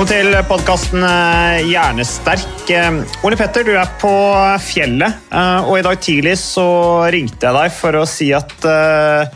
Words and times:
Velkommen 0.00 0.32
til 0.32 0.44
podkasten 0.48 1.02
Hjernesterk. 1.68 2.70
Eh, 2.72 2.86
Ole 3.20 3.36
Petter, 3.36 3.66
du 3.68 3.74
er 3.76 3.90
på 4.00 4.08
fjellet, 4.64 5.26
eh, 5.28 5.66
og 5.68 5.76
i 5.76 5.82
dag 5.84 5.98
tidlig 6.00 6.38
så 6.40 6.64
ringte 7.12 7.44
jeg 7.44 7.52
deg 7.52 7.74
for 7.76 7.98
å 8.00 8.06
si 8.08 8.30
at 8.32 8.64
eh, 8.64 9.34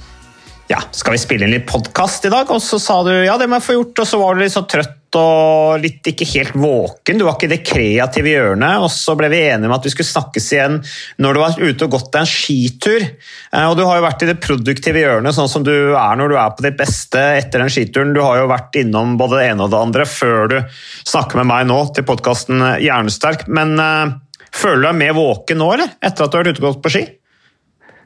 ja, 0.72 0.80
skal 0.88 1.18
vi 1.18 1.20
spille 1.20 1.44
inn 1.44 1.52
litt 1.52 1.66
podkast 1.68 2.24
i 2.24 2.32
dag? 2.32 2.48
Og 2.48 2.64
så 2.64 2.80
sa 2.80 2.96
du 3.04 3.12
ja, 3.12 3.36
det 3.36 3.44
må 3.44 3.58
jeg 3.60 3.66
få 3.66 3.76
gjort, 3.76 4.00
og 4.06 4.08
så 4.08 4.22
var 4.22 4.32
du 4.32 4.40
litt 4.40 4.56
så 4.56 4.64
trøtt 4.64 5.03
og 5.18 5.80
litt 5.82 6.06
ikke 6.10 6.26
helt 6.32 6.56
våken. 6.58 7.18
Du 7.20 7.24
var 7.26 7.36
ikke 7.36 7.48
i 7.48 7.52
det 7.54 7.60
kreative 7.66 8.32
hjørnet, 8.32 8.82
og 8.84 8.90
så 8.92 9.14
ble 9.18 9.30
vi 9.32 9.42
enige 9.46 9.70
om 9.70 9.74
at 9.76 9.86
vi 9.86 9.92
skulle 9.92 10.10
snakkes 10.10 10.48
igjen 10.56 10.78
når 11.24 11.36
du 11.36 11.40
var 11.42 11.58
ute 11.60 11.86
og 11.88 11.94
gått 11.96 12.10
deg 12.14 12.20
en 12.24 12.30
skitur. 12.30 13.06
Eh, 13.06 13.66
Og 13.68 13.76
du 13.78 13.84
har 13.86 13.98
jo 14.00 14.06
vært 14.06 14.24
i 14.26 14.30
det 14.30 14.36
produktive 14.44 15.02
hjørnet, 15.04 15.36
sånn 15.36 15.50
som 15.50 15.66
du 15.66 15.72
er 15.72 16.20
når 16.20 16.34
du 16.34 16.36
er 16.40 16.54
på 16.56 16.66
ditt 16.66 16.78
beste 16.78 17.22
etter 17.38 17.62
den 17.64 17.72
skituren. 17.72 18.14
Du 18.16 18.22
har 18.24 18.42
jo 18.42 18.50
vært 18.50 18.78
innom 18.80 19.16
både 19.20 19.40
det 19.40 19.48
ene 19.52 19.66
og 19.66 19.74
det 19.74 19.82
andre 19.88 20.06
før 20.08 20.48
du 20.52 20.58
snakker 21.06 21.42
med 21.42 21.50
meg 21.50 21.66
nå 21.70 21.80
til 21.96 22.06
podkasten 22.08 22.62
Hjernesterk. 22.82 23.46
Men 23.48 23.76
uh, 23.80 24.14
føler 24.54 24.82
du 24.82 24.88
deg 24.90 25.02
mer 25.02 25.18
våken 25.18 25.60
nå, 25.62 25.68
eller? 25.76 25.94
Etter 26.00 26.26
at 26.26 26.32
du 26.32 26.38
har 26.38 26.44
vært 26.44 26.56
ute 26.58 26.64
og 26.64 26.72
gått 26.72 26.82
på 26.86 26.94
ski? 26.98 27.04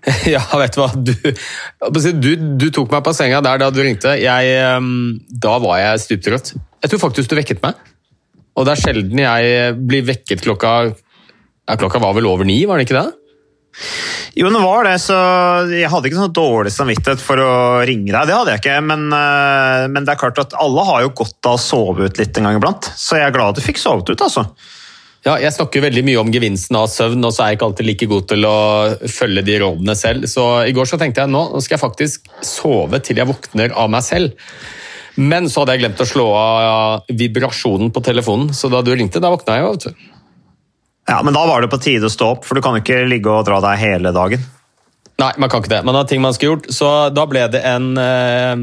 Ja, 0.30 0.40
vet 0.60 0.76
du 0.76 0.80
hva. 0.80 0.88
Du, 0.94 1.12
du, 2.22 2.30
du 2.60 2.68
tok 2.74 2.92
meg 2.94 3.02
på 3.04 3.12
senga 3.16 3.40
der 3.44 3.60
da 3.60 3.70
du 3.74 3.80
ringte. 3.82 4.14
Jeg, 4.20 4.52
ehm, 4.62 5.18
da 5.28 5.58
var 5.62 5.80
jeg 5.82 6.04
stuptrøtt. 6.06 6.52
Jeg 6.82 6.92
tror 6.92 7.02
faktisk 7.08 7.30
du 7.30 7.36
vekket 7.38 7.62
meg. 7.64 7.78
Og 8.58 8.66
det 8.66 8.74
er 8.74 8.82
sjelden 8.82 9.22
jeg 9.22 9.78
blir 9.78 10.06
vekket 10.08 10.42
klokka 10.42 10.72
ja, 10.88 11.76
Klokka 11.78 12.00
var 12.02 12.14
vel 12.16 12.26
over 12.26 12.48
ni, 12.48 12.62
var 12.66 12.80
det 12.80 12.88
ikke 12.88 12.98
det? 12.98 13.10
Jo, 14.38 14.48
det 14.54 14.60
var 14.62 14.86
det, 14.86 14.94
så 15.02 15.16
jeg 15.70 15.90
hadde 15.90 16.08
ikke 16.08 16.18
sånn 16.18 16.34
dårlig 16.34 16.72
samvittighet 16.72 17.20
for 17.22 17.42
å 17.42 17.52
ringe 17.86 18.10
deg. 18.10 18.28
Det 18.28 18.36
hadde 18.36 18.54
jeg 18.54 18.62
ikke, 18.62 18.78
men, 18.86 19.04
eh, 19.14 19.84
men 19.92 20.06
det 20.06 20.14
er 20.14 20.20
klart 20.20 20.40
at 20.42 20.56
alle 20.58 20.84
har 20.86 21.04
jo 21.04 21.14
godt 21.20 21.48
av 21.50 21.58
å 21.58 21.62
sove 21.62 22.08
ut 22.08 22.20
litt 22.20 22.38
en 22.38 22.48
gang 22.48 22.58
iblant. 22.58 22.90
Så 22.96 23.18
jeg 23.18 23.28
er 23.28 23.34
glad 23.34 23.58
du 23.58 23.62
fikk 23.64 23.80
sovet 23.82 24.10
ut, 24.10 24.24
altså. 24.24 24.46
Ja, 25.26 25.34
jeg 25.42 25.52
snakker 25.52 25.82
veldig 25.82 26.04
mye 26.06 26.20
om 26.22 26.30
gevinsten 26.32 26.78
av 26.78 26.86
søvn, 26.92 27.24
og 27.26 27.34
så 27.34 27.44
er 27.44 27.50
jeg 27.50 27.58
ikke 27.58 27.68
alltid 27.68 27.88
like 27.88 28.10
god 28.14 28.28
til 28.30 28.46
å 28.48 28.58
følge 29.10 29.44
de 29.44 29.58
rådene 29.64 29.96
selv. 29.98 30.28
Så 30.30 30.44
i 30.64 30.74
går 30.76 30.88
så 30.88 31.00
tenkte 31.00 31.24
jeg 31.24 31.34
nå 31.34 31.42
skal 31.58 31.76
jeg 31.76 31.84
faktisk 31.84 32.30
sove 32.46 33.02
til 33.04 33.18
jeg 33.18 33.28
våkner 33.28 33.74
av 33.74 33.90
meg 33.92 34.06
selv. 34.06 34.48
Men 35.18 35.48
så 35.50 35.62
hadde 35.62 35.74
jeg 35.74 35.82
glemt 35.82 36.02
å 36.02 36.06
slå 36.06 36.26
av 36.38 37.10
vibrasjonen 37.10 37.90
på 37.94 38.02
telefonen, 38.06 38.52
så 38.54 38.70
da 38.70 38.84
du 38.86 38.92
ringte, 38.94 39.22
da 39.22 39.32
våkna 39.34 39.58
jeg 39.58 39.64
jo. 39.64 39.72
vet 39.74 39.88
du. 39.88 40.06
Ja, 41.08 41.22
Men 41.24 41.34
da 41.34 41.46
var 41.48 41.64
det 41.64 41.70
på 41.72 41.80
tide 41.82 42.06
å 42.06 42.12
stå 42.12 42.34
opp, 42.36 42.46
for 42.46 42.54
du 42.54 42.62
kan 42.62 42.76
jo 42.76 42.84
ikke 42.84 43.00
ligge 43.08 43.32
og 43.32 43.46
dra 43.48 43.58
deg 43.64 43.80
hele 43.80 44.12
dagen. 44.14 44.44
Nei, 45.18 45.32
man 45.40 45.50
kan 45.50 45.64
ikke 45.64 45.72
det. 45.72 45.82
Man 45.88 45.96
har 45.98 46.06
ting 46.06 46.22
man 46.22 46.36
skulle 46.36 46.58
gjort. 46.58 46.68
Så 46.70 46.88
da 47.10 47.24
ble 47.26 47.42
det 47.50 47.64
en 47.66 47.88
eh, 47.98 48.60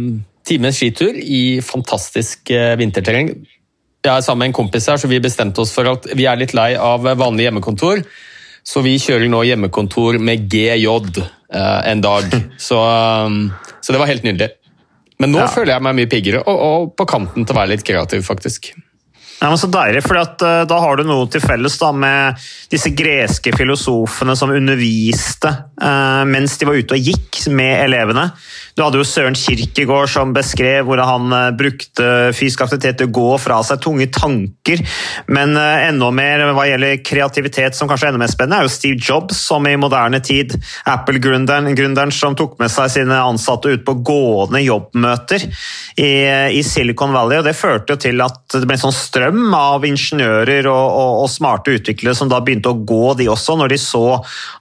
times 0.48 0.80
skitur 0.80 1.18
i 1.18 1.60
fantastisk 1.66 2.54
eh, 2.54 2.76
vinterterreng. 2.80 3.34
Jeg 4.06 4.12
er 4.14 4.24
sammen 4.24 4.46
med 4.46 4.54
en 4.54 4.60
kompis 4.62 4.88
her, 4.88 5.02
så 5.02 5.10
vi 5.12 5.20
bestemte 5.20 5.64
oss 5.64 5.74
for 5.76 5.90
at 5.90 6.08
vi 6.16 6.28
er 6.30 6.40
litt 6.40 6.54
lei 6.56 6.72
av 6.78 7.04
vanlig 7.18 7.50
hjemmekontor. 7.50 8.06
Så 8.66 8.82
vi 8.86 8.96
kjører 9.02 9.28
nå 9.30 9.42
hjemmekontor 9.46 10.22
med 10.22 10.46
GJ 10.54 10.88
eh, 10.88 11.82
en 11.92 12.06
dag. 12.06 12.30
Så, 12.70 12.80
eh, 12.80 13.74
så 13.82 13.94
det 13.94 14.00
var 14.02 14.10
helt 14.10 14.24
nydelig. 14.26 14.54
Men 15.20 15.32
nå 15.32 15.40
Ja. 15.40 15.48
føler 15.48 15.76
jeg 15.76 15.86
meg 15.86 15.96
mye 15.96 16.12
piggere, 16.12 16.42
og, 16.46 16.60
og 16.60 16.96
på 17.00 17.06
kanten 17.08 17.46
til 17.46 17.56
å 17.56 17.60
være 17.62 17.74
litt 17.76 17.86
kreativ, 17.88 18.26
faktisk. 18.28 18.74
Ja, 19.42 19.50
men 19.52 19.58
Så 19.60 19.68
deilig, 19.68 20.02
for 20.06 20.16
da 20.66 20.78
har 20.80 20.96
du 20.96 21.04
noe 21.04 21.28
til 21.32 21.42
felles 21.44 21.76
da 21.78 21.90
med 21.92 22.40
disse 22.72 22.90
greske 22.96 23.52
filosofene 23.56 24.36
som 24.40 24.54
underviste 24.56 25.52
eh, 25.82 26.22
mens 26.30 26.56
de 26.58 26.66
var 26.70 26.80
ute 26.80 26.96
og 26.96 27.10
gikk 27.12 27.42
med 27.52 27.84
elevene. 27.84 28.30
Du 28.76 28.82
hadde 28.84 29.00
jo 29.00 29.06
Søren 29.08 29.38
Kierkegaard 29.40 30.10
som 30.12 30.34
beskrev 30.36 30.84
hvordan 30.84 31.08
han 31.08 31.34
eh, 31.38 31.54
brukte 31.56 32.08
fysisk 32.36 32.66
aktivitet 32.66 32.98
til 33.00 33.08
å 33.08 33.14
gå 33.16 33.30
fra 33.40 33.62
seg 33.64 33.80
tunge 33.86 34.10
tanker. 34.12 34.82
Men 35.32 35.56
eh, 35.56 35.86
enda 35.88 36.10
mer 36.12 36.44
hva 36.52 36.66
gjelder 36.68 37.00
kreativitet, 37.00 37.78
som 37.78 37.88
kanskje 37.88 38.10
er 38.10 38.12
enda 38.12 38.24
mer 38.26 38.34
spennende, 38.34 38.60
er 38.60 38.68
jo 38.68 38.74
Steve 38.74 39.00
Jobs, 39.00 39.40
som 39.48 39.64
i 39.70 39.78
moderne 39.80 40.20
tid 40.20 40.58
Apple-gründeren 40.92 42.12
som 42.12 42.36
tok 42.36 42.58
med 42.60 42.74
seg 42.74 42.92
sine 42.92 43.22
ansatte 43.24 43.72
ut 43.72 43.86
på 43.88 43.96
gående 44.06 44.60
jobbmøter 44.66 45.48
i, 45.48 46.12
i 46.60 46.66
Silicon 46.68 47.16
Valley. 47.16 47.40
og 47.40 47.48
Det 47.48 47.56
førte 47.56 47.96
jo 47.96 48.04
til 48.10 48.26
at 48.28 48.58
det 48.58 48.66
ble 48.68 48.76
en 48.76 48.84
sånn 48.84 48.98
strøm 48.98 49.56
av 49.56 49.88
ingeniører 49.88 50.68
og, 50.68 50.84
og, 50.84 51.22
og 51.24 51.32
smarte 51.32 51.78
utviklere 51.80 52.18
som 52.20 52.28
da 52.32 52.42
begynte 52.44 52.76
å 52.76 52.84
gå, 52.84 53.16
de 53.24 53.32
også, 53.32 53.56
når 53.56 53.72
de 53.72 53.80
så 53.80 54.04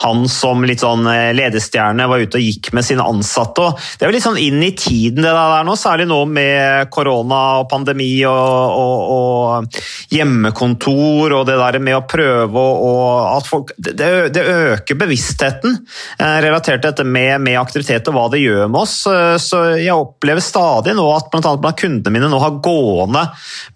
han 0.07 0.23
som 0.31 0.63
litt 0.63 0.87
sånn 0.87 1.03
eh, 1.11 1.35
ledestjerne 1.35 2.07
var 2.07 2.23
ute 2.23 2.39
og 2.39 2.47
gikk 2.47 2.71
med 2.79 2.87
sine 2.87 3.11
ansatte. 3.11 3.67
og 3.73 4.03
Det 4.05 4.09
er 4.11 4.13
jo 4.13 4.17
litt 4.19 4.25
sånn 4.27 4.37
inn 4.37 4.61
i 4.61 4.75
tiden 4.77 5.25
det 5.25 5.31
der 5.33 5.63
nå, 5.65 5.75
særlig 5.81 6.05
nå 6.11 6.19
med 6.29 6.91
korona 6.93 7.39
og 7.63 7.71
pandemi 7.71 8.19
og, 8.29 8.75
og, 8.77 9.13
og 9.15 9.79
hjemmekontor 10.13 11.33
og 11.39 11.47
det 11.49 11.55
der 11.57 11.79
med 11.81 11.97
å 11.97 12.03
prøve 12.05 12.65
og 12.85 13.31
at 13.31 13.47
folk, 13.49 13.71
det, 13.81 14.11
det 14.37 14.43
øker 14.45 14.99
bevisstheten 15.01 15.79
eh, 16.19 16.37
relatert 16.45 16.83
til 16.83 16.91
dette 16.91 17.07
med, 17.09 17.47
med 17.47 17.57
aktivitet 17.57 18.11
og 18.13 18.19
hva 18.19 18.25
det 18.35 18.43
gjør 18.43 18.69
med 18.75 18.83
oss. 18.83 18.99
Eh, 19.09 19.39
Så 19.41 19.63
jeg 19.79 19.97
opplever 19.97 20.45
stadig 20.45 20.93
nå 20.99 21.07
at 21.15 21.33
annet 21.39 21.63
blant 21.63 21.81
kundene 21.81 22.13
mine 22.13 22.29
nå 22.29 22.41
har 22.43 22.59
gående 22.61 23.23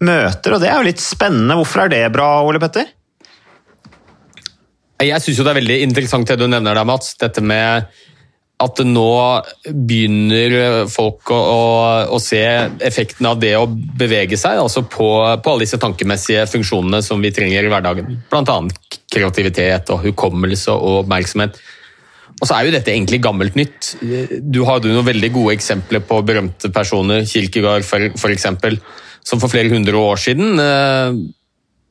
møter, 0.05 0.53
og 0.53 0.61
det 0.61 0.69
er 0.69 0.77
jo 0.77 0.89
litt 0.91 1.01
spennende. 1.01 1.57
Hvorfor 1.57 1.87
er 1.87 1.93
det 1.95 2.03
bra, 2.13 2.27
Ole 2.45 2.61
Petter? 2.61 2.85
Jeg 5.01 5.25
syns 5.25 5.41
det 5.41 5.55
er 5.55 5.59
veldig 5.63 5.79
interessant 5.87 6.29
det 6.29 6.37
du 6.37 6.45
nevner 6.45 6.77
der, 6.77 6.85
Mats. 6.85 7.15
Dette 7.17 7.41
med 7.41 7.89
at 8.59 8.81
nå 8.83 9.11
begynner 9.71 10.85
folk 10.91 11.31
å, 11.31 11.37
å, 11.39 11.61
å 12.11 12.19
se 12.19 12.41
effekten 12.83 13.29
av 13.29 13.39
det 13.39 13.53
å 13.55 13.67
bevege 13.69 14.35
seg, 14.39 14.59
altså 14.59 14.83
på, 14.83 15.07
på 15.39 15.53
alle 15.53 15.63
disse 15.63 15.79
tankemessige 15.79 16.43
funksjonene 16.51 16.99
som 17.05 17.23
vi 17.23 17.31
trenger 17.35 17.63
i 17.63 17.71
hverdagen. 17.71 18.17
Bl.a. 18.31 18.57
kreativitet 19.15 19.93
og 19.95 20.03
hukommelse 20.09 20.75
og 20.75 21.05
oppmerksomhet. 21.05 21.55
Og 22.39 22.47
så 22.47 22.55
er 22.55 22.67
jo 22.67 22.75
dette 22.75 22.91
egentlig 22.91 23.21
gammelt 23.23 23.55
nytt. 23.59 23.93
Du 24.43 24.61
hadde 24.67 24.91
noen 24.91 25.07
veldig 25.07 25.31
gode 25.35 25.55
eksempler 25.55 26.03
på 26.07 26.19
berømte 26.27 26.71
personer, 26.75 27.23
for 27.87 28.31
eksempel, 28.31 28.79
som 29.23 29.39
for 29.41 29.51
flere 29.51 29.71
hundre 29.71 29.99
år 29.99 30.19
siden 30.19 30.59
eh, 30.63 31.17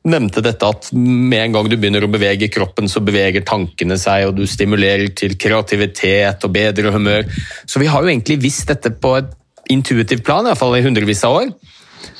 nevnte 0.07 0.43
dette 0.43 0.67
at 0.67 0.89
med 0.95 1.41
en 1.41 1.57
gang 1.57 1.69
du 1.69 1.75
begynner 1.75 2.05
å 2.05 2.11
bevege 2.11 2.49
kroppen, 2.51 2.87
så 2.87 3.01
beveger 3.03 3.43
tankene 3.47 3.97
seg, 3.99 4.29
og 4.29 4.37
du 4.37 4.45
stimulerer 4.47 5.11
til 5.17 5.35
kreativitet 5.39 6.45
og 6.45 6.53
bedre 6.55 6.93
humør. 6.95 7.27
Så 7.67 7.81
vi 7.81 7.89
har 7.91 8.03
jo 8.03 8.11
egentlig 8.11 8.39
visst 8.43 8.69
dette 8.71 8.93
på 8.95 9.17
et 9.19 9.33
intuitivt 9.69 10.23
plan, 10.25 10.45
i 10.45 10.53
hvert 10.53 10.61
fall 10.61 10.77
i 10.77 10.85
hundrevis 10.85 11.25
av 11.27 11.41
år. 11.41 11.51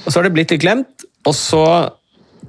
Og 0.03 0.09
så 0.09 0.19
har 0.19 0.27
det 0.27 0.35
blitt 0.35 0.51
litt 0.53 0.63
glemt. 0.63 1.07
Og 1.27 1.35
så 1.35 1.63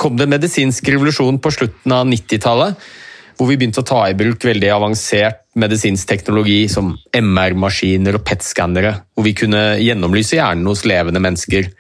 kom 0.01 0.17
det 0.19 0.31
medisinsk 0.31 0.89
revolusjon 0.93 1.41
på 1.43 1.53
slutten 1.55 1.95
av 1.95 2.09
90-tallet, 2.09 2.91
hvor 3.39 3.49
vi 3.49 3.57
begynte 3.57 3.83
å 3.83 3.89
ta 3.89 4.03
i 4.09 4.17
bruk 4.17 4.45
veldig 4.45 4.69
avansert 4.75 5.47
medisinsk 5.59 6.09
teknologi 6.09 6.67
som 6.71 6.93
MR-maskiner 7.17 8.19
og 8.19 8.25
PET-skannere, 8.27 8.93
hvor 9.15 9.27
vi 9.27 9.35
kunne 9.37 9.63
gjennomlyse 9.81 10.37
hjernen 10.37 10.69
hos 10.69 10.85
levende 10.89 11.23
mennesker. 11.25 11.71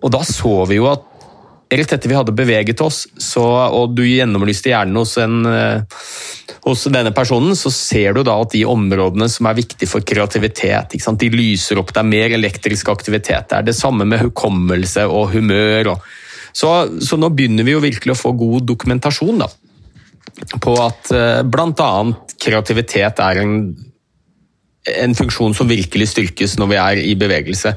Og 0.00 0.12
da 0.14 0.22
så 0.26 0.54
vi 0.70 0.78
jo 0.78 0.88
at 0.92 1.04
rett 1.70 1.92
etter 1.92 2.08
vi 2.10 2.16
hadde 2.18 2.34
beveget 2.34 2.80
oss, 2.82 3.04
så, 3.18 3.42
og 3.70 3.94
du 3.94 4.02
gjennomlyste 4.02 4.72
hjernen 4.72 4.98
hos, 4.98 5.14
en, 5.22 5.44
eh, 5.46 6.00
hos 6.66 6.86
denne 6.90 7.12
personen, 7.14 7.54
så 7.58 7.70
ser 7.74 8.16
du 8.16 8.24
da 8.26 8.34
at 8.42 8.54
de 8.56 8.64
områdene 8.66 9.28
som 9.30 9.46
er 9.46 9.58
viktige 9.60 9.90
for 9.90 10.04
kreativitet, 10.06 10.96
de 11.20 11.30
lyser 11.30 11.78
opp. 11.78 11.92
Det 11.94 12.02
er 12.02 12.10
mer 12.10 12.34
elektrisk 12.34 12.90
aktivitet. 12.90 13.50
Det 13.50 13.58
er 13.58 13.68
det 13.68 13.76
samme 13.78 14.06
med 14.08 14.22
hukommelse 14.24 15.06
og 15.06 15.30
humør. 15.36 15.92
Og, 15.94 16.08
så, 16.52 16.72
så 16.98 17.18
nå 17.20 17.30
begynner 17.34 17.66
vi 17.66 17.76
jo 17.76 17.84
virkelig 17.84 18.16
å 18.16 18.22
få 18.24 18.34
god 18.38 18.66
dokumentasjon 18.72 19.44
da, 19.44 19.48
på 20.58 20.74
at 20.82 21.12
uh, 21.14 21.42
bl.a. 21.46 21.92
kreativitet 22.40 23.22
er 23.22 23.42
en, 23.44 23.54
en 24.90 25.16
funksjon 25.18 25.54
som 25.54 25.70
virkelig 25.70 26.10
styrkes 26.16 26.58
når 26.58 26.72
vi 26.72 26.82
er 26.82 27.04
i 27.04 27.14
bevegelse. 27.18 27.76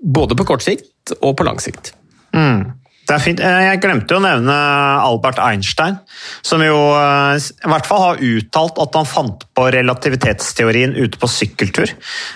Både 0.00 0.38
på 0.38 0.48
kort 0.48 0.64
sikt 0.64 1.16
og 1.20 1.36
på 1.36 1.46
lang 1.46 1.60
sikt. 1.60 1.92
Mm. 2.36 2.85
Det 3.06 3.14
er 3.14 3.22
fint. 3.22 3.38
Eh, 3.38 3.60
jeg 3.68 3.80
glemte 3.84 4.16
å 4.16 4.22
nevne 4.22 4.54
Albert 5.06 5.38
Einstein, 5.38 6.00
som 6.42 6.62
jo 6.64 6.74
eh, 6.98 7.38
i 7.38 7.70
hvert 7.70 7.86
fall 7.86 8.02
har 8.02 8.22
uttalt 8.24 8.80
at 8.82 8.98
han 8.98 9.06
fant 9.06 9.44
på 9.54 9.66
relativitetsteorien 9.70 10.96
ute 10.96 11.20
på 11.22 11.30
sykkeltur. 11.30 11.92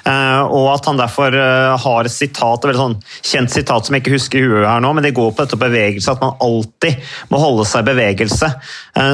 Eh, 0.07 0.43
og 0.47 0.69
at 0.71 0.87
han 0.87 1.01
derfor 1.01 1.35
har 1.35 2.07
et 2.07 2.15
sitat, 2.15 2.69
et 2.71 2.79
sånn 2.79 2.95
kjent 3.03 3.51
sitat 3.51 3.87
som 3.89 3.97
jeg 3.97 4.05
ikke 4.05 4.15
husker 4.15 4.39
i 4.39 4.45
huet 4.47 4.69
her 4.69 4.85
nå, 4.85 4.93
men 4.95 5.07
det 5.07 5.15
går 5.17 5.33
på 5.35 5.43
dette 5.43 5.59
bevegelse, 5.59 6.15
at 6.15 6.23
man 6.23 6.39
alltid 6.39 7.03
må 7.35 7.43
holde 7.43 7.67
seg 7.67 7.83
i 7.83 7.91
bevegelse. 7.91 8.53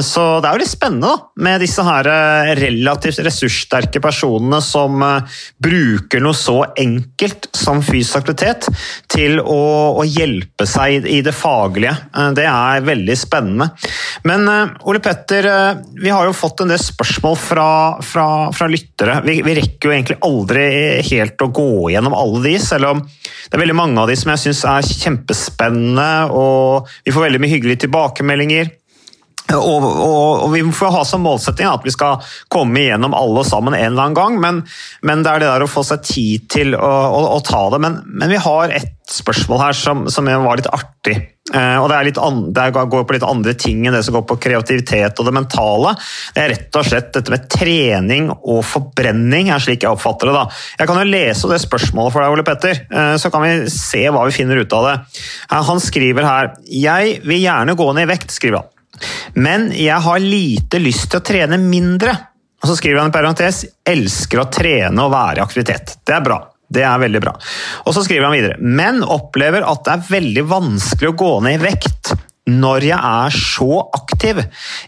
Så 0.05 0.23
det 0.43 0.49
er 0.49 0.57
jo 0.57 0.61
litt 0.61 0.71
spennende 0.71 1.09
da, 1.09 1.27
med 1.47 1.61
disse 1.63 1.83
her 1.85 2.09
relativt 2.59 3.21
ressurssterke 3.25 4.01
personene 4.03 4.59
som 4.65 5.01
bruker 5.63 6.21
noe 6.23 6.37
så 6.37 6.59
enkelt 6.77 7.49
som 7.55 7.81
fysisk 7.85 8.21
aktivitet 8.21 8.67
til 9.11 9.39
å, 9.41 9.61
å 10.01 10.05
hjelpe 10.05 10.67
seg 10.69 11.07
i 11.07 11.21
det 11.25 11.33
faglige. 11.33 11.46
Eh, 11.47 12.29
det 12.37 12.45
er 12.47 12.85
veldig 12.85 13.17
spennende. 13.17 13.69
Men 14.27 14.47
eh, 14.51 14.75
Ole 14.89 15.01
Petter, 15.03 15.47
eh, 15.51 15.81
vi 16.01 16.11
har 16.13 16.27
jo 16.27 16.35
fått 16.35 16.63
en 16.63 16.73
del 16.73 16.81
spørsmål 16.81 17.37
fra, 17.39 17.69
fra, 18.03 18.27
fra 18.55 18.69
lyttere. 18.71 19.21
Vi, 19.25 19.39
vi, 19.45 19.57
rekker 19.57 19.89
jo 19.89 19.95
egentlig 19.95 20.19
aldri 20.27 20.65
helt 21.11 21.43
å 21.43 21.51
gå 21.53 21.69
gjennom 21.93 22.17
alle 22.17 22.43
de, 22.47 22.55
selv 22.63 22.91
om 22.91 23.03
det 23.03 23.55
er 23.55 23.63
veldig 23.63 23.77
mange 23.79 24.01
av 24.01 24.11
de 24.11 24.17
som 24.19 24.33
jeg 24.33 24.43
syns 24.47 24.65
er 24.67 24.89
kjempespennende, 25.05 26.09
og 26.35 26.89
vi 27.05 27.13
får 27.15 27.27
veldig 27.29 27.43
mye 27.43 27.53
hyggelige 27.55 27.85
tilbakemeldinger. 27.85 28.73
Og, 29.55 29.85
og, 29.85 30.43
og, 30.43 30.49
Vi 30.51 30.63
får 30.75 30.91
ha 30.91 31.05
som 31.07 31.23
målsetting 31.23 31.69
at 31.69 31.85
vi 31.85 31.93
skal 31.95 32.19
komme 32.51 32.81
igjennom 32.83 33.15
alle 33.15 33.45
sammen 33.47 33.77
en 33.77 33.93
eller 33.93 34.09
annen 34.09 34.17
gang, 34.17 34.41
men, 34.43 34.61
men 35.07 35.23
det 35.23 35.31
er 35.31 35.43
det 35.43 35.53
der 35.53 35.65
å 35.67 35.71
få 35.71 35.85
seg 35.87 36.03
tid 36.03 36.51
til 36.51 36.75
å, 36.75 36.91
å, 37.07 37.23
å 37.37 37.39
ta 37.45 37.67
det. 37.73 37.81
Men, 37.83 38.01
men, 38.05 38.29
vi 38.33 38.43
har 38.43 38.75
et 38.75 38.93
spørsmål 39.07 39.63
her 39.69 39.77
som, 39.77 40.05
som 40.11 40.27
var 40.27 40.59
litt 40.59 40.67
artig. 40.67 41.15
Eh, 41.55 41.77
og 41.79 41.87
det, 41.87 42.01
litt 42.09 42.19
an, 42.19 42.41
det, 42.51 42.65
går 42.75 43.05
på 43.07 43.15
litt 43.15 43.23
andre 43.23 43.53
ting 43.55 43.85
enn 43.87 43.95
det 43.95 44.03
som 44.03 44.17
går 44.17 44.25
på 44.27 44.39
kreativitet 44.49 45.21
og 45.21 45.29
det 45.29 45.35
mentale. 45.37 45.93
Det 46.35 46.43
er 46.43 46.51
rett 46.51 46.79
og 46.79 46.87
slett 46.89 47.13
dette 47.15 47.31
med 47.31 47.47
trening 47.53 48.29
og 48.35 48.59
forbrenning, 48.67 49.53
er 49.53 49.63
slik 49.63 49.85
jeg 49.85 49.95
oppfatter 49.95 50.27
det. 50.27 50.35
da. 50.41 50.45
Jeg 50.81 50.91
kan 50.91 50.99
jo 50.99 51.07
lese 51.07 51.51
det 51.53 51.63
spørsmålet 51.63 52.15
for 52.15 52.25
deg, 52.25 52.35
Ole 52.35 52.47
Petter, 52.47 52.83
eh, 52.91 53.13
så 53.21 53.31
kan 53.31 53.47
vi 53.47 53.53
se 53.71 54.03
hva 54.11 54.27
vi 54.27 54.35
finner 54.35 54.59
ut 54.59 54.75
av 54.75 54.89
det. 54.89 54.97
Eh, 55.47 55.61
han 55.71 55.83
skriver 55.83 56.27
her 56.27 56.55
Jeg 56.67 57.21
vil 57.23 57.45
gjerne 57.45 57.79
gå 57.79 57.93
ned 57.93 58.09
i 58.09 58.11
vekt, 58.11 58.35
skriver 58.35 58.59
han. 58.59 58.73
Men 59.35 59.69
jeg 59.75 59.99
har 60.03 60.23
lite 60.23 60.81
lyst 60.81 61.11
til 61.11 61.21
å 61.21 61.25
trene 61.25 61.59
mindre. 61.61 62.15
Og 62.63 62.69
så 62.71 62.77
skriver 62.79 63.03
han 63.03 63.11
i 63.11 63.15
parentes 63.15 63.63
elsker 63.87 64.41
å 64.41 64.49
trene 64.51 65.03
og 65.03 65.13
være 65.13 65.41
i 65.41 65.45
aktivitet. 65.45 65.99
Det 66.05 66.15
er 66.17 66.23
bra. 66.25 66.39
Det 66.67 66.83
er 66.83 66.99
veldig 66.99 67.21
bra. 67.23 67.33
Og 67.87 67.93
så 67.95 68.03
skriver 68.03 68.27
han 68.27 68.35
videre 68.35 68.57
men 68.59 68.99
opplever 69.05 69.63
at 69.63 69.85
det 69.85 69.93
er 69.93 70.07
veldig 70.09 70.47
vanskelig 70.49 71.13
å 71.13 71.19
gå 71.19 71.33
ned 71.45 71.59
i 71.59 71.63
vekt 71.69 72.11
når 72.47 72.85
jeg 72.87 72.97
er 72.97 73.35
så 73.35 73.81
aktiv. 73.95 74.39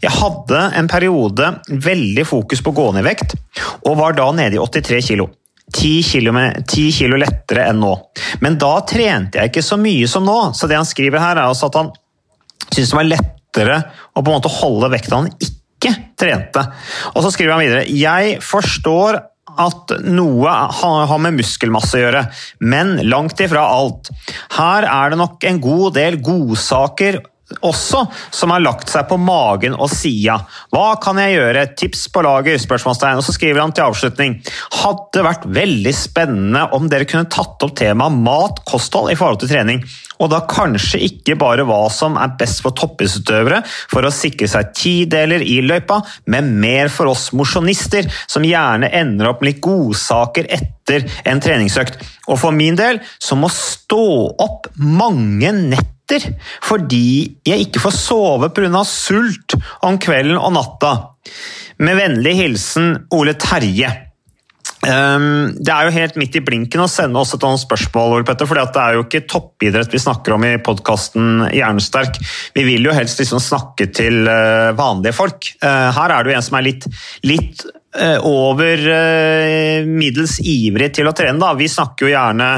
Jeg 0.03 0.15
hadde 0.15 0.61
en 0.79 0.87
periode 0.91 1.49
veldig 1.67 2.23
fokus 2.27 2.63
på 2.63 2.71
gå 2.75 2.85
ned 2.95 3.03
i 3.03 3.09
vekt, 3.09 3.35
og 3.83 3.97
var 3.99 4.15
da 4.15 4.29
nede 4.35 4.55
i 4.55 4.61
83 4.63 5.01
kilo. 5.09 5.27
10 5.75 6.03
kilo, 6.07 6.31
10 6.33 6.93
kilo 6.95 7.19
lettere 7.19 7.67
enn 7.69 7.81
nå. 7.83 7.91
Men 8.41 8.55
da 8.61 8.71
trente 8.89 9.37
jeg 9.37 9.51
ikke 9.51 9.65
så 9.65 9.77
mye 9.77 10.07
som 10.09 10.23
nå, 10.25 10.37
så 10.55 10.71
det 10.71 10.79
han 10.79 10.87
skriver 10.87 11.21
her, 11.21 11.35
er 11.37 11.51
altså 11.51 11.67
at 11.69 11.77
han 11.77 11.91
syntes 12.69 12.93
det 12.93 12.97
var 12.97 13.11
lett 13.11 13.35
lettere 13.49 13.81
å 14.13 14.21
på 14.21 14.29
en 14.29 14.37
måte 14.37 14.51
holde 14.59 14.91
vekta 14.93 15.19
han 15.19 15.31
ikke 15.39 15.95
trente. 16.19 16.65
Og 17.15 17.23
så 17.23 17.31
skriver 17.33 17.55
han 17.55 17.63
videre 17.63 17.89
Jeg 17.89 18.39
forstår 18.43 19.21
at 19.59 19.91
noe 20.05 20.51
har 20.77 21.19
med 21.19 21.39
muskelmasse 21.39 21.97
å 21.97 22.03
gjøre, 22.03 22.21
men 22.61 22.99
langt 23.09 23.39
ifra 23.41 23.65
alt. 23.65 24.11
Her 24.55 24.85
er 24.85 25.11
det 25.11 25.19
nok 25.19 25.43
en 25.49 25.59
god 25.63 25.97
del 25.97 26.19
godsaker 26.23 27.19
også, 27.65 28.03
som 28.35 28.53
har 28.53 28.63
lagt 28.63 28.91
seg 28.91 29.07
på 29.09 29.17
magen 29.21 29.75
og 29.77 29.89
sida. 29.91 30.37
Hva 30.73 30.93
kan 31.01 31.19
jeg 31.21 31.37
gjøre? 31.37 31.65
Tips 31.79 32.07
på 32.13 32.23
lager? 32.25 32.59
spørsmålstegn. 32.59 33.19
Og 33.19 33.25
så 33.25 33.35
skriver 33.35 33.63
han 33.63 33.73
til 33.75 33.87
avslutning. 33.87 34.37
Hadde 34.81 35.25
vært 35.25 35.47
veldig 35.59 35.95
spennende 35.95 36.67
om 36.77 36.89
dere 36.91 37.07
kunne 37.09 37.29
tatt 37.31 37.65
opp 37.65 37.75
temaet 37.79 38.21
mat, 38.29 38.61
kosthold 38.69 39.13
i 39.13 39.17
forhold 39.19 39.41
til 39.43 39.53
trening 39.53 39.83
og 40.19 40.31
da 40.33 40.41
kanskje 40.49 40.99
ikke 41.05 41.37
bare 41.39 41.65
hva 41.67 41.85
som 41.93 42.17
er 42.19 42.33
best 42.39 42.63
for 42.63 42.75
toppidrettsutøvere 42.75 43.61
for 43.65 44.05
å 44.05 44.13
sikre 44.13 44.49
seg 44.51 44.73
tideler 44.75 45.43
i 45.45 45.59
løypa, 45.63 46.01
men 46.31 46.51
mer 46.59 46.91
for 46.91 47.11
oss 47.11 47.29
mosjonister, 47.35 48.09
som 48.27 48.47
gjerne 48.47 48.91
ender 48.99 49.31
opp 49.31 49.39
med 49.43 49.53
litt 49.53 49.61
godsaker 49.63 50.49
etter 50.51 51.07
en 51.29 51.39
treningsøkt. 51.43 52.01
Og 52.27 52.41
for 52.41 52.55
min 52.55 52.75
del, 52.79 52.99
så 53.19 53.39
må 53.39 53.51
stå 53.53 54.03
opp 54.43 54.67
mange 54.75 55.55
netter 55.55 55.98
fordi 56.65 57.39
jeg 57.47 57.67
ikke 57.67 57.83
får 57.83 57.95
sove 57.95 58.51
pga. 58.55 58.83
sult 58.87 59.57
om 59.85 59.99
kvelden 60.01 60.37
og 60.37 60.53
natta. 60.57 60.93
Med 61.79 61.99
vennlig 61.99 62.35
hilsen 62.41 62.95
Ole 63.15 63.35
Terje. 63.39 64.09
Um, 64.79 65.49
det 65.59 65.73
er 65.73 65.87
jo 65.89 65.91
helt 65.91 66.17
midt 66.19 66.37
i 66.39 66.41
blinken 66.43 66.79
å 66.79 66.87
sende 66.87 67.19
oss 67.19 67.33
et 67.35 67.43
annet 67.43 67.59
spørsmål, 67.59 68.23
Petter, 68.27 68.47
for 68.47 68.55
det 68.55 68.79
er 68.79 68.95
jo 68.95 69.03
ikke 69.03 69.25
toppidrett 69.27 69.91
vi 69.91 69.99
snakker 69.99 70.37
om 70.37 70.45
i 70.47 70.53
podkasten 70.63 71.49
Hjernesterk. 71.51 72.15
Vi 72.55 72.63
vil 72.63 72.87
jo 72.87 72.95
helst 72.95 73.19
liksom 73.19 73.43
snakke 73.43 73.89
til 73.91 74.23
uh, 74.23 74.71
vanlige 74.79 75.17
folk. 75.17 75.51
Uh, 75.59 75.91
her 75.97 76.15
er 76.15 76.23
det 76.23 76.31
jo 76.31 76.39
en 76.39 76.47
som 76.47 76.59
er 76.59 76.67
litt, 76.69 76.87
litt 77.27 77.65
uh, 77.99 78.23
over 78.23 78.85
middels 79.89 80.37
ivrig 80.47 80.93
til 80.95 81.11
å 81.11 81.15
trene. 81.15 81.41
Da. 81.43 81.51
Vi 81.59 81.67
snakker 81.71 82.07
jo 82.07 82.13
gjerne 82.15 82.53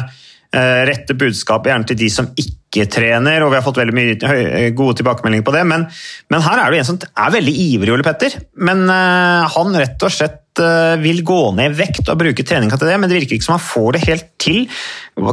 rette 0.51 1.15
budskap 1.15 1.69
gjerne 1.69 1.87
til 1.87 1.99
de 1.99 2.09
som 2.11 2.25
ikke 2.35 2.85
trener, 2.91 3.43
og 3.43 3.53
vi 3.53 3.57
har 3.59 3.63
fått 3.63 3.79
veldig 3.79 3.95
mye 3.95 4.65
gode 4.75 4.97
tilbakemeldinger 4.99 5.45
på 5.47 5.53
det. 5.55 5.61
Men, 5.69 5.85
men 6.31 6.43
her 6.43 6.59
er 6.59 6.73
det 6.73 6.81
en 6.81 6.89
som 6.89 6.99
er 6.99 7.33
veldig 7.37 7.53
ivrig, 7.69 7.93
Ole 7.95 8.03
Petter. 8.03 8.35
Men 8.59 8.83
han 8.91 9.79
rett 9.79 10.07
og 10.07 10.11
slett 10.11 10.41
Eh, 10.59 10.97
vil 10.99 11.21
gå 11.23 11.39
ned 11.55 11.71
i 11.71 11.77
vekt 11.79 12.09
og 12.11 12.19
bruke 12.19 12.43
treninga 12.43 12.75
til 12.75 12.89
det, 12.89 12.97
men 12.99 13.07
det 13.07 13.21
virker 13.21 13.37
ikke 13.37 13.47
som 13.47 13.55
han 13.55 13.63
får 13.63 13.95
det 13.95 14.01
helt 14.03 14.25
til. 14.41 14.57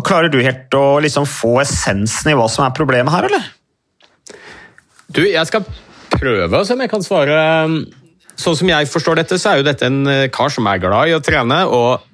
Klarer 0.07 0.31
du 0.31 0.39
helt 0.45 0.75
å 0.79 1.01
liksom 1.03 1.27
få 1.27 1.57
essensen 1.65 2.31
i 2.31 2.37
hva 2.39 2.47
som 2.53 2.67
er 2.67 2.77
problemet 2.77 3.11
her, 3.11 3.27
eller? 3.27 3.49
Du, 5.11 5.25
jeg 5.25 5.43
skal 5.49 5.67
prøve 6.13 6.63
om 6.63 6.85
jeg 6.85 6.93
kan 6.93 7.03
svare. 7.03 7.41
Sånn 8.39 8.59
som 8.61 8.71
jeg 8.71 8.87
forstår 8.93 9.19
dette, 9.19 9.41
så 9.43 9.51
er 9.51 9.59
jo 9.59 9.67
dette 9.67 9.89
en 9.91 10.05
eh, 10.07 10.29
kar 10.31 10.55
som 10.55 10.71
er 10.71 10.83
glad 10.85 11.11
i 11.11 11.17
å 11.17 11.25
trene. 11.25 11.65
og 11.67 12.07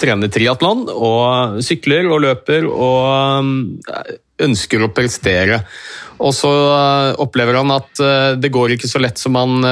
trener 0.00 0.30
triatlon 0.32 0.86
og 0.90 1.60
sykler 1.64 2.08
og 2.10 2.22
løper 2.24 2.66
og 2.68 3.88
eh, 3.90 4.14
ønsker 4.44 4.84
å 4.84 4.92
prestere. 4.94 5.62
Og 6.18 6.34
så 6.34 6.50
opplever 7.22 7.58
han 7.58 7.70
at 7.74 8.00
det 8.38 8.50
går 8.54 8.74
ikke 8.74 8.88
så 8.90 9.00
lett 9.02 9.18
som 9.18 9.34
han 9.38 9.66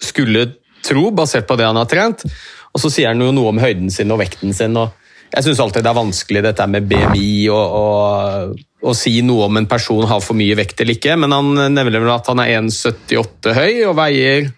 skulle 0.00 0.46
tro, 0.84 1.10
basert 1.10 1.48
på 1.48 1.56
det 1.56 1.66
han 1.68 1.76
har 1.76 1.88
trent. 1.88 2.24
Og 2.72 2.82
så 2.82 2.90
sier 2.92 3.12
han 3.12 3.22
jo 3.22 3.32
noe 3.34 3.52
om 3.52 3.60
høyden 3.60 3.90
sin 3.92 4.12
og 4.12 4.20
vekten 4.22 4.54
sin. 4.56 4.76
og 4.76 4.92
Jeg 5.32 5.46
syns 5.46 5.60
alltid 5.64 5.84
det 5.84 5.92
er 5.92 6.00
vanskelig 6.00 6.44
dette 6.44 6.66
med 6.70 6.88
BMI 6.88 7.30
og, 7.52 8.58
å 8.78 8.94
si 8.94 9.16
noe 9.26 9.48
om 9.48 9.58
en 9.58 9.68
person 9.70 10.06
har 10.06 10.20
for 10.24 10.38
mye 10.38 10.56
vekt 10.58 10.82
eller 10.82 10.98
ikke, 10.98 11.16
men 11.18 11.34
han 11.34 11.48
nevner 11.74 11.98
vel 11.98 12.12
at 12.14 12.28
han 12.30 12.42
er 12.44 12.54
1,78 12.60 13.56
høy 13.56 13.72
og 13.88 13.96
veier 13.98 14.52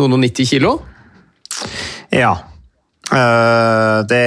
noen 0.00 0.16
og 0.16 0.24
90 0.24 0.48
kilo? 0.48 0.72
Ja. 2.10 2.34
Uh, 3.10 4.04
det 4.08 4.22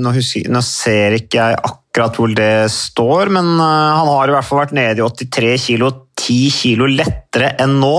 nå, 0.00 0.12
husker, 0.14 0.46
nå, 0.52 0.62
ser 0.62 1.16
ikke 1.18 1.40
jeg 1.40 1.58
akkurat 1.58 2.20
hvor 2.20 2.30
det 2.38 2.70
står, 2.72 3.32
men 3.34 3.50
uh, 3.58 3.98
han 3.98 4.12
har 4.12 4.30
i 4.30 4.36
hvert 4.36 4.46
fall 4.46 4.62
vært 4.62 4.76
nede 4.78 5.02
i 5.02 5.26
83 5.26 5.56
kilo, 5.66 5.90
10 6.14 6.54
kilo 6.54 6.88
lettere 6.88 7.56
enn 7.60 7.76
nå. 7.82 7.98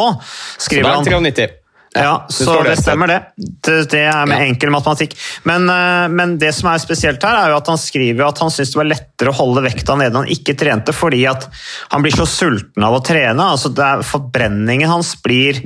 skriver 0.58 0.94
han. 0.94 1.04
Så 1.04 1.12
det 1.12 1.20
er 1.20 1.30
93. 1.30 1.62
Ja, 1.96 2.26
så 2.30 2.58
det 2.64 2.76
stemmer 2.76 3.08
det. 3.08 3.20
Det 3.64 4.02
er 4.02 4.26
med 4.28 4.42
enkel 4.50 4.72
matematikk. 4.74 5.14
Men, 5.48 5.70
eh, 5.72 6.08
men, 6.12 6.34
det 6.38 6.52
som 6.58 6.68
er 6.68 6.82
spesielt 6.84 7.24
her, 7.24 7.38
er 7.40 7.54
jo 7.54 7.60
at 7.62 7.72
han 7.72 7.80
skriver 7.80 8.26
at 8.28 8.42
han 8.44 8.52
syns 8.52 8.74
det 8.74 8.80
var 8.82 8.90
lettere 8.90 9.32
å 9.32 9.38
holde 9.38 9.64
vekta 9.64 9.96
nede 9.96 10.12
når 10.12 10.26
han 10.26 10.36
ikke 10.36 10.58
trente, 10.60 10.96
fordi 10.96 11.24
at 11.32 11.48
han 11.94 12.04
blir 12.04 12.16
så 12.16 12.28
sulten 12.28 12.84
av 12.84 12.98
å 12.98 13.04
trene. 13.06 13.48
altså 13.48 13.72
Forbrenningen 14.04 14.92
hans 14.92 15.14
blir 15.24 15.64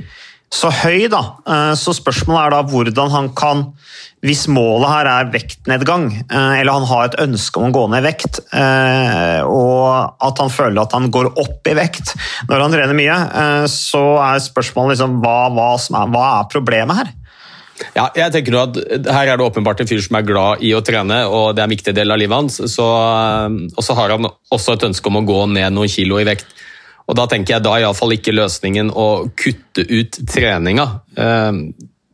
så 0.50 0.70
høy, 0.74 1.06
da. 1.10 1.20
Eh, 1.46 1.72
så 1.78 1.94
spørsmålet 1.94 2.42
er 2.42 2.54
da 2.56 2.62
hvordan 2.66 3.12
han 3.14 3.30
kan 3.38 3.70
hvis 4.20 4.42
målet 4.52 4.90
her 4.90 5.08
er 5.08 5.28
vektnedgang, 5.32 6.10
eh, 6.12 6.56
eller 6.60 6.74
han 6.76 6.88
har 6.90 7.06
et 7.06 7.20
ønske 7.22 7.56
om 7.56 7.70
å 7.70 7.72
gå 7.72 7.84
ned 7.88 8.02
i 8.02 8.08
vekt, 8.10 8.40
eh, 8.52 9.38
og 9.46 10.18
at 10.20 10.42
han 10.42 10.52
føler 10.52 10.82
at 10.82 10.92
han 10.92 11.08
går 11.14 11.30
opp 11.40 11.70
i 11.70 11.76
vekt 11.78 12.12
når 12.50 12.66
han 12.66 12.74
trener 12.74 12.98
mye, 12.98 13.16
så 13.70 14.02
er 14.20 14.42
spørsmålet 14.44 14.98
liksom, 14.98 15.16
hva, 15.24 15.38
hva, 15.54 15.70
er, 15.78 16.12
hva 16.12 16.26
er 16.34 16.52
problemet 16.52 17.00
her? 17.00 17.14
Ja, 17.94 18.10
jeg 18.12 18.28
tenker 18.34 18.58
at 18.60 18.76
Her 19.08 19.30
er 19.30 19.38
det 19.40 19.44
åpenbart 19.46 19.80
en 19.80 19.88
fyr 19.88 20.02
som 20.04 20.18
er 20.18 20.26
glad 20.28 20.60
i 20.60 20.74
å 20.76 20.82
trene, 20.84 21.22
og 21.24 21.54
det 21.56 21.62
er 21.62 21.70
en 21.70 21.72
viktig 21.72 21.94
del 21.96 22.12
av 22.12 22.20
livet 22.20 22.36
hans. 22.36 22.58
Så, 22.68 22.84
og 22.84 23.86
så 23.86 23.96
har 23.96 24.12
han 24.12 24.28
også 24.52 24.76
et 24.76 24.84
ønske 24.90 25.08
om 25.08 25.22
å 25.22 25.24
gå 25.24 25.38
ned 25.54 25.72
noen 25.72 25.88
kilo 25.88 26.20
i 26.20 26.26
vekt. 26.28 26.44
Og 27.10 27.16
Da 27.18 27.26
tenker 27.26 27.56
jeg 27.56 27.66
da 27.66 27.74
er 27.74 27.84
iallfall 27.88 28.14
ikke 28.14 28.36
løsningen 28.36 28.92
å 28.94 29.08
kutte 29.34 29.82
ut 29.82 30.20
treninga. 30.30 30.86
Eh, 31.18 31.58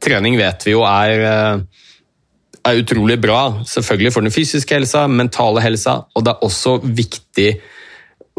trening 0.03 0.39
vet 0.41 0.65
vi 0.65 0.73
jo 0.73 0.85
er, 0.89 1.21
eh, 1.21 1.85
er, 2.65 2.81
utrolig 2.81 3.21
bra, 3.21 3.63
selvfølgelig 3.69 4.13
for 4.15 4.25
den 4.25 4.33
fysiske 4.33 4.75
helsa, 4.75 5.07
mentale 5.07 5.61
helsa, 5.61 6.07
og 6.17 6.25
det 6.25 6.33
er 6.33 6.47
også 6.49 6.79
viktig 6.83 7.51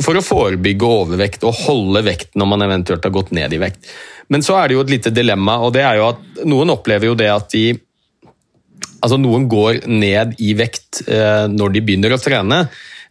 for 0.02 0.18
å 0.18 0.26
forebygge 0.26 0.86
overvekt 0.86 1.46
og 1.48 1.58
holde 1.66 2.04
vekten 2.06 2.42
når 2.42 2.50
man 2.52 2.66
eventuelt 2.68 3.04
har 3.04 3.14
gått 3.14 3.32
ned 3.32 3.54
i 3.54 3.62
vekt. 3.62 3.86
Men 4.30 4.42
så 4.42 4.58
er 4.60 4.68
det 4.68 4.76
jo 4.76 4.84
et 4.84 4.94
lite 4.98 5.14
dilemma, 5.14 5.60
og 5.62 5.74
det 5.74 5.86
er 5.86 6.02
jo 6.02 6.10
at 6.10 6.46
noen 6.46 6.74
opplever 6.74 7.12
jo 7.12 7.18
det 7.18 7.30
at 7.34 7.52
de 7.54 7.68
Altså 8.98 9.20
Noen 9.22 9.44
går 9.46 9.84
ned 9.86 10.40
i 10.42 10.56
vekt 10.58 11.04
eh, 11.06 11.46
når 11.54 11.74
de 11.76 11.82
begynner 11.86 12.16
å 12.16 12.18
trene. 12.18 12.64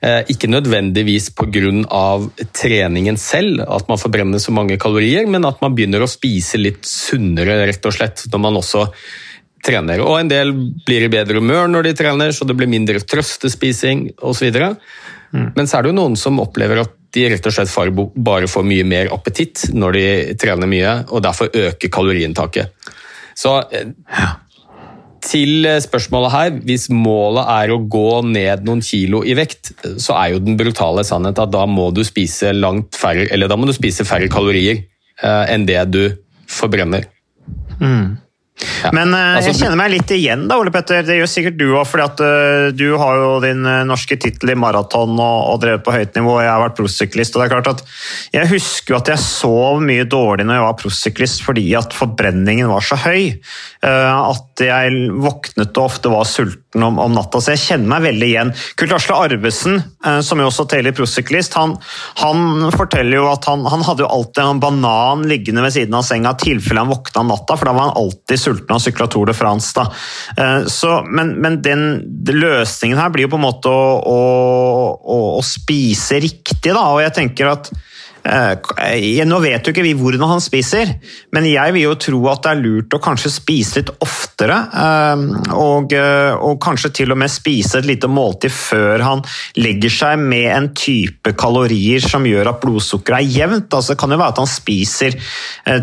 Eh, 0.05 0.29
ikke 0.29 0.49
nødvendigvis 0.51 1.31
pga. 1.33 2.29
treningen 2.53 3.17
selv, 3.17 3.63
at 3.63 3.89
man 3.89 3.99
forbrenner 3.99 4.39
så 4.39 4.53
mange 4.53 4.77
kalorier, 4.77 5.27
men 5.27 5.45
at 5.45 5.61
man 5.63 5.75
begynner 5.75 6.03
å 6.03 6.11
spise 6.11 6.59
litt 6.59 6.85
sunnere 6.85 7.65
rett 7.67 7.87
og 7.87 7.93
slett, 7.93 8.27
når 8.31 8.39
man 8.39 8.57
også 8.57 8.87
trener. 9.65 10.01
Og 10.01 10.21
En 10.21 10.29
del 10.29 10.53
blir 10.87 11.03
i 11.03 11.09
bedre 11.09 11.41
humør 11.41 11.67
når 11.69 11.83
de 11.83 11.95
trener, 11.95 12.31
så 12.33 12.45
det 12.45 12.57
blir 12.57 12.69
mindre 12.69 13.01
trøstespising 13.01 14.13
osv. 14.21 14.53
Mm. 15.33 15.53
Men 15.57 15.67
så 15.67 15.79
er 15.79 15.83
det 15.83 15.91
jo 15.91 16.01
noen 16.01 16.17
som 16.17 16.41
opplever 16.41 16.85
at 16.85 16.93
de 17.17 17.29
rett 17.33 17.47
og 17.47 17.53
slett 17.53 18.13
bare 18.15 18.47
får 18.47 18.65
mye 18.65 18.85
mer 18.85 19.09
appetitt 19.15 19.71
når 19.73 19.93
de 19.93 20.07
trener 20.37 20.69
mye, 20.69 21.05
og 21.09 21.23
derfor 21.23 21.49
øker 21.49 21.89
kaloriinntaket. 21.89 22.93
Så 23.35 23.63
eh, 23.73 23.95
ja 24.13 24.35
til 25.25 25.67
eh, 25.69 25.81
spørsmålet 25.83 26.33
her, 26.35 26.53
hvis 26.67 26.89
målet 26.93 27.49
er 27.57 27.73
å 27.73 27.81
gå 27.91 28.21
ned 28.27 28.67
noen 28.67 28.83
kilo 28.85 29.23
i 29.27 29.37
vekt, 29.39 29.73
så 30.03 30.17
er 30.19 30.35
jo 30.35 30.43
den 30.45 30.59
brutale 30.59 31.05
sannhet 31.07 31.41
at 31.43 31.53
da 31.55 31.65
må 31.71 31.89
du 31.95 32.03
spise 32.07 32.53
langt 32.57 32.99
færre, 32.99 33.29
eller 33.33 33.51
da 33.51 33.59
må 33.59 33.69
du 33.69 33.75
spise 33.77 34.07
færre 34.09 34.31
kalorier 34.33 34.83
eh, 34.83 35.45
enn 35.53 35.67
det 35.69 35.81
du 35.93 36.03
forbrenner. 36.51 37.09
Mm. 37.81 38.17
Ja. 38.57 38.91
Men 38.97 39.13
uh, 39.13 39.37
altså, 39.37 39.51
jeg 39.51 39.59
kjenner 39.61 39.77
meg 39.79 39.91
litt 39.93 40.13
igjen, 40.15 40.47
da, 40.49 40.57
Ole 40.61 40.73
Petter. 40.73 41.05
Det 41.05 41.19
gjør 41.19 41.29
sikkert 41.29 41.59
du 41.61 41.67
òg, 41.75 41.85
for 41.89 42.01
uh, 42.01 42.69
du 42.73 42.87
har 42.97 43.21
jo 43.21 43.31
din 43.45 43.61
uh, 43.69 43.85
norske 43.89 44.17
tittel 44.21 44.55
i 44.55 44.59
maraton 44.59 45.13
og, 45.13 45.39
og, 45.53 45.59
drevet 45.61 45.85
på 45.85 45.93
høyt 45.93 46.17
nivå. 46.17 46.39
Jeg 46.41 46.53
har 46.53 46.63
vært 46.65 46.79
prosyklist. 46.79 47.37
og 47.37 47.43
det 47.43 47.47
er 47.47 47.55
klart 47.55 47.73
at 47.75 47.85
Jeg 48.39 48.51
husker 48.55 48.95
jo 48.95 49.01
at 49.01 49.13
jeg 49.13 49.25
sov 49.25 49.83
mye 49.85 50.07
dårlig 50.09 50.47
når 50.49 50.59
jeg 50.59 50.67
var 50.67 50.79
prosyklist 50.81 51.45
fordi 51.45 51.67
at 51.77 51.97
forbrenningen 51.97 52.71
var 52.73 52.85
så 52.85 52.99
høy. 53.01 53.37
at 53.87 54.63
jeg 54.63 55.11
våknet 55.23 55.77
og 55.77 55.85
ofte 55.91 56.11
var 56.11 56.25
sulten 56.29 56.66
om, 56.85 56.99
om, 57.03 57.15
natta. 57.17 57.41
Så 57.41 57.55
jeg 57.55 57.63
kjenner 57.63 57.93
meg 57.95 58.05
veldig 58.09 58.29
igjen. 58.29 58.53
Kurt 58.77 58.95
Asle 58.97 59.17
Arvesen, 59.27 59.81
som 60.23 60.41
jo 60.41 60.49
også 60.51 60.67
teller 60.71 60.95
prosyklist, 60.97 61.57
han, 61.59 61.77
han, 62.21 62.69
forteller 62.77 63.21
jo 63.21 63.27
at 63.31 63.47
han, 63.49 63.65
han 63.71 63.85
hadde 63.87 64.05
jo 64.05 64.11
alltid 64.13 64.43
en 64.45 64.63
banan 64.63 65.25
liggende 65.29 65.65
ved 65.65 65.75
siden 65.77 65.97
av 65.97 66.05
senga 66.07 66.35
i 66.37 66.41
tilfelle 66.43 66.83
han 66.83 66.93
våkna 66.93 67.23
om 67.25 67.33
natta, 67.33 67.57
for 67.57 67.69
da 67.69 67.75
var 67.77 67.89
han 67.89 67.99
alltid 68.03 68.43
sulten 68.43 68.77
og 68.77 68.83
sykla 68.83 69.09
Tour 69.13 69.31
de 69.31 69.37
France. 69.37 69.73
Da. 69.77 69.87
Eh, 70.37 70.69
så, 70.73 71.01
men, 71.09 71.37
men 71.43 71.61
den, 71.65 71.87
løsningen 72.37 73.01
her 73.01 73.13
blir 73.15 73.27
jo 73.27 73.35
på 73.35 73.41
en 73.41 73.47
måte 73.47 73.73
å, 73.73 73.91
å, 74.07 75.19
å 75.39 75.45
spise 75.47 76.21
riktig, 76.23 76.73
da. 76.73 76.89
Og 76.95 77.05
jeg 77.05 77.17
tenker 77.21 77.55
at 77.55 77.73
Eh, 77.73 77.96
nå 78.27 79.39
vet 79.43 79.67
jo 79.67 79.73
ikke 79.73 79.85
vi 79.85 79.95
hvordan 79.97 80.31
han 80.31 80.43
spiser, 80.43 80.91
men 81.35 81.47
jeg 81.49 81.75
vil 81.77 81.85
jo 81.85 81.95
tro 82.01 82.21
at 82.33 82.43
det 82.43 82.53
er 82.53 82.63
lurt 82.63 82.97
å 82.97 83.03
kanskje 83.03 83.31
spise 83.33 83.81
litt 83.81 83.93
oftere. 84.03 84.57
Eh, 84.83 85.25
og, 85.55 85.93
eh, 85.95 86.33
og 86.35 86.59
kanskje 86.63 86.93
til 87.01 87.15
og 87.15 87.21
med 87.21 87.33
spise 87.33 87.81
et 87.81 87.89
lite 87.89 88.11
måltid 88.11 88.55
før 88.55 89.05
han 89.05 89.25
legger 89.61 89.93
seg 89.93 90.23
med 90.23 90.49
en 90.53 90.69
type 90.77 91.35
kalorier 91.39 92.03
som 92.03 92.27
gjør 92.27 92.51
at 92.53 92.61
blodsukkeret 92.65 93.23
er 93.23 93.37
jevnt. 93.41 93.69
Altså, 93.71 93.95
det 93.95 94.01
kan 94.03 94.15
jo 94.15 94.21
være 94.21 94.35
at 94.35 94.43
han 94.43 94.51
spiser 94.51 95.19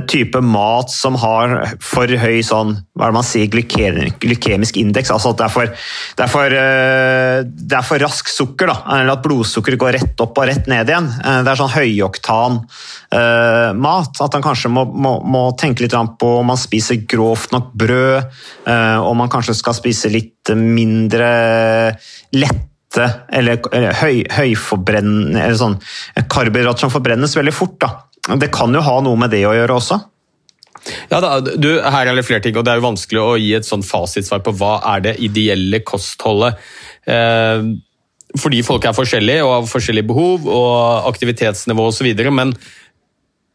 type 0.10 0.40
mat 0.44 0.92
som 0.92 1.16
har 1.20 1.56
for 1.84 2.08
høy 2.08 2.42
sånn, 2.46 2.76
hva 2.96 3.08
er 3.08 3.14
det 3.14 3.18
man 3.18 3.28
sier, 3.28 3.50
glykemisk 4.24 4.80
indeks. 4.80 5.12
Altså 5.14 5.34
at 5.34 5.40
det 5.40 5.48
er 5.48 5.54
for, 5.54 5.74
det 6.18 6.26
er 6.26 6.32
for, 6.32 6.58
det 7.74 7.78
er 7.78 7.88
for 7.88 8.04
rask 8.04 8.32
sukker, 8.32 8.72
da. 8.72 8.78
Eller 8.98 9.16
at 9.16 9.24
blodsukkeret 9.26 9.82
går 9.82 9.98
rett 10.00 10.24
opp 10.24 10.40
og 10.40 10.50
rett 10.50 10.70
ned 10.72 10.92
igjen. 10.92 11.10
Det 11.44 11.52
er 11.52 11.60
sånn 11.60 11.74
høyoktan 11.74 12.33
spontanmat. 12.34 13.76
mat. 13.76 14.22
at 14.22 14.34
han 14.34 14.44
kanskje 14.44 14.72
må, 14.72 14.86
må, 14.86 15.16
må 15.26 15.44
tenke 15.60 15.84
litt 15.84 15.94
på 15.94 16.30
om 16.40 16.48
man 16.48 16.60
spiser 16.60 17.04
grovt 17.10 17.54
nok 17.54 17.74
brød, 17.74 18.30
eh, 18.68 19.00
om 19.00 19.18
man 19.18 19.30
kanskje 19.30 19.56
skal 19.58 19.76
spise 19.78 20.10
litt 20.10 20.54
mindre 20.56 21.96
lette 22.34 23.08
eller, 23.34 23.62
eller 23.74 23.94
høy, 23.98 24.24
høyforbrennende 24.30 25.40
eller 25.42 25.58
sånn 25.58 25.80
Karbohydrat 26.30 26.82
som 26.82 26.92
forbrennes 26.94 27.34
veldig 27.36 27.54
fort. 27.56 27.80
Da. 27.82 28.36
Det 28.38 28.52
kan 28.54 28.74
jo 28.74 28.84
ha 28.86 29.00
noe 29.02 29.18
med 29.20 29.34
det 29.34 29.46
å 29.50 29.56
gjøre 29.56 29.80
også. 29.80 30.00
Ja, 31.10 31.22
da, 31.24 31.38
du, 31.40 31.80
Her 31.80 32.12
er 32.12 32.18
det 32.18 32.26
flere 32.28 32.44
ting, 32.44 32.58
og 32.60 32.66
det 32.66 32.74
er 32.74 32.82
jo 32.82 32.90
vanskelig 32.90 33.22
å 33.22 33.40
gi 33.40 33.54
et 33.56 33.68
sånn 33.68 33.86
fasitsvar 33.88 34.44
på 34.44 34.54
hva 34.60 34.76
er 34.94 35.06
det 35.08 35.16
ideelle 35.24 35.80
kostholdet. 35.88 36.60
Eh, 37.08 37.66
fordi 38.40 38.64
folk 38.66 38.86
er 38.86 38.96
forskjellige 38.98 39.44
og 39.46 39.54
har 39.54 39.70
forskjellige 39.70 40.10
behov 40.10 40.48
og 40.50 41.10
aktivitetsnivå 41.12 41.90
osv. 41.92 42.10
Men 42.34 42.54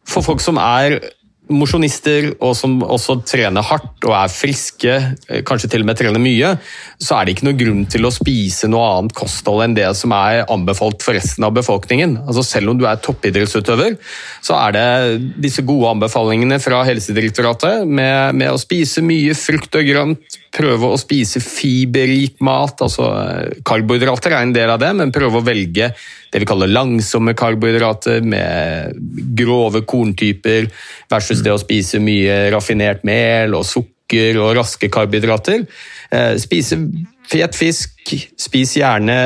for 0.09 0.25
folk 0.25 0.43
som 0.45 0.61
er 0.63 1.01
mosjonister 1.49 2.33
og 2.45 2.53
som 2.57 2.79
også 2.85 3.19
trener 3.27 3.65
hardt 3.65 4.05
og 4.07 4.15
er 4.17 4.33
friske, 4.33 4.95
eh, 5.29 5.43
kanskje 5.47 5.71
til 5.73 5.85
og 5.85 5.89
med 5.89 5.99
trener 5.99 6.21
mye, 6.21 6.55
så 7.01 7.17
er 7.17 7.25
det 7.25 7.35
ikke 7.35 7.49
noen 7.49 7.61
grunn 7.61 7.85
til 7.91 8.05
å 8.05 8.13
spise 8.13 8.69
noe 8.69 8.85
annet 8.99 9.15
kosthold 9.17 9.65
enn 9.65 9.77
det 9.77 9.89
som 9.97 10.13
er 10.13 10.45
anbefalt 10.53 11.03
for 11.05 11.17
resten 11.17 11.45
av 11.45 11.55
befolkningen. 11.57 12.19
Altså 12.27 12.45
Selv 12.45 12.71
om 12.71 12.79
du 12.79 12.87
er 12.87 13.01
toppidrettsutøver, 13.01 13.97
så 14.43 14.59
er 14.61 14.73
det 14.77 15.41
disse 15.41 15.63
gode 15.63 15.89
anbefalingene 15.97 16.61
fra 16.61 16.85
Helsedirektoratet 16.85 17.87
med, 17.87 18.35
med 18.35 18.53
å 18.53 18.61
spise 18.61 19.05
mye 19.05 19.35
frukt 19.35 19.75
og 19.75 19.89
grønt, 19.89 20.39
prøve 20.55 20.91
å 20.93 20.99
spise 21.01 21.43
fiberrik 21.45 22.39
mat, 22.45 22.81
altså 22.85 23.09
eh, 23.21 23.59
karbohydrater 23.67 24.35
er 24.35 24.47
en 24.47 24.55
del 24.55 24.73
av 24.73 24.81
det, 24.83 24.91
men 24.97 25.13
prøve 25.15 25.41
å 25.41 25.45
velge 25.45 25.91
det 26.29 26.43
vi 26.43 26.49
kaller 26.49 26.71
langsomme 26.73 27.35
karbohydrater 27.39 28.25
med 28.27 28.99
grove 29.39 29.85
korntyper 29.89 30.69
versus 31.11 31.45
det 31.45 31.55
å 31.55 31.61
spise 31.61 32.01
mye 32.03 32.49
raffinert 32.55 33.05
mel 33.09 33.57
og 33.59 33.67
sukker 33.69 34.41
og 34.41 34.57
raske 34.59 34.91
karbohydrater. 34.93 35.65
Eh, 36.11 36.35
spise 36.41 36.81
fet 37.29 37.57
fisk, 37.57 38.15
spis 38.41 38.77
gjerne 38.81 39.17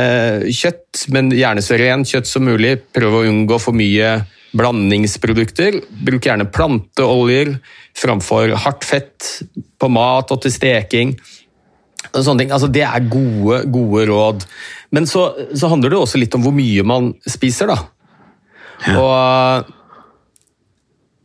kjøtt, 0.51 1.07
men 1.15 1.31
gjerne 1.35 1.63
så 1.63 1.79
rent 1.79 2.11
kjøtt 2.11 2.31
som 2.31 2.47
mulig. 2.47 2.77
Prøv 2.95 3.21
å 3.21 3.27
unngå 3.31 3.59
for 3.63 3.79
mye 3.79 4.17
blandingsprodukter. 4.57 5.81
Bruk 6.07 6.27
gjerne 6.27 6.49
planteoljer 6.53 7.55
framfor 7.99 8.55
hardt 8.65 8.87
fett 8.89 9.31
på 9.81 9.91
mat 9.93 10.33
og 10.33 10.43
til 10.45 10.55
steking. 10.55 11.15
Og 12.13 12.21
Sånne 12.21 12.45
ting. 12.45 12.53
Altså, 12.55 12.69
det 12.73 12.85
er 12.87 13.11
gode, 13.11 13.63
gode 13.73 14.07
råd. 14.11 14.47
Men 14.93 15.09
så, 15.09 15.31
så, 15.55 15.71
handler 15.73 15.93
det 15.93 16.01
også 16.03 16.21
litt 16.21 16.35
om 16.37 16.45
hvor 16.45 16.55
mye 16.55 16.85
man 16.85 17.13
spiser, 17.25 17.73
da. 17.73 17.79
Ja. 18.83 18.99
Og 18.99 19.73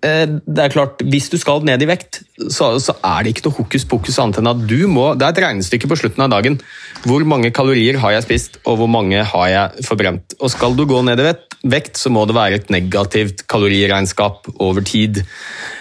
det 0.01 0.61
er 0.61 0.69
klart, 0.69 1.01
Hvis 1.01 1.29
du 1.29 1.37
skal 1.41 1.63
ned 1.65 1.81
i 1.81 1.87
vekt, 1.89 2.21
så, 2.53 2.77
så, 2.79 2.93
er 3.03 3.23
det 3.23 3.33
ikke 3.33 3.47
noe 3.47 3.57
hokus 3.57 3.85
pokus 3.89 4.19
annet 4.21 4.37
enn 4.37 4.49
at 4.51 4.59
du 4.69 4.85
må 4.91 5.07
Det 5.17 5.25
er 5.25 5.33
et 5.33 5.41
regnestykke 5.41 5.89
på 5.89 5.97
slutten 5.97 6.21
av 6.21 6.29
dagen. 6.35 6.59
Hvor 7.01 7.25
mange 7.25 7.49
kalorier 7.51 7.97
har 8.03 8.13
jeg 8.13 8.27
spist, 8.27 8.59
og 8.65 8.77
hvor 8.77 8.91
mange 8.91 9.23
har 9.25 9.47
jeg 9.49 9.87
forbrent? 9.87 10.37
Og 10.39 10.53
Skal 10.53 10.77
du 10.77 10.85
gå 10.85 11.01
ned 11.01 11.21
i 11.21 11.31
vekt, 11.65 11.97
så 11.97 12.11
må 12.13 12.27
det 12.29 12.37
være 12.37 12.59
et 12.59 12.69
negativt 12.69 13.47
kaloriregnskap 13.49 14.45
over 14.59 14.85
tid. 14.85 15.23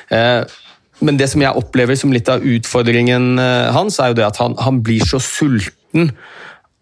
Eh, 0.08 0.42
men 1.04 1.20
det 1.20 1.28
som 1.28 1.44
jeg 1.44 1.60
opplever 1.60 1.98
som 2.00 2.12
litt 2.14 2.28
av 2.32 2.40
utfordringen 2.40 3.36
eh, 3.42 3.68
hans, 3.76 4.00
er 4.00 4.14
jo 4.14 4.18
det 4.22 4.26
at 4.30 4.40
han, 4.40 4.56
han 4.56 4.80
blir 4.84 5.04
så 5.04 5.20
sulten 5.20 6.14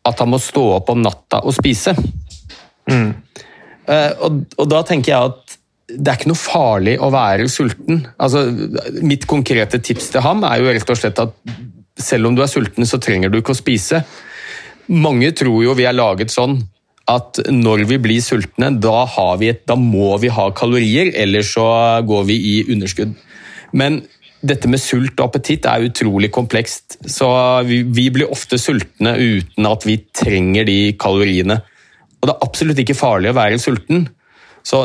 at 0.06 0.20
han 0.20 0.30
må 0.30 0.38
stå 0.38 0.62
opp 0.76 0.94
om 0.94 1.02
natta 1.02 1.42
og 1.42 1.56
spise. 1.56 1.96
Mm. 2.90 3.10
Og, 3.88 4.36
og, 4.56 4.66
da 4.68 4.80
tenker 4.86 5.12
jeg 5.12 5.32
at 5.32 5.56
det 5.94 6.10
er 6.10 6.18
ikke 6.18 6.30
noe 6.32 6.40
farlig 6.40 6.94
å 7.02 7.10
være 7.14 7.48
sulten. 7.52 8.04
Altså, 8.18 8.44
mitt 9.04 9.26
konkrete 9.30 9.80
tips 9.82 10.10
til 10.14 10.24
ham 10.24 10.44
er 10.48 10.60
jo 10.60 10.74
rett 10.74 10.92
og 10.94 11.00
slett 11.00 11.22
at 11.22 11.34
selv 12.00 12.28
om 12.28 12.36
du 12.36 12.42
er 12.42 12.50
sulten, 12.50 12.86
så 12.86 12.98
trenger 13.02 13.30
du 13.30 13.38
ikke 13.38 13.54
å 13.54 13.58
spise. 13.58 14.02
Mange 14.90 15.30
tror 15.36 15.62
jo 15.64 15.76
vi 15.78 15.86
er 15.88 15.96
laget 15.96 16.34
sånn 16.34 16.58
at 17.10 17.38
når 17.52 17.84
vi 17.88 17.98
blir 18.00 18.24
sultne, 18.24 18.70
da, 18.80 19.04
et, 19.44 19.62
da 19.68 19.76
må 19.76 20.14
vi 20.22 20.32
ha 20.32 20.48
kalorier, 20.56 21.12
eller 21.20 21.44
så 21.44 21.66
går 22.06 22.26
vi 22.30 22.38
i 22.54 22.54
underskudd. 22.72 23.12
Men 23.76 24.00
dette 24.44 24.68
med 24.68 24.80
sult 24.80 25.18
og 25.18 25.28
appetitt 25.28 25.68
er 25.68 25.86
utrolig 25.86 26.30
komplekst. 26.32 26.98
Så 27.08 27.28
vi, 27.68 27.82
vi, 27.84 28.08
blir 28.12 28.32
ofte 28.32 28.58
sultne 28.60 29.14
uten 29.20 29.68
at 29.68 29.86
vi 29.88 29.98
trenger 30.16 30.68
de 30.68 30.78
kaloriene. 31.00 31.60
Og 32.20 32.28
det 32.28 32.34
er 32.34 32.46
absolutt 32.46 32.80
ikke 32.80 32.96
farlig 32.96 33.32
å 33.32 33.38
være 33.38 33.60
sulten. 33.60 34.06
Så, 34.64 34.84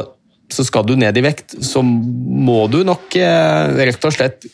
så 0.53 0.65
skal 0.65 0.85
du 0.87 0.95
ned 0.99 1.17
i 1.17 1.23
vekt, 1.23 1.57
så 1.65 1.83
må 1.83 2.63
du 2.71 2.81
nok 2.87 3.15
eh, 3.19 3.81
rett 3.89 4.05
og 4.05 4.15
slett 4.15 4.47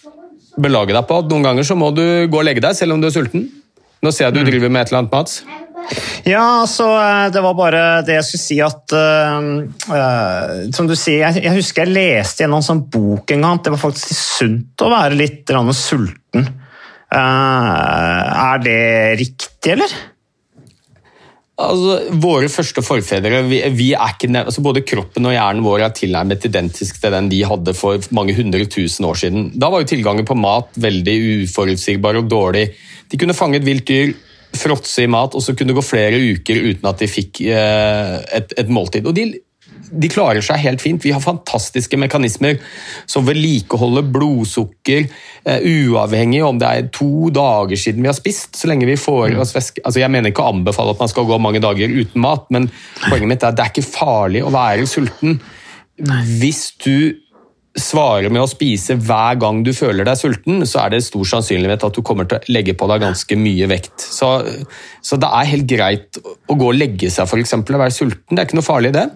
belage 0.60 0.96
deg 0.96 1.06
på 1.08 1.20
at 1.20 1.30
noen 1.32 1.46
ganger 1.46 1.68
så 1.68 1.78
må 1.80 1.92
du 1.96 2.04
gå 2.32 2.40
og 2.40 2.48
legge 2.48 2.64
deg 2.64 2.76
selv 2.78 2.96
om 2.96 3.04
du 3.04 3.10
er 3.10 3.16
sulten. 3.16 3.48
Nå 4.04 4.12
ser 4.14 4.28
jeg 4.28 4.36
du 4.36 4.44
mm. 4.44 4.50
driver 4.50 4.72
med 4.72 4.84
et 4.84 4.92
eller 4.92 5.04
annet, 5.04 5.16
Mats. 5.16 5.40
Ja, 6.26 6.64
altså 6.64 6.88
det 7.34 7.42
var 7.46 7.58
bare 7.58 7.82
det 8.06 8.16
jeg 8.18 8.26
skulle 8.26 8.42
si 8.42 8.56
at 8.64 8.94
uh, 8.98 10.64
Som 10.74 10.88
du 10.90 10.96
sier, 10.98 11.28
jeg, 11.28 11.44
jeg, 11.44 11.54
husker 11.60 11.86
jeg 11.86 11.94
leste 11.94 12.42
gjennom 12.42 12.64
en 12.64 12.66
sånn 12.66 12.82
bok 12.90 13.30
en 13.36 13.46
gang 13.46 13.60
at 13.60 13.68
det 13.68 13.76
var 13.76 13.84
faktisk 13.84 14.16
sunt 14.40 14.82
å 14.82 14.90
være 14.90 15.20
litt 15.20 15.54
sulten. 15.78 16.50
Uh, 17.14 17.20
er 17.20 18.64
det 18.66 18.82
riktig, 19.22 19.76
eller? 19.76 19.94
Altså, 21.56 22.00
Våre 22.20 22.50
første 22.52 22.84
forfedre 22.84 23.40
vi, 23.48 23.62
vi 23.72 23.88
ikke, 23.96 24.28
altså 24.42 24.64
Både 24.66 24.84
kroppen 24.84 25.30
og 25.30 25.36
hjernen 25.36 25.64
vår 25.64 25.86
er 25.86 25.96
tilnærmet 25.96 26.48
identisk 26.50 27.00
til 27.00 27.16
den 27.16 27.30
de 27.32 27.42
hadde 27.48 27.76
for 27.78 28.04
mange 28.16 28.36
hundre 28.36 28.66
tusen 28.68 29.08
år 29.08 29.22
siden. 29.22 29.50
Da 29.56 29.70
var 29.72 29.84
jo 29.84 29.92
tilgangen 29.94 30.28
på 30.28 30.36
mat 30.36 30.76
veldig 30.76 31.16
uforutsigbar 31.46 32.20
og 32.20 32.28
dårlig. 32.32 32.68
De 33.12 33.20
kunne 33.22 33.38
fange 33.38 33.62
et 33.62 33.68
vilt 33.68 33.88
dyr, 33.88 34.12
fråtse 34.56 35.04
i 35.06 35.12
mat, 35.12 35.36
og 35.36 35.44
så 35.44 35.56
kunne 35.56 35.72
det 35.72 35.80
gå 35.80 35.86
flere 35.86 36.20
uker 36.36 36.60
uten 36.72 36.90
at 36.92 37.00
de 37.00 37.10
fikk 37.12 37.42
eh, 37.48 38.18
et, 38.40 38.54
et 38.60 38.72
måltid. 38.72 39.08
Og 39.08 39.16
de, 39.16 39.30
de, 39.92 40.10
klarer 40.12 40.44
seg 40.46 40.62
helt 40.64 40.84
fint. 40.84 41.04
Vi 41.06 41.14
har 41.16 41.24
fantastiske 41.24 41.98
mekanismer 42.00 42.60
som 43.10 43.26
vedlikeholder 43.28 44.06
blodsukker 44.16 45.06
eh, 45.06 45.66
uavhengig 45.66 46.44
om 46.46 46.62
det 46.62 46.70
er 46.70 46.88
to 46.96 47.30
dager 47.34 47.80
siden 47.80 48.06
vi 48.06 48.12
har 48.12 48.18
spist. 48.18 48.56
så 48.60 48.72
lenge 48.72 48.90
vi 48.90 49.00
får 49.00 49.36
oss 49.42 49.56
væske. 49.56 49.84
Altså, 49.84 50.02
jeg 50.04 50.14
mener 50.14 50.34
ikke 50.34 50.46
å 50.46 50.54
anbefale 50.56 50.96
at 50.96 51.04
man 51.04 51.12
skal 51.12 51.28
gå 51.30 51.42
mange 51.42 51.64
dager 51.64 51.92
uten 51.92 52.24
mat, 52.24 52.48
men 52.54 52.70
poenget 53.10 53.32
mitt 53.32 53.44
er 53.44 53.54
at 53.54 53.60
det 53.60 53.68
er 53.68 53.76
ikke 53.76 53.90
farlig 53.90 54.46
å 54.46 54.54
være 54.56 54.90
sulten. 54.90 55.40
Hvis 56.40 56.70
du 56.84 57.22
svarer 57.76 58.32
med 58.32 58.40
å 58.40 58.48
spise 58.48 58.96
hver 59.04 59.36
gang 59.40 59.60
du 59.66 59.74
føler 59.76 60.08
deg 60.08 60.20
sulten, 60.20 60.64
så 60.68 60.86
er 60.86 60.94
det 60.94 61.04
stor 61.04 61.28
sannsynlighet 61.28 61.84
at 61.84 61.98
du 61.98 62.02
kommer 62.08 62.28
til 62.30 62.40
å 62.40 62.56
legge 62.56 62.76
på 62.78 62.88
deg 62.92 63.04
ganske 63.04 63.38
mye 63.40 63.68
vekt. 63.68 64.00
Så, 64.00 64.30
så 65.04 65.20
det 65.20 65.28
er 65.28 65.52
helt 65.52 65.68
greit 65.70 66.20
å 66.24 66.56
gå 66.56 66.72
og 66.72 66.80
legge 66.80 67.12
seg 67.12 67.28
for 67.28 67.42
eksempel, 67.42 67.76
og 67.76 67.84
være 67.84 67.96
sulten. 67.96 68.32
Det 68.32 68.40
er 68.40 68.48
ikke 68.48 68.60
noe 68.62 68.70
farlig, 68.70 68.94
det. 68.96 69.10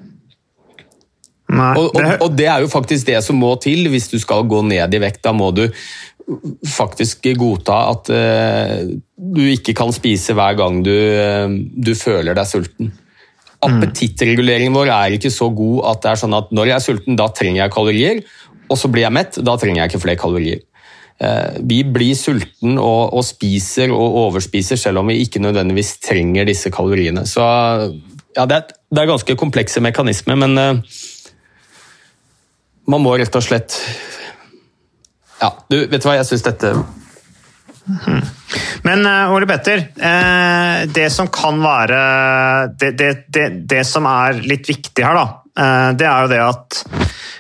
Nei, 1.60 1.74
og, 1.80 1.90
og, 1.92 2.14
og, 2.26 2.38
det 2.40 2.48
er 2.50 2.64
jo 2.64 2.72
faktisk 2.72 3.10
det 3.10 3.20
som 3.26 3.40
må 3.40 3.52
til 3.62 3.90
hvis 3.92 4.10
du 4.12 4.18
skal 4.22 4.48
gå 4.50 4.64
ned 4.68 4.96
i 4.96 5.04
vekt. 5.04 5.22
Da 5.26 5.36
må 5.36 5.52
du 5.56 5.66
faktisk 6.70 7.26
godta 7.40 7.78
at 7.90 8.10
uh, 8.14 8.90
du 9.18 9.44
ikke 9.50 9.74
kan 9.78 9.94
spise 9.96 10.36
hver 10.38 10.58
gang 10.60 10.84
du, 10.86 10.94
uh, 10.94 11.50
du 11.58 11.94
føler 11.98 12.38
deg 12.38 12.50
sulten. 12.50 12.92
Appetittreguleringen 13.60 14.72
vår 14.72 14.92
er 14.96 15.18
ikke 15.18 15.34
så 15.36 15.50
god 15.52 15.82
at 15.90 16.04
det 16.06 16.12
er 16.14 16.20
sånn 16.22 16.38
at 16.38 16.54
når 16.56 16.70
jeg 16.70 16.78
er 16.78 16.86
sulten, 16.86 17.18
da 17.20 17.26
trenger 17.36 17.66
jeg 17.66 17.74
kalorier 17.76 18.22
og 18.70 18.78
så 18.78 18.90
blir 18.92 19.08
jeg 19.08 19.16
mett, 19.16 19.40
da 19.46 19.56
trenger 19.58 19.82
jeg 19.82 19.92
ikke 19.92 20.04
flere 20.04 20.22
kalorier. 20.22 20.62
Eh, 21.20 21.60
vi 21.68 21.82
blir 21.84 22.16
sulten 22.16 22.78
og, 22.78 23.16
og, 23.18 23.24
spiser 23.28 23.92
og 23.92 24.20
overspiser 24.26 24.80
selv 24.80 25.02
om 25.02 25.10
vi 25.12 25.20
ikke 25.26 25.42
nødvendigvis 25.44 25.98
trenger 26.06 26.48
disse 26.48 26.72
kaloriene. 26.72 27.26
Så 27.28 27.44
ja, 27.44 28.46
det 28.46 28.60
er, 28.60 28.76
det 28.94 29.04
er 29.04 29.10
ganske 29.10 29.36
komplekse 29.40 29.84
mekanismer, 29.84 30.38
men 30.40 30.84
man 32.90 33.04
må 33.06 33.16
rett 33.20 33.36
og 33.36 33.46
slett 33.46 33.78
Ja, 35.40 35.54
du, 35.70 35.86
vet 35.88 36.02
du 36.02 36.08
hva, 36.10 36.18
jeg 36.20 36.28
syns 36.30 36.46
dette 36.48 36.74
mhm. 36.74 38.22
Men 38.84 39.04
uh, 39.06 39.34
Ole 39.36 39.48
Petter, 39.50 39.82
uh, 40.00 40.88
det 40.90 41.10
som 41.14 41.28
kan 41.34 41.60
være 41.62 42.00
det, 42.80 42.94
det, 43.00 43.10
det, 43.28 43.48
det, 43.70 43.84
som 43.88 44.08
er 44.10 44.40
litt 44.42 44.70
viktig 44.70 45.04
her, 45.06 45.20
da, 45.20 45.92
det 46.00 46.08
er 46.08 46.24
jo 46.24 46.32
det 46.32 46.40
at 46.46 46.80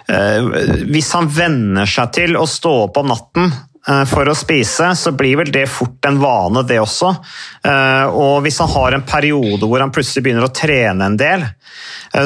Eh, 0.09 0.43
hvis 0.89 1.11
han 1.13 1.27
venner 1.29 1.89
seg 1.89 2.13
til 2.17 2.37
å 2.39 2.47
stå 2.49 2.71
opp 2.87 2.97
om 2.97 3.11
natten 3.11 3.45
eh, 3.45 3.57
for 4.09 4.27
å 4.29 4.35
spise, 4.37 4.91
så 4.95 5.13
blir 5.15 5.39
vel 5.39 5.51
det 5.55 5.63
fort 5.71 6.05
en 6.05 6.19
vane, 6.21 6.65
det 6.67 6.81
også. 6.81 7.13
Eh, 7.63 8.11
og 8.11 8.43
hvis 8.45 8.59
han 8.63 8.71
har 8.73 8.97
en 8.97 9.05
periode 9.07 9.69
hvor 9.69 9.81
han 9.81 9.93
plutselig 9.95 10.25
begynner 10.25 10.45
å 10.45 10.53
trene 10.53 11.07
en 11.07 11.17
del, 11.19 11.45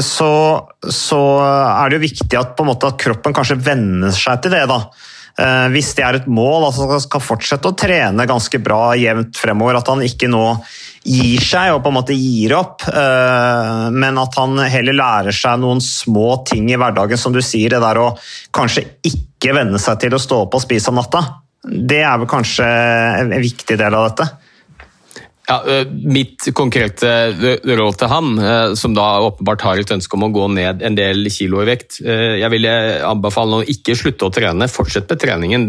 så, 0.04 0.34
så 0.82 1.20
er 1.44 1.92
det 1.92 1.98
jo 1.98 2.06
viktig 2.06 2.38
at, 2.40 2.62
måte, 2.64 2.88
at, 2.88 3.00
kroppen 3.04 3.36
kanskje 3.36 3.60
venner 3.60 4.14
seg 4.16 4.42
til 4.44 4.56
det. 4.56 4.64
da. 4.72 4.80
Hvis 5.34 5.96
det 5.98 6.04
er 6.06 6.18
et 6.20 6.28
mål, 6.30 6.68
at 6.68 6.78
han 6.78 7.02
skal 7.02 7.22
fortsette 7.24 7.72
å 7.72 7.74
trene 7.74 8.28
ganske 8.30 8.60
bra 8.62 8.92
jevnt 9.00 9.40
fremover, 9.42 9.80
at 9.80 9.90
han 9.90 10.04
ikke 10.06 10.30
nå 10.30 10.44
gir 11.04 11.44
seg 11.44 11.74
og 11.74 11.82
på 11.84 11.92
en 11.92 11.98
måte 11.98 12.16
gir 12.16 12.56
opp, 12.56 12.86
eh, 12.88 13.88
men 13.92 14.20
at 14.20 14.38
han 14.40 14.56
heller 14.72 14.96
lærer 14.96 15.36
seg 15.36 15.60
noen 15.60 15.82
små 15.84 16.44
ting 16.48 16.70
i 16.72 16.80
hverdagen, 16.80 17.20
som 17.20 17.36
du 17.36 17.42
sier, 17.44 17.74
det 17.74 17.82
der 17.84 18.00
å 18.00 18.14
kanskje 18.56 18.86
ikke 19.10 19.56
venne 19.58 19.82
seg 19.82 20.00
til 20.04 20.16
å 20.16 20.22
stå 20.22 20.46
opp 20.46 20.56
og 20.58 20.64
spise 20.64 20.94
om 20.94 21.02
natta. 21.02 21.24
Det 21.64 22.02
er 22.04 22.18
vel 22.20 22.30
kanskje 22.32 22.68
en 22.68 23.36
viktig 23.44 23.78
del 23.80 23.96
av 23.96 24.10
dette. 24.10 24.30
Ja, 25.50 25.58
mitt 25.92 26.46
konkrete 26.56 27.10
råd 27.68 27.98
til 28.00 28.08
han, 28.08 28.30
som 28.80 28.94
da 28.96 29.08
åpenbart 29.26 29.66
har 29.68 29.82
et 29.82 29.92
ønske 29.92 30.16
om 30.16 30.24
å 30.30 30.32
gå 30.32 30.46
ned 30.56 30.84
en 30.88 30.96
del 30.96 31.28
kilo 31.34 31.60
i 31.60 31.68
vekt 31.68 31.98
Jeg 32.00 32.48
ville 32.54 32.72
anbefale 33.04 33.60
å 33.60 33.66
ikke 33.68 33.98
slutte 34.00 34.30
å 34.30 34.32
trene, 34.32 34.70
fortsett 34.72 35.12
med 35.12 35.20
treningen. 35.20 35.68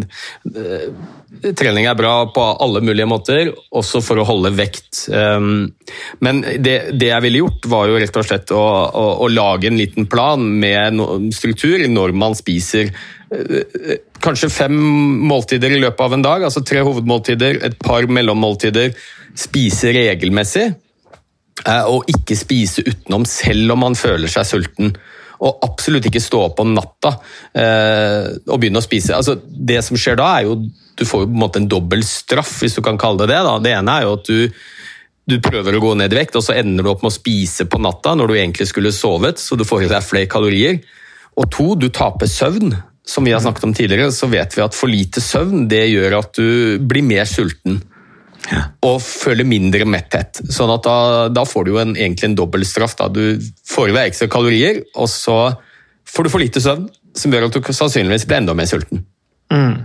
Trening 1.42 1.88
er 1.88 1.96
bra 1.98 2.12
på 2.32 2.42
alle 2.62 2.82
mulige 2.84 3.08
måter, 3.10 3.50
også 3.74 4.00
for 4.04 4.20
å 4.20 4.26
holde 4.28 4.52
vekt. 4.56 5.06
Men 5.10 6.40
det, 6.62 6.76
det 6.94 7.10
jeg 7.10 7.24
ville 7.24 7.42
gjort, 7.42 7.68
var 7.72 7.90
jo 7.90 7.98
rett 8.00 8.18
og 8.20 8.26
slett 8.28 8.52
å, 8.54 8.62
å, 8.62 9.04
å 9.24 9.28
lage 9.32 9.68
en 9.70 9.80
liten 9.80 10.08
plan 10.10 10.40
med 10.40 11.02
struktur 11.34 11.84
når 11.90 12.14
man 12.16 12.36
spiser 12.38 12.92
kanskje 14.24 14.50
fem 14.52 14.76
måltider 15.28 15.74
i 15.74 15.80
løpet 15.82 16.04
av 16.06 16.16
en 16.16 16.24
dag, 16.24 16.46
altså 16.46 16.62
tre 16.64 16.82
hovedmåltider, 16.84 17.60
et 17.66 17.76
par 17.82 18.06
mellommåltider 18.06 18.94
spise 19.38 19.92
regelmessig, 19.94 20.68
eh, 21.64 21.84
og 21.90 22.08
ikke 22.10 22.38
spise 22.38 22.84
utenom 22.86 23.26
selv 23.28 23.74
om 23.74 23.84
man 23.86 23.98
føler 23.98 24.30
seg 24.30 24.48
sulten. 24.48 24.94
Og 25.42 25.66
absolutt 25.66 26.06
ikke 26.08 26.22
stå 26.22 26.44
opp 26.46 26.62
om 26.62 26.74
natta 26.76 27.16
eh, 27.58 28.30
og 28.46 28.60
begynne 28.60 28.82
å 28.82 28.84
spise. 28.84 29.16
Altså, 29.16 29.36
det 29.42 29.80
som 29.86 29.98
skjer 29.98 30.18
da, 30.20 30.30
er 30.38 30.48
jo 30.48 30.58
du 30.94 31.02
får 31.02 31.24
jo 31.24 31.28
på 31.28 31.34
en 31.34 31.42
måte 31.42 31.58
en 31.58 31.70
dobbel 31.70 32.04
straff, 32.06 32.60
hvis 32.62 32.76
du 32.78 32.82
kan 32.86 32.98
kalle 33.00 33.24
det 33.24 33.32
det. 33.34 33.42
Da. 33.46 33.54
Det 33.62 33.72
ene 33.74 33.96
er 33.98 34.06
jo 34.06 34.14
at 34.14 34.28
du, 34.30 34.60
du 35.26 35.36
prøver 35.42 35.76
å 35.76 35.82
gå 35.82 35.94
ned 35.98 36.14
i 36.14 36.20
vekt, 36.20 36.38
og 36.38 36.44
så 36.46 36.54
ender 36.60 36.86
du 36.86 36.92
opp 36.92 37.02
med 37.02 37.10
å 37.10 37.16
spise 37.16 37.66
på 37.66 37.80
natta 37.82 38.14
når 38.14 38.30
du 38.30 38.36
egentlig 38.36 38.68
skulle 38.70 38.94
sovet, 38.94 39.42
så 39.42 39.58
du 39.58 39.66
får 39.66 39.86
i 39.86 39.90
deg 39.90 40.06
flere 40.06 40.30
kalorier. 40.30 40.78
Og 41.34 41.50
to, 41.50 41.72
du 41.74 41.88
taper 41.90 42.30
søvn. 42.30 42.76
Som 43.04 43.26
vi 43.26 43.34
har 43.34 43.42
snakket 43.44 43.66
om 43.66 43.74
tidligere, 43.76 44.12
så 44.16 44.30
vet 44.32 44.54
vi 44.56 44.62
at 44.64 44.72
for 44.72 44.88
lite 44.88 45.20
søvn 45.20 45.66
det 45.68 45.82
gjør 45.90 46.14
at 46.22 46.38
du 46.38 46.78
blir 46.80 47.04
mer 47.04 47.26
sulten 47.28 47.82
og 48.84 48.98
føler 49.02 49.48
mindre 49.48 49.86
metthet. 49.88 50.42
Sånn 50.52 50.72
at 50.74 50.84
da, 50.84 50.96
da 51.32 51.46
får 51.48 51.68
du 51.68 51.72
en, 51.80 51.94
egentlig 51.96 52.30
en 52.30 52.36
dobbeltstraff. 52.38 52.96
Du 53.14 53.40
får 53.70 53.90
i 53.90 53.96
deg 53.96 54.10
ekstra 54.10 54.28
kalorier, 54.32 54.82
og 54.94 55.08
så 55.12 55.38
får 56.10 56.26
du 56.26 56.32
for 56.32 56.42
lite 56.42 56.62
søvn, 56.62 56.86
som 57.16 57.32
gjør 57.32 57.48
at 57.48 57.56
du 57.56 57.72
sannsynligvis 57.72 58.28
blir 58.28 58.42
enda 58.42 58.56
mer 58.56 58.68
sulten. 58.70 59.04
Mm. 59.52 59.84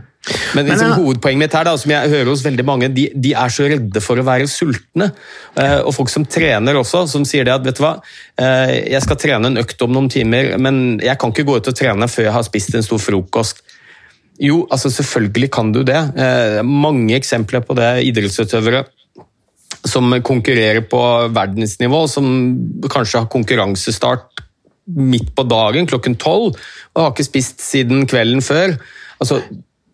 Men 0.53 0.67
liksom, 0.67 0.91
hovedpoenget 0.99 1.39
mitt 1.39 1.55
her, 1.55 1.65
da, 1.65 1.73
som 1.79 1.91
jeg 1.93 2.11
hører 2.11 2.27
hos 2.27 2.43
veldig 2.43 2.65
mange, 2.67 2.89
de, 2.93 3.05
de, 3.15 3.31
er 3.39 3.53
så 3.53 3.69
redde 3.71 4.01
for 4.03 4.19
å 4.19 4.25
være 4.27 4.49
sultne. 4.51 5.09
Eh, 5.55 5.79
og 5.79 5.93
folk 5.95 6.11
som 6.11 6.25
trener 6.27 6.77
også, 6.77 7.05
som 7.09 7.25
sier 7.27 7.47
det 7.47 7.55
at 7.55 7.63
vet 7.65 7.79
du 7.79 7.83
hva, 7.85 7.95
eh, 8.41 8.75
jeg 8.91 9.05
skal 9.05 9.19
trene 9.21 9.51
en 9.51 9.61
økt 9.61 9.85
om 9.85 9.95
noen 9.95 10.11
timer, 10.11 10.57
men 10.61 10.99
jeg 10.99 11.15
kan 11.21 11.33
ikke 11.33 11.47
gå 11.47 11.57
ut 11.61 11.71
og 11.71 11.77
trene 11.77 12.09
før 12.11 12.27
jeg 12.27 12.35
har 12.35 12.47
spist 12.49 12.75
en 12.75 12.85
stor 12.85 13.01
frokost. 13.01 13.63
Jo, 14.39 14.63
altså 14.71 14.91
selvfølgelig 14.93 15.51
kan 15.51 15.73
du 15.75 15.81
det. 15.83 15.99
Eh, 16.15 16.61
mange 16.63 17.15
eksempler 17.17 17.63
på 17.65 17.75
det. 17.77 17.91
Idrettsutøvere 18.07 18.85
som 19.87 20.11
konkurrerer 20.25 20.83
på 20.91 20.99
verdensnivå, 21.35 22.03
som 22.11 22.25
kanskje 22.91 23.21
har 23.21 23.31
konkurransestart 23.31 24.43
midt 24.89 25.33
på 25.37 25.45
dagen 25.45 25.87
klokken 25.87 26.15
tolv 26.19 26.55
og 26.95 27.01
har 27.03 27.11
ikke 27.13 27.27
spist 27.27 27.61
siden 27.61 28.07
kvelden 28.09 28.41
før. 28.43 28.73
Altså, 29.21 29.41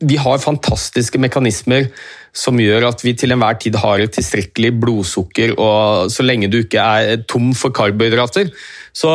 vi 0.05 0.17
har 0.19 0.41
fantastiske 0.43 1.19
mekanismer 1.21 1.89
som 2.35 2.59
gjør 2.59 2.89
at 2.89 3.03
vi 3.03 3.13
til 3.15 3.31
enhver 3.31 3.57
tid 3.61 3.77
har 3.79 4.03
et 4.03 4.13
tilstrekkelig 4.15 4.73
blodsukker, 4.81 5.53
og 5.55 6.11
så 6.11 6.25
lenge 6.25 6.49
du 6.51 6.59
ikke 6.61 6.83
er 6.83 7.21
tom 7.29 7.53
for 7.55 7.71
karbohydrater, 7.75 8.51
så 8.95 9.11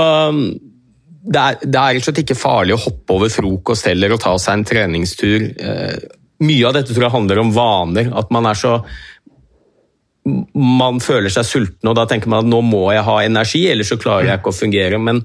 det 1.20 1.40
er, 1.40 1.60
det 1.60 1.80
er 1.80 2.00
slett 2.04 2.22
ikke 2.22 2.38
farlig 2.38 2.76
å 2.76 2.80
hoppe 2.80 3.16
over 3.18 3.32
frokost 3.32 3.88
heller 3.90 4.14
og 4.14 4.22
ta 4.22 4.32
seg 4.40 4.56
en 4.56 4.66
treningstur. 4.68 5.46
Eh, 5.52 5.96
mye 6.40 6.68
av 6.68 6.76
dette 6.78 6.94
tror 6.94 7.08
jeg 7.08 7.16
handler 7.16 7.42
om 7.42 7.52
vaner. 7.54 8.12
At 8.16 8.32
man 8.32 8.48
er 8.48 8.58
så 8.58 8.80
Man 10.54 11.00
føler 11.00 11.32
seg 11.32 11.46
sulten, 11.48 11.88
og 11.88 11.94
da 11.96 12.04
tenker 12.06 12.28
man 12.28 12.44
at 12.44 12.48
nå 12.50 12.58
må 12.60 12.82
jeg 12.92 13.06
ha 13.06 13.14
energi, 13.24 13.62
ellers 13.72 13.88
så 13.88 13.96
klarer 13.98 14.28
jeg 14.28 14.38
ikke 14.38 14.52
å 14.52 14.58
fungere. 14.58 14.98
Men 15.00 15.22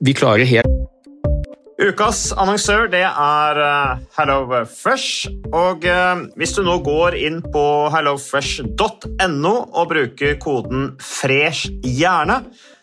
vi 0.00 0.14
klarer 0.16 0.48
helt 0.48 0.78
Ukas 1.78 2.32
annonsør 2.34 2.88
det 2.90 3.04
er 3.06 3.60
HelloFresh. 4.16 5.28
Og 5.54 5.84
uh, 5.86 6.24
hvis 6.40 6.56
du 6.56 6.64
nå 6.66 6.80
går 6.82 7.14
inn 7.20 7.38
på 7.54 7.62
hellofresh.no 7.94 9.52
og 9.54 9.92
bruker 9.92 10.34
koden 10.42 10.96
'fresh 10.98 11.70
hjerne', 11.86 12.40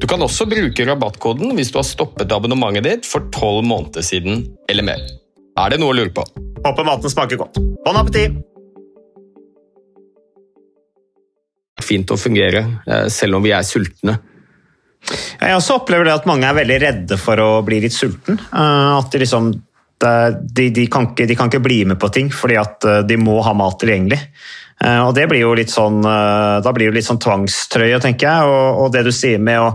Du 0.00 0.06
kan 0.08 0.22
også 0.24 0.46
bruke 0.48 0.86
rabattkoden 0.88 1.52
hvis 1.56 1.72
du 1.72 1.78
har 1.80 1.86
stoppet 1.86 2.32
abonnementet 2.32 2.86
ditt 2.86 3.08
for 3.08 3.28
tolv 3.34 3.66
måneder 3.68 4.04
siden 4.06 4.46
eller 4.70 4.86
mer. 4.86 5.02
Er 5.60 5.74
det 5.74 5.82
noe 5.82 5.92
å 5.92 5.98
lure 5.98 6.12
på? 6.14 6.24
Håper 6.64 6.86
maten 6.86 7.12
smaker 7.12 7.40
godt. 7.40 7.60
Bon 7.84 7.98
appétit! 7.98 8.38
Fint 11.82 12.12
å 12.14 12.16
fungere, 12.16 12.62
eh, 12.86 13.08
selv 13.10 13.36
om 13.36 13.44
vi 13.44 13.52
er 13.52 13.66
sultne. 13.66 14.16
Jeg 15.40 15.56
også 15.56 15.80
opplever 15.80 16.06
det 16.06 16.14
at 16.14 16.28
mange 16.30 16.46
er 16.46 16.54
veldig 16.54 16.78
redde 16.80 17.18
for 17.18 17.42
å 17.42 17.50
bli 17.66 17.80
litt 17.82 17.94
sulten. 17.94 18.38
Eh, 18.38 18.90
at 18.96 19.10
de 19.12 19.22
liksom 19.24 19.50
de, 20.02 20.68
de, 20.74 20.86
kan 20.90 21.10
ikke, 21.10 21.28
de, 21.30 21.36
kan 21.38 21.50
ikke, 21.50 21.62
bli 21.62 21.84
med 21.86 21.98
på 22.02 22.08
ting 22.10 22.30
fordi 22.34 22.56
at 22.58 22.86
eh, 22.88 23.02
de 23.06 23.18
må 23.20 23.36
ha 23.44 23.52
mat 23.54 23.78
tilgjengelig. 23.82 24.18
Og 24.82 25.12
det 25.14 25.28
blir 25.30 25.44
jo 25.44 25.52
litt 25.54 25.70
sånn, 25.70 26.00
Da 26.02 26.72
blir 26.74 26.90
det 26.90 26.96
litt 26.96 27.06
sånn 27.06 27.20
tvangstrøye, 27.22 28.00
tenker 28.02 28.26
jeg. 28.26 28.48
Og, 28.50 28.80
og 28.82 28.88
det 28.94 29.04
du 29.06 29.12
sier 29.14 29.38
med 29.38 29.60
å 29.62 29.68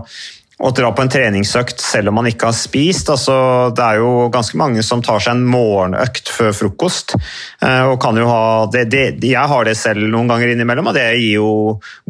å 0.58 0.70
dra 0.74 0.88
på 0.90 1.04
en 1.04 1.10
treningsøkt 1.10 1.78
selv 1.82 2.10
om 2.10 2.16
man 2.18 2.26
ikke 2.26 2.48
har 2.48 2.56
spist. 2.56 3.10
Altså, 3.12 3.34
det 3.76 3.84
er 3.84 4.00
jo 4.00 4.26
ganske 4.34 4.58
mange 4.58 4.82
som 4.86 5.02
tar 5.04 5.22
seg 5.22 5.36
en 5.36 5.44
morgenøkt 5.46 6.32
før 6.34 6.50
frokost. 6.56 7.14
Eh, 7.62 7.84
og 7.86 8.00
kan 8.02 8.18
jo 8.18 8.26
ha, 8.26 8.40
det, 8.72 8.88
det, 8.90 9.04
jeg 9.22 9.52
har 9.52 9.68
det 9.68 9.76
selv 9.78 10.08
noen 10.10 10.30
ganger 10.30 10.54
innimellom, 10.54 10.90
og 10.90 10.98
det 10.98 11.06
gir 11.20 11.38
jo 11.38 11.52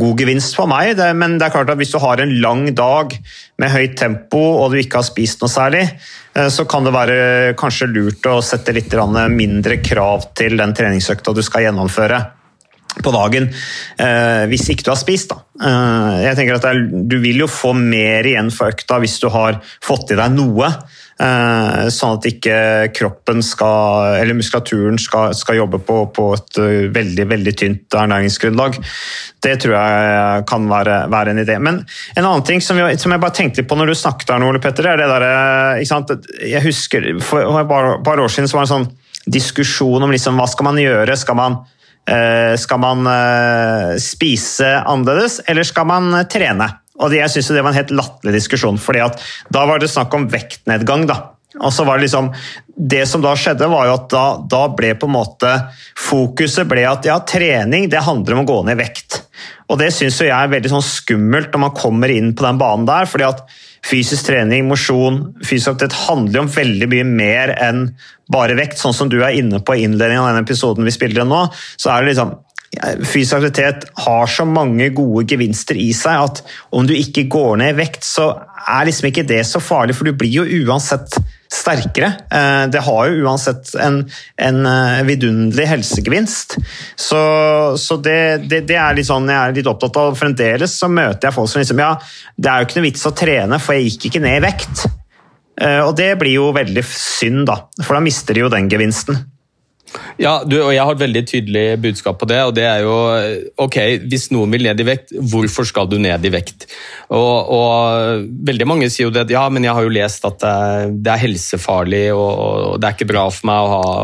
god 0.00 0.24
gevinst 0.24 0.56
for 0.56 0.70
meg. 0.70 0.94
Det, 0.96 1.10
men 1.18 1.36
det 1.36 1.48
er 1.48 1.56
klart 1.58 1.74
at 1.74 1.80
hvis 1.80 1.92
du 1.92 2.00
har 2.00 2.24
en 2.24 2.34
lang 2.40 2.64
dag 2.78 3.12
med 3.60 3.74
høyt 3.74 3.98
tempo 4.00 4.40
og 4.62 4.72
du 4.72 4.80
ikke 4.80 5.02
har 5.02 5.08
spist 5.10 5.44
noe 5.44 5.52
særlig, 5.52 5.84
eh, 6.32 6.48
så 6.48 6.64
kan 6.70 6.88
det 6.88 6.96
være 6.96 7.20
kanskje 7.60 7.92
lurt 7.92 8.32
å 8.32 8.40
sette 8.44 8.72
litt 8.72 8.96
mindre 9.28 9.76
krav 9.84 10.30
til 10.38 10.56
den 10.56 10.72
treningsøkta 10.72 11.36
du 11.36 11.44
skal 11.44 11.68
gjennomføre 11.68 12.24
på 13.04 13.14
dagen 13.14 13.48
eh, 13.48 14.44
hvis 14.50 14.68
ikke 14.72 14.86
du 14.86 14.92
har 14.92 15.00
spist. 15.00 15.32
Da. 15.32 15.42
Eh, 15.58 16.14
jeg 16.26 16.38
tenker 16.38 16.58
at 16.58 16.86
Du 17.08 17.18
vil 17.22 17.44
jo 17.44 17.50
få 17.50 17.74
mer 17.76 18.26
igjen 18.28 18.52
for 18.54 18.72
økta 18.74 19.00
hvis 19.02 19.18
du 19.22 19.28
har 19.34 19.60
fått 19.84 20.14
i 20.14 20.18
deg 20.18 20.34
noe. 20.36 20.70
Eh, 21.18 21.88
sånn 21.90 22.14
at 22.14 22.26
ikke 22.30 22.58
kroppen 22.94 23.42
skal, 23.42 24.20
eller 24.20 24.38
muskulaturen 24.38 25.00
skal, 25.02 25.32
skal 25.34 25.58
jobbe 25.58 25.80
på, 25.82 25.96
på, 26.14 26.28
et 26.36 26.60
veldig 26.94 27.26
veldig 27.32 27.54
tynt 27.58 27.96
ernæringsgrunnlag. 27.98 28.78
Det 29.42 29.56
tror 29.64 29.74
jeg 29.74 30.44
kan 30.50 30.70
være, 30.70 31.00
være, 31.10 31.34
en 31.34 31.42
idé. 31.42 31.58
Men 31.58 31.82
en 32.14 32.22
annen 32.22 32.46
ting 32.46 32.62
som 32.62 32.78
jeg, 32.78 33.00
som 33.02 33.14
jeg 33.14 33.24
bare 33.24 33.34
tenkte 33.34 33.66
på 33.66 33.78
når 33.78 33.90
du 33.90 33.98
snakket 33.98 34.36
her, 34.36 34.46
Ole 34.46 34.62
Petter, 34.62 34.92
er 34.92 35.02
det 35.02 35.10
der, 35.10 35.26
Jeg 36.46 36.62
husker 36.64 37.10
For 37.24 37.42
et 37.42 37.74
par 38.06 38.22
år 38.22 38.30
siden 38.30 38.48
så 38.48 38.58
var 38.58 38.66
det 38.66 38.70
en 38.70 38.76
sånn 38.76 38.90
diskusjon 39.28 40.02
om 40.02 40.12
liksom, 40.12 40.38
hva 40.38 40.46
skal 40.50 40.68
man 40.68 40.80
gjøre. 40.80 41.16
Skal 41.18 41.38
man 41.38 41.60
skal 42.58 42.80
man 42.82 43.08
eh, 43.10 43.96
spise 44.02 44.70
annerledes, 44.80 45.40
eller 45.46 45.66
skal 45.66 45.88
man 45.90 46.12
eh, 46.16 46.28
trene? 46.30 46.68
Og 46.98 47.14
Jeg 47.14 47.30
synes 47.30 47.52
det 47.54 47.62
var 47.62 47.70
en 47.70 47.78
helt 47.78 47.94
latterlig 47.94 48.40
diskusjon, 48.40 48.78
fordi 48.82 49.04
da 49.54 49.66
var 49.68 49.78
det 49.78 49.90
snakk 49.92 50.14
om 50.16 50.26
vektnedgang. 50.32 51.06
da. 51.06 51.18
Og 51.62 51.72
så 51.72 51.84
var 51.86 51.98
Det 51.98 52.08
liksom, 52.08 52.32
det 52.76 53.04
som 53.08 53.22
da 53.22 53.34
skjedde, 53.38 53.68
var 53.70 53.86
jo 53.86 53.94
at 53.94 54.08
da, 54.12 54.24
da 54.50 54.64
ble 54.74 54.94
på 54.98 55.06
en 55.08 55.14
måte 55.14 55.52
fokuset 55.96 56.68
ble 56.68 56.84
at 56.90 57.06
ja, 57.06 57.20
trening 57.22 57.88
det 57.90 58.02
handler 58.04 58.36
om 58.36 58.42
å 58.42 58.48
gå 58.50 58.58
ned 58.66 58.76
i 58.76 58.82
vekt. 58.82 59.22
Og 59.70 59.78
det 59.80 59.92
syns 59.94 60.20
jeg 60.20 60.34
er 60.34 60.50
veldig 60.52 60.72
sånn 60.74 60.84
skummelt 60.84 61.52
når 61.52 61.64
man 61.68 61.76
kommer 61.76 62.12
inn 62.12 62.34
på 62.36 62.46
den 62.46 62.60
banen 62.60 62.86
der. 62.88 63.08
fordi 63.10 63.28
at 63.28 63.46
fysisk 63.86 64.28
trening, 64.28 64.66
mosjon, 64.68 65.20
fysisk 65.44 65.74
aktivitet 65.74 65.98
handler 66.08 66.44
om 66.44 66.50
veldig 66.52 66.88
mye 66.90 67.06
mer 67.08 67.54
enn 67.62 67.86
bare 68.32 68.56
vekt. 68.58 68.80
Sånn 68.80 68.96
som 68.96 69.12
du 69.12 69.20
er 69.22 69.36
inne 69.38 69.60
på 69.62 69.76
i 69.76 69.86
innledningen 69.86 70.24
av 70.24 70.32
denne 70.32 70.44
episoden 70.46 70.88
vi 70.88 70.94
spiller 70.94 71.28
nå, 71.28 71.46
så 71.76 71.92
er 71.92 72.02
det 72.02 72.12
liksom 72.12 72.36
Fysisk 72.78 73.38
aktivitet 73.38 73.88
har 74.04 74.30
så 74.30 74.46
mange 74.48 74.90
gode 74.96 75.24
gevinster 75.30 75.78
i 75.78 75.90
seg 75.96 76.28
at 76.28 76.42
om 76.74 76.86
du 76.88 76.94
ikke 76.96 77.26
går 77.30 77.58
ned 77.62 77.74
i 77.74 77.78
vekt, 77.82 78.06
så 78.06 78.30
er 78.68 78.88
liksom 78.88 79.10
ikke 79.10 79.26
det 79.28 79.42
så 79.48 79.60
farlig, 79.62 79.96
for 79.96 80.08
du 80.08 80.16
blir 80.18 80.40
jo 80.40 80.64
uansett 80.64 81.16
sterkere. 81.48 82.10
Eh, 82.30 82.64
det 82.72 82.82
har 82.84 83.08
jo 83.08 83.24
uansett 83.24 83.72
en, 83.80 84.02
en 84.36 84.58
eh, 84.68 85.00
vidunderlig 85.08 85.68
helsegevinst. 85.70 86.58
Så, 86.96 87.20
så 87.80 87.96
det, 88.04 88.20
det, 88.50 88.64
det, 88.68 88.76
er 88.76 88.98
litt 88.98 89.08
sånn 89.08 89.28
jeg 89.30 89.38
er 89.38 89.56
litt 89.56 89.70
opptatt 89.70 89.96
av. 90.00 90.18
Fremdeles 90.18 90.76
så 90.76 90.90
møter 90.92 91.30
jeg 91.30 91.36
folk 91.38 91.50
som 91.52 91.62
liksom 91.62 91.82
Ja, 91.82 91.94
det 92.36 92.52
er 92.52 92.60
jo 92.60 92.68
ikke 92.68 92.80
noe 92.80 92.88
vits 92.90 93.08
å 93.08 93.16
trene, 93.16 93.60
for 93.62 93.78
jeg 93.78 93.88
gikk 93.88 94.10
ikke 94.10 94.24
ned 94.26 94.40
i 94.40 94.44
vekt. 94.44 94.84
Eh, 95.58 95.80
og 95.82 95.96
det 95.98 96.12
blir 96.20 96.36
jo 96.36 96.52
veldig 96.56 96.84
synd, 96.92 97.46
da, 97.48 97.62
for 97.82 97.96
da 97.96 98.04
mister 98.04 98.36
de 98.36 98.44
jo 98.44 98.52
den 98.52 98.70
gevinsten. 98.70 99.24
Ja, 100.20 100.42
du, 100.44 100.56
og 100.60 100.72
Jeg 100.74 100.84
har 100.84 100.94
et 100.94 101.02
veldig 101.02 101.22
tydelig 101.28 101.64
budskap 101.80 102.18
på 102.20 102.28
det. 102.28 102.38
og 102.44 102.54
det 102.56 102.64
er 102.68 102.84
jo, 102.84 102.94
ok, 103.56 103.76
Hvis 104.10 104.28
noen 104.34 104.52
vil 104.52 104.66
ned 104.68 104.80
i 104.80 104.86
vekt, 104.86 105.12
hvorfor 105.16 105.66
skal 105.68 105.88
du 105.90 105.98
ned 106.02 106.24
i 106.24 106.32
vekt? 106.34 106.68
Og, 107.08 107.52
og 107.54 108.28
Veldig 108.48 108.68
mange 108.68 108.90
sier 108.92 109.08
jo 109.08 109.14
det, 109.14 109.28
ja, 109.32 109.46
men 109.48 109.64
jeg 109.64 109.76
har 109.76 109.86
jo 109.86 109.94
lest 109.94 110.26
at 110.28 110.40
det 110.42 110.54
er, 110.54 110.94
det 110.94 111.12
er 111.14 111.24
helsefarlig 111.24 112.06
og, 112.14 112.28
og, 112.28 112.80
det 112.80 112.88
er 112.88 112.98
ikke 112.98 113.12
bra 113.12 113.28
for 113.32 113.50
meg 113.50 113.62
å 113.62 113.70
ha, 113.74 113.94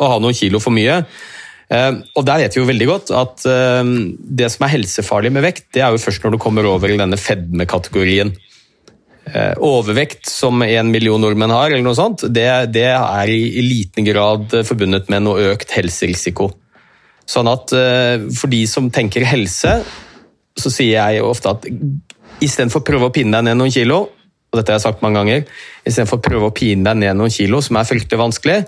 å 0.00 0.12
ha 0.14 0.20
noen 0.22 0.36
kilo 0.36 0.62
for 0.62 0.74
mye. 0.74 1.02
Eh, 1.66 1.92
og 2.14 2.26
Der 2.26 2.44
vet 2.44 2.56
vi 2.56 2.62
jo 2.62 2.68
veldig 2.68 2.90
godt 2.90 3.12
at 3.18 3.46
eh, 3.50 3.94
det 4.40 4.50
som 4.54 4.66
er 4.66 4.76
helsefarlig 4.76 5.32
med 5.34 5.46
vekt, 5.46 5.68
det 5.74 5.82
er 5.84 5.94
jo 5.94 6.02
først 6.02 6.24
når 6.24 6.36
du 6.36 6.42
kommer 6.42 6.68
over 6.70 6.92
i 6.92 6.98
denne 7.00 7.18
fedmekategorien. 7.20 8.32
Eh, 9.26 9.54
overvekt, 9.58 10.28
som 10.30 10.62
en 10.62 10.90
million 10.94 11.18
nordmenn 11.18 11.50
har, 11.50 11.72
eller 11.72 11.82
noe 11.82 11.98
sånt, 11.98 12.22
det, 12.30 12.46
det 12.70 12.86
er 12.92 13.30
i, 13.32 13.62
liten 13.64 14.06
grad 14.06 14.52
forbundet 14.68 15.08
med 15.10 15.24
noe 15.26 15.48
økt 15.50 15.74
helserisiko. 15.74 16.52
Sånn 17.26 17.50
at 17.50 17.74
eh, 17.74 18.28
for 18.38 18.52
de 18.52 18.60
som 18.70 18.86
tenker 18.94 19.26
helse, 19.26 19.80
så 20.56 20.72
sier 20.72 20.94
jeg 20.94 21.26
ofte 21.26 21.56
at 21.56 21.66
istedenfor 22.38 22.84
å 22.84 22.86
prøve 22.86 23.10
å 23.10 23.16
pinne 23.16 23.34
deg 23.34 23.48
ned 23.48 23.58
noen 23.58 23.74
kilo, 23.74 24.04
og 24.46 24.60
dette 24.60 24.70
har 24.70 24.78
jeg 24.78 24.86
sagt 24.86 25.02
mange 25.02 25.18
ganger, 25.18 25.42
istedenfor 25.82 26.22
å 26.22 26.26
prøve 26.28 26.52
å 26.52 26.54
pine 26.54 26.86
deg 26.86 27.02
ned 27.02 27.18
noen 27.18 27.34
kilo, 27.34 27.58
som 27.66 27.80
er 27.80 27.90
fryktelig 27.90 28.22
vanskelig, 28.22 28.60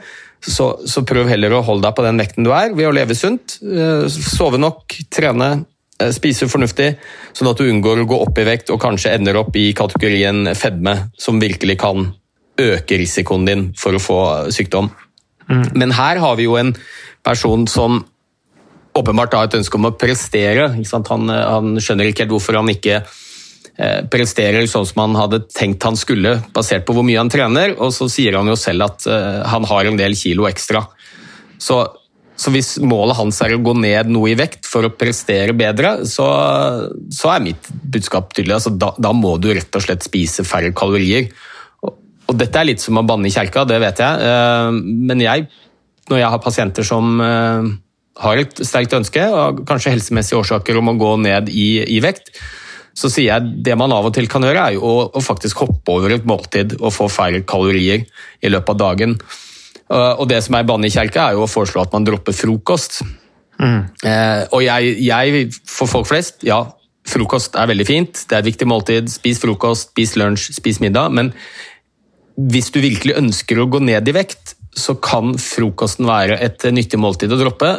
så, 0.42 0.72
så 0.90 1.06
prøv 1.06 1.30
heller 1.30 1.54
å 1.54 1.62
holde 1.70 1.86
deg 1.86 1.94
på 1.94 2.02
den 2.08 2.18
vekten 2.18 2.46
du 2.46 2.50
er, 2.50 2.74
ved 2.74 2.90
å 2.90 2.96
leve 2.98 3.14
sunt, 3.14 3.60
eh, 3.62 4.10
sove 4.10 4.58
nok, 4.58 4.98
trene, 5.14 5.54
Eh, 5.54 5.77
spise 6.14 6.46
fornuftig, 6.50 6.92
sånn 7.34 7.50
at 7.50 7.58
du 7.58 7.66
unngår 7.66 8.04
å 8.04 8.08
gå 8.08 8.18
opp 8.28 8.38
i 8.38 8.46
vekt 8.46 8.70
og 8.70 8.80
kanskje 8.82 9.16
ender 9.16 9.40
opp 9.40 9.56
i 9.58 9.72
kategorien 9.76 10.52
fedme, 10.54 10.94
som 11.18 11.40
virkelig 11.42 11.78
kan 11.82 12.12
øke 12.58 12.98
risikoen 12.98 13.46
din 13.46 13.64
for 13.78 13.96
å 13.96 14.02
få 14.02 14.20
sykdom. 14.54 14.90
Mm. 15.48 15.66
Men 15.80 15.94
her 15.96 16.20
har 16.22 16.38
vi 16.38 16.46
jo 16.46 16.56
en 16.60 16.74
person 17.26 17.66
som 17.70 18.02
åpenbart 18.98 19.34
har 19.36 19.48
et 19.48 19.58
ønske 19.58 19.78
om 19.78 19.88
å 19.88 19.94
prestere. 19.98 20.70
Han, 20.74 21.30
han, 21.30 21.78
skjønner 21.82 22.10
ikke 22.10 22.24
helt 22.24 22.34
hvorfor 22.34 22.58
han 22.58 22.70
ikke 22.72 22.98
eh, 22.98 24.00
presterer 24.10 24.66
sånn 24.70 24.86
som 24.88 25.04
han 25.04 25.18
hadde 25.18 25.44
tenkt 25.54 25.86
han 25.86 25.98
skulle, 25.98 26.38
basert 26.54 26.86
på 26.86 26.96
hvor 26.96 27.06
mye 27.06 27.20
han 27.20 27.30
trener, 27.32 27.76
og 27.78 27.94
så 27.94 28.10
sier 28.12 28.38
han 28.38 28.50
jo 28.50 28.58
selv 28.58 28.88
at 28.88 29.08
eh, 29.10 29.40
han 29.50 29.66
har 29.70 29.88
en 29.88 29.98
del 30.00 30.18
kilo 30.18 30.48
ekstra. 30.50 30.84
Så 31.58 31.82
så 32.38 32.52
hvis 32.54 32.76
målet 32.86 33.18
hans 33.18 33.40
er 33.42 33.56
å 33.56 33.62
gå 33.62 33.72
ned 33.74 34.10
noe 34.14 34.30
i 34.30 34.36
vekt 34.38 34.66
for 34.68 34.86
å 34.86 34.92
prestere 34.94 35.56
bedre, 35.58 36.04
så, 36.06 36.26
så 37.10 37.32
er 37.32 37.42
mitt 37.48 37.70
budskap 37.82 38.30
tydelig. 38.30 38.60
Altså, 38.60 38.70
da, 38.78 38.92
da, 38.94 39.10
må 39.16 39.34
du 39.42 39.50
rett 39.50 39.74
og 39.74 39.82
slett 39.82 40.06
spise 40.06 40.46
færre 40.46 40.70
kalorier. 40.76 41.26
Og, 41.82 41.96
og 42.30 42.38
dette 42.38 42.60
er 42.60 42.68
litt 42.70 42.84
som 42.84 43.00
å 43.00 43.04
banne 43.08 43.26
i 43.26 43.34
kjerka, 43.34 43.66
det 43.66 43.80
vet 43.82 44.04
jeg. 44.04 44.22
Uh, 44.22 44.70
men 45.10 45.24
jeg, 45.24 45.48
når 46.12 46.22
jeg 46.22 46.32
har 46.36 46.44
pasienter 46.44 46.86
som 46.86 47.18
uh, 47.18 47.66
har 48.22 48.44
et 48.44 48.62
sterkt 48.62 48.94
ønske, 49.00 49.26
og 49.34 49.64
kanskje 49.66 49.96
helsemessige 49.96 50.38
årsaker 50.38 50.78
om 50.78 50.94
å 50.94 50.96
gå 51.00 51.12
ned 51.26 51.50
i, 51.50 51.68
i 51.90 51.98
vekt, 52.04 52.30
så 52.98 53.10
sier 53.10 53.32
jeg 53.32 53.58
det 53.66 53.74
man 53.78 53.92
av 53.94 54.06
og 54.06 54.14
til 54.14 54.30
kan 54.30 54.46
gjøre, 54.46 54.62
er 54.62 54.78
jo 54.78 54.86
å, 54.86 55.04
å 55.10 55.22
faktisk 55.22 55.66
hoppe 55.66 55.98
over 55.98 56.14
et 56.14 56.26
måltid 56.26 56.78
og 56.78 56.94
få 56.94 57.10
færre 57.10 57.42
kalorier 57.46 58.06
i 58.42 58.50
løpet 58.50 58.74
av 58.76 58.80
dagen. 58.86 59.18
Og 59.88 60.26
det 60.28 60.42
som 60.44 60.56
er 60.58 60.66
banne 60.68 60.88
i 60.88 60.92
kjerka, 60.92 61.30
er 61.30 61.38
jo 61.38 61.46
å 61.46 61.50
foreslå 61.50 61.80
at 61.80 61.94
man 61.96 62.04
dropper 62.04 62.36
frokost. 62.36 63.00
Mm. 63.58 63.88
Eh, 64.04 64.42
og 64.54 64.62
jeg, 64.62 64.92
jeg, 65.02 65.46
for 65.66 65.90
folk 65.90 66.10
flest, 66.10 66.44
ja, 66.46 66.60
frokost 67.08 67.56
er 67.58 67.70
veldig 67.70 67.86
fint. 67.88 68.22
Det 68.28 68.36
er 68.36 68.42
et 68.42 68.50
viktig 68.50 68.68
måltid. 68.68 69.10
Spis 69.12 69.40
frokost, 69.42 69.92
spis 69.94 70.14
lunsj, 70.20 70.50
spis 70.58 70.80
middag. 70.84 71.14
Men 71.16 71.32
hvis 72.38 72.70
du 72.74 72.82
virkelig 72.84 73.16
ønsker 73.18 73.58
å 73.58 73.68
gå 73.70 73.80
ned 73.82 74.08
i 74.08 74.14
vekt, 74.14 74.54
så 74.78 74.94
kan 75.02 75.34
frokosten 75.40 76.06
være 76.06 76.38
et 76.44 76.68
nyttig 76.70 77.00
måltid 77.00 77.32
å 77.34 77.40
droppe 77.40 77.72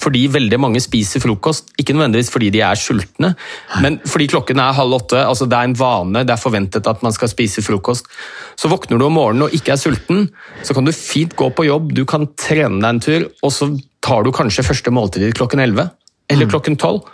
fordi 0.00 0.24
veldig 0.32 0.58
mange 0.60 0.82
spiser 0.82 1.22
frokost. 1.22 1.72
Ikke 1.80 1.94
nødvendigvis 1.96 2.32
fordi 2.32 2.50
de 2.54 2.62
er 2.66 2.78
sultne, 2.78 3.34
men 3.82 3.98
fordi 4.08 4.28
klokken 4.32 4.60
er 4.62 4.76
halv 4.76 4.98
åtte. 4.98 5.20
altså 5.20 5.46
Det 5.46 5.58
er 5.58 5.70
en 5.70 5.76
vane, 5.78 6.24
det 6.24 6.34
er 6.34 6.40
forventet 6.40 6.86
at 6.90 7.02
man 7.06 7.14
skal 7.14 7.30
spise 7.32 7.62
frokost. 7.62 8.08
Så 8.56 8.70
våkner 8.70 8.98
du 8.98 9.06
om 9.06 9.18
morgenen 9.18 9.48
og 9.48 9.54
ikke 9.54 9.74
er 9.74 9.80
sulten, 9.80 10.28
så 10.62 10.74
kan 10.74 10.84
du 10.84 10.92
fint 10.92 11.36
gå 11.36 11.50
på 11.50 11.68
jobb, 11.68 11.92
du 11.94 12.04
kan 12.04 12.26
trene 12.34 12.80
deg 12.80 12.88
en 12.88 13.04
tur, 13.04 13.28
og 13.42 13.52
så 13.52 13.70
tar 14.04 14.24
du 14.24 14.32
kanskje 14.34 14.66
første 14.66 14.92
måltid 14.92 15.30
klokken 15.36 15.62
elleve 15.64 15.88
eller 16.30 16.48
mm. 16.48 16.50
klokken 16.50 16.76
tolv. 16.80 17.06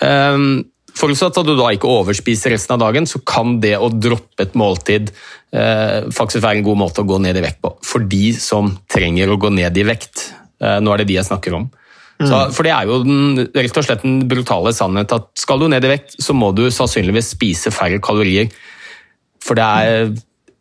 Um, 0.00 0.66
Forutsatt 0.98 1.36
at 1.38 1.46
du 1.46 1.54
da 1.54 1.68
ikke 1.74 1.90
overspiser 1.90 2.50
resten 2.54 2.74
av 2.74 2.80
dagen, 2.82 3.06
så 3.06 3.20
kan 3.22 3.58
det 3.62 3.76
å 3.78 3.90
droppe 3.92 4.42
et 4.42 4.56
måltid 4.58 5.12
eh, 5.54 6.08
faktisk 6.14 6.42
være 6.42 6.58
en 6.58 6.66
god 6.66 6.80
måte 6.80 7.04
å 7.04 7.06
gå 7.06 7.20
ned 7.22 7.38
i 7.38 7.44
vekt 7.44 7.60
på. 7.62 7.70
For 7.86 8.02
de 8.02 8.32
som 8.34 8.72
trenger 8.90 9.30
å 9.30 9.38
gå 9.38 9.52
ned 9.54 9.78
i 9.78 9.84
vekt. 9.86 10.32
Eh, 10.58 10.80
nå 10.82 10.90
er 10.90 11.02
det 11.02 11.10
de 11.12 11.18
jeg 11.20 11.28
snakker 11.28 11.54
om. 11.60 11.68
Så, 12.18 12.34
mm. 12.34 12.54
for 12.54 12.66
det 12.66 12.72
er 12.74 12.88
jo 12.88 13.02
den, 13.06 13.42
rett 13.54 13.76
og 13.78 13.84
slett 13.86 14.02
den 14.02 14.22
brutale 14.30 14.72
sannhet 14.74 15.12
at 15.14 15.28
skal 15.38 15.60
du 15.62 15.68
ned 15.70 15.84
i 15.86 15.92
vekt, 15.92 16.16
så 16.18 16.34
må 16.34 16.50
du 16.56 16.64
sannsynligvis 16.74 17.34
spise 17.36 17.70
færre 17.74 18.00
kalorier. 18.02 18.50
For 19.44 19.58
det 19.58 19.68
er 19.68 20.16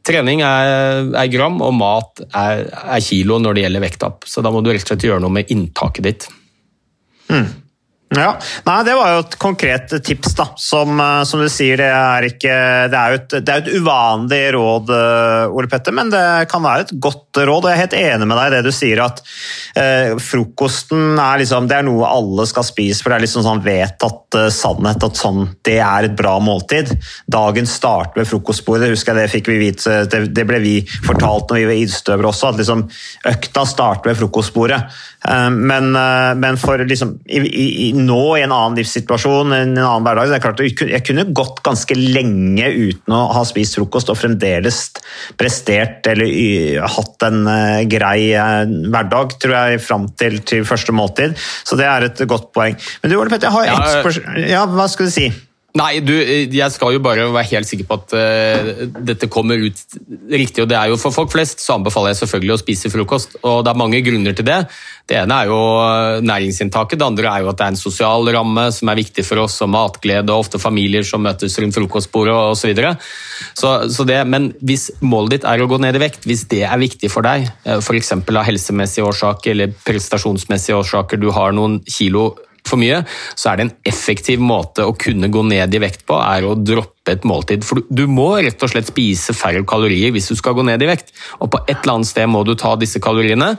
Trening 0.07 0.39
er, 0.39 1.09
er 1.19 1.27
gram, 1.27 1.57
og 1.59 1.73
mat 1.75 2.21
er, 2.29 2.61
er, 2.71 3.01
kilo 3.03 3.41
når 3.43 3.57
det 3.57 3.63
gjelder 3.65 3.83
vekttap. 3.83 4.27
Så 4.29 4.39
da 4.39 4.53
må 4.53 4.61
du 4.63 4.69
rett 4.71 4.85
og 4.85 4.93
slett 4.93 5.03
gjøre 5.03 5.19
noe 5.19 5.35
med 5.35 5.49
inntaket 5.51 6.05
ditt. 6.05 6.27
Mm. 7.27 7.49
Ja, 8.15 8.37
Nei, 8.63 8.83
Det 8.87 8.93
var 8.95 9.09
jo 9.11 9.23
et 9.25 9.35
konkret 9.35 9.91
tips. 10.03 10.33
da, 10.35 10.45
Som, 10.55 10.99
eh, 10.99 11.23
som 11.23 11.41
du 11.41 11.49
sier, 11.49 11.75
det 11.77 11.91
er, 11.91 12.23
ikke, 12.23 12.55
det 12.87 12.95
er 12.95 13.09
jo 13.11 13.15
et, 13.19 13.29
det 13.43 13.49
er 13.49 13.57
et 13.57 13.73
uvanlig 13.81 14.53
råd, 14.55 14.91
eh, 14.95 15.51
Ole 15.51 15.67
Petter, 15.67 15.91
men 15.91 16.09
det 16.09 16.47
kan 16.49 16.63
være 16.63 16.85
et 16.85 16.93
godt 17.03 17.35
råd. 17.35 17.65
og 17.65 17.67
Jeg 17.67 17.75
er 17.75 17.83
helt 17.83 17.97
enig 17.99 18.27
med 18.27 18.37
deg 18.37 18.47
i 18.47 18.55
det 18.55 18.63
du 18.63 18.71
sier, 18.71 19.01
at 19.03 19.19
eh, 19.75 20.15
frokosten 20.15 21.19
er, 21.19 21.41
liksom, 21.43 21.67
er 21.69 21.83
noe 21.83 22.07
alle 22.07 22.47
skal 22.47 22.63
spise. 22.63 23.03
for 23.03 23.09
Det 23.09 23.17
er 23.17 23.25
liksom 23.25 23.43
sånn 23.43 23.63
vedtatt 23.65 24.39
eh, 24.39 24.47
sannhet 24.55 25.03
at 25.03 25.19
sånn, 25.19 25.43
det 25.67 25.79
er 25.83 26.07
et 26.07 26.15
bra 26.15 26.37
måltid. 26.39 26.95
Dagen 27.27 27.67
starter 27.67 28.21
med 28.23 28.27
frokostbordet. 28.31 28.89
husker 28.89 29.15
jeg 29.15 29.27
Det 29.27 29.35
fikk 29.35 29.51
vi 29.51 29.59
vite, 29.65 30.05
det, 30.07 30.33
det 30.33 30.47
ble 30.47 30.63
vi 30.63 30.77
fortalt 31.03 31.51
når 31.51 31.59
vi 31.59 31.67
var 31.67 31.83
idrettsutøvere 31.83 32.31
også, 32.31 32.53
at 32.53 32.63
liksom, 32.63 32.87
økta 33.35 33.67
starter 33.67 34.13
med 34.13 34.19
frokostbordet. 34.23 34.81
Eh, 35.27 35.49
men, 35.49 35.95
eh, 35.95 36.35
men, 36.35 36.57
for 36.57 36.79
liksom, 36.85 37.17
i, 37.25 37.39
i, 37.87 37.87
nå 37.95 38.21
i 38.37 38.43
en 38.45 38.53
annen 38.55 38.77
livssituasjon, 38.79 39.53
en 39.53 39.73
annen 39.75 40.05
hverdag 40.05 40.29
så 40.29 40.35
er 40.35 40.37
det 40.37 40.45
klart 40.45 40.61
at 40.63 40.85
Jeg 40.93 41.05
kunne 41.07 41.27
gått 41.35 41.61
ganske 41.65 41.97
lenge 41.97 42.69
uten 42.71 43.15
å 43.15 43.23
ha 43.35 43.43
spist 43.47 43.77
frokost 43.79 44.11
og 44.13 44.19
fremdeles 44.19 44.79
prestert 45.39 46.07
eller 46.07 46.85
hatt 46.87 47.25
en 47.27 47.41
uh, 47.47 47.81
grei 47.89 48.29
hverdag, 48.31 49.35
tror 49.41 49.55
jeg, 49.57 49.81
fram 49.83 50.07
til, 50.19 50.39
til 50.47 50.65
første 50.67 50.95
måltid. 50.95 51.35
Så 51.37 51.79
det 51.79 51.87
er 51.89 52.07
et 52.07 52.23
godt 52.29 52.51
poeng. 52.55 52.77
Men 53.01 53.11
du 53.11 53.17
Ole 53.19 53.33
Petter, 53.33 53.49
jeg 53.49 53.57
har 53.57 53.73
ett 53.73 53.99
spørsmål. 53.99 54.47
Ja, 54.47 54.63
hva 54.71 54.87
skal 54.91 55.09
du 55.09 55.13
si? 55.13 55.27
Nei, 55.77 55.99
du, 56.01 56.13
jeg 56.15 56.73
skal 56.73 56.95
jo 56.95 57.01
bare 57.03 57.27
være 57.29 57.51
helt 57.51 57.69
sikker 57.69 57.87
på 57.87 57.97
at 57.99 58.13
uh, 58.17 58.69
dette 59.05 59.29
kommer 59.29 59.59
ut 59.61 59.97
riktig. 60.31 60.63
og 60.63 60.69
det 60.71 60.77
er 60.79 60.91
jo 60.91 60.99
For 61.01 61.13
folk 61.13 61.33
flest 61.33 61.61
så 61.61 61.75
anbefaler 61.77 62.13
jeg 62.13 62.21
selvfølgelig 62.23 62.55
å 62.55 62.61
spise 62.61 62.91
frokost. 62.93 63.37
og 63.43 63.65
Det 63.65 63.73
er 63.73 63.81
mange 63.81 64.01
grunner 64.05 64.37
til 64.37 64.47
det. 64.47 64.61
Det 65.07 65.15
ene 65.15 65.35
er 65.39 65.47
jo 65.47 65.57
eh, 65.79 66.17
næringsinntaket. 66.27 66.99
Det 66.99 67.05
andre 67.05 67.29
er 67.31 67.43
jo 67.43 67.51
at 67.53 67.59
det 67.59 67.63
er 67.63 67.71
en 67.71 67.79
sosial 67.79 68.27
ramme 68.35 68.65
som 68.75 68.89
er 68.91 68.99
viktig 68.99 69.23
for 69.23 69.39
oss, 69.45 69.55
og 69.63 69.69
matglede, 69.71 70.33
og 70.33 70.43
ofte 70.43 70.59
familier 70.59 71.05
som 71.07 71.23
møtes 71.23 71.55
rundt 71.61 71.77
frokostbordet 71.77 72.33
osv. 72.35 72.59
Så 72.59 72.67
videre. 72.67 72.89
så, 73.55 73.69
så 73.93 74.03
men 74.27 74.49
hvis 74.59 74.89
målet 74.99 75.37
ditt 75.37 75.47
er 75.47 75.63
å 75.63 75.69
gå 75.71 75.79
ned 75.79 75.95
i 75.95 76.01
vekt, 76.03 76.27
hvis 76.27 76.43
det 76.51 76.65
er 76.67 76.81
viktig 76.81 77.07
for 77.13 77.23
deg, 77.23 77.47
eh, 77.63 77.79
f.eks. 77.79 78.11
av 78.17 78.43
helsemessige 78.49 79.07
årsaker 79.07 79.53
eller 79.53 79.71
prestasjonsmessige 79.87 80.75
årsaker, 80.75 81.21
du 81.21 81.31
har 81.31 81.55
noen 81.55 81.79
kilo 81.87 82.33
for 82.67 82.79
mye, 82.81 83.01
så 83.35 83.51
er 83.51 83.57
det 83.57 83.65
en 83.65 83.73
effektiv 83.89 84.41
måte 84.43 84.85
å 84.85 84.95
kunne 84.99 85.29
gå 85.33 85.43
ned 85.47 85.73
i 85.73 85.81
vekt 85.81 86.05
på, 86.07 86.17
er 86.19 86.47
å 86.47 86.55
droppe 86.59 87.15
et 87.15 87.25
måltid. 87.27 87.63
For 87.67 87.81
du 87.87 88.03
må 88.11 88.29
rett 88.43 88.63
og 88.63 88.71
slett 88.71 88.89
spise 88.89 89.35
færre 89.37 89.63
kalorier 89.67 90.11
hvis 90.15 90.29
du 90.31 90.35
skal 90.39 90.57
gå 90.57 90.65
ned 90.67 90.83
i 90.83 90.89
vekt. 90.89 91.13
Og 91.39 91.51
på 91.53 91.61
et 91.65 91.77
eller 91.79 91.97
annet 91.97 92.11
sted 92.11 92.27
må 92.31 92.43
du 92.47 92.53
ta 92.59 92.75
disse 92.79 93.01
kaloriene 93.03 93.53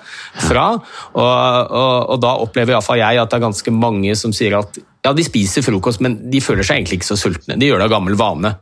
fra. 0.48 0.68
Og, 1.14 1.24
og, 1.24 1.96
og 2.14 2.22
da 2.24 2.36
opplever 2.44 2.76
iallfall 2.76 3.00
jeg 3.00 3.22
at 3.22 3.32
det 3.32 3.40
er 3.40 3.46
ganske 3.48 3.74
mange 3.74 4.16
som 4.18 4.36
sier 4.36 4.60
at 4.60 4.80
Ja, 5.06 5.14
de 5.16 5.24
spiser 5.24 5.64
frokost, 5.64 6.02
men 6.04 6.18
de 6.28 6.40
føler 6.44 6.66
seg 6.66 6.80
egentlig 6.80 7.00
ikke 7.00 7.12
så 7.14 7.16
sultne. 7.20 7.56
De 7.56 7.68
gjør 7.68 7.80
det 7.80 7.88
av 7.88 7.96
gammel 7.96 8.18
vane. 8.18 8.56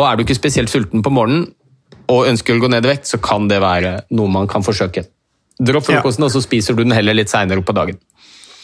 Og 0.00 0.06
er 0.08 0.16
du 0.16 0.24
ikke 0.24 0.38
spesielt 0.38 0.72
sulten 0.72 1.04
på 1.04 1.12
morgenen 1.12 1.50
og 2.10 2.28
ønsker 2.28 2.56
å 2.56 2.62
gå 2.62 2.70
ned 2.72 2.86
i 2.86 2.90
vekt, 2.90 3.08
så 3.08 3.20
kan 3.22 3.46
det 3.50 3.60
være 3.62 4.00
noe 4.16 4.32
man 4.32 4.48
kan 4.50 4.64
forsøke. 4.66 5.04
Dropp 5.62 5.86
frokosten, 5.86 6.24
og 6.26 6.32
så 6.34 6.42
spiser 6.42 6.74
du 6.74 6.82
den 6.82 6.94
heller 6.96 7.14
litt 7.16 7.30
seinere 7.30 7.62
på 7.62 7.74
dagen. 7.76 8.00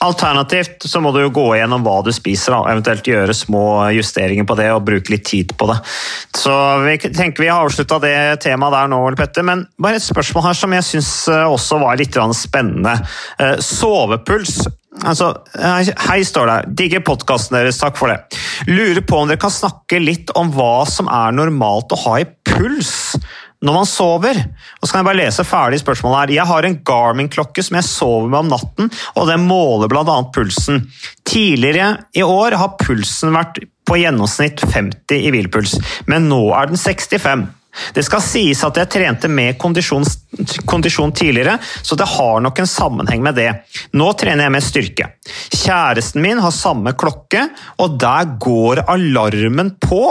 Alternativt 0.05 0.85
så 0.87 1.01
må 1.03 1.11
du 1.15 1.21
jo 1.25 1.33
gå 1.35 1.47
gjennom 1.59 1.83
hva 1.83 1.97
du 2.07 2.13
spiser, 2.15 2.55
og 2.55 2.69
eventuelt 2.71 3.07
gjøre 3.11 3.35
små 3.35 3.65
justeringer 3.97 4.47
på 4.47 4.55
det 4.61 4.69
og 4.71 4.85
bruke 4.87 5.11
litt 5.11 5.27
tid 5.27 5.55
på 5.59 5.67
det. 5.71 5.79
Så 6.39 6.55
vi 6.85 6.97
tenker 7.03 7.43
vi 7.43 7.51
har 7.51 7.67
avslutta 7.67 7.99
det 8.05 8.17
temaet 8.45 8.77
der 8.77 8.93
nå, 8.93 9.01
Petter. 9.19 9.47
Men 9.47 9.67
bare 9.81 9.99
et 9.99 10.07
spørsmål 10.07 10.51
her 10.51 10.59
som 10.59 10.77
jeg 10.77 10.87
syns 10.87 11.13
også 11.35 11.81
var 11.83 11.99
litt 11.99 12.19
spennende. 12.39 12.95
Eh, 13.43 13.57
sovepuls. 13.59 14.61
Altså, 15.07 15.33
hei, 16.09 16.23
står 16.27 16.49
det. 16.49 16.59
Digger 16.79 17.03
podkasten 17.07 17.59
deres, 17.59 17.79
takk 17.79 17.99
for 17.99 18.11
det. 18.11 18.39
Lurer 18.71 19.03
på 19.07 19.21
om 19.21 19.29
dere 19.31 19.41
kan 19.41 19.53
snakke 19.55 20.01
litt 20.03 20.33
om 20.39 20.51
hva 20.55 20.87
som 20.91 21.11
er 21.11 21.35
normalt 21.37 21.95
å 21.95 22.01
ha 22.07 22.17
i 22.23 22.27
puls 22.49 23.15
når 23.65 23.75
man 23.75 23.89
sover. 23.89 24.39
Og 24.79 24.87
så 24.87 24.93
kan 24.93 25.03
jeg 25.03 25.09
bare 25.09 25.21
lese 25.21 25.47
ferdig 25.47 25.81
spørsmålet 25.83 26.19
her. 26.21 26.35
Jeg 26.39 26.51
har 26.51 26.69
en 26.69 26.79
Garmin-klokke 26.91 27.65
som 27.67 27.79
jeg 27.79 27.89
sover 27.89 28.31
med 28.31 28.41
om 28.45 28.53
natten, 28.55 28.93
og 29.17 29.29
den 29.31 29.47
måler 29.49 29.91
bl.a. 29.91 30.19
pulsen. 30.35 30.85
Tidligere 31.29 31.91
i 32.17 32.25
år 32.27 32.59
har 32.61 32.77
pulsen 32.81 33.35
vært 33.35 33.63
på 33.89 33.99
gjennomsnitt 33.99 34.63
50 34.69 35.23
i 35.25 35.31
hvilepuls, 35.33 35.79
men 36.11 36.29
nå 36.31 36.43
er 36.57 36.71
den 36.71 36.81
65. 36.81 37.47
Det 37.95 38.03
skal 38.03 38.23
sies 38.25 38.61
at 38.67 38.79
jeg 38.81 38.91
trente 38.91 39.29
med 39.31 39.59
kondisjon, 39.61 40.05
kondisjon, 40.69 41.13
tidligere, 41.15 41.59
så 41.83 41.97
det 41.99 42.09
har 42.11 42.43
nok 42.43 42.59
en 42.59 42.71
sammenheng 42.71 43.23
med 43.25 43.39
det. 43.39 43.49
Nå 43.97 44.11
trener 44.19 44.47
jeg 44.47 44.55
med 44.55 44.67
styrke. 44.67 45.09
Kjæresten 45.55 46.25
min 46.25 46.43
har 46.43 46.55
samme 46.55 46.95
klokke, 46.99 47.47
og 47.79 47.99
der 48.01 48.35
går 48.43 48.83
alarmen 48.89 49.77
på 49.85 50.03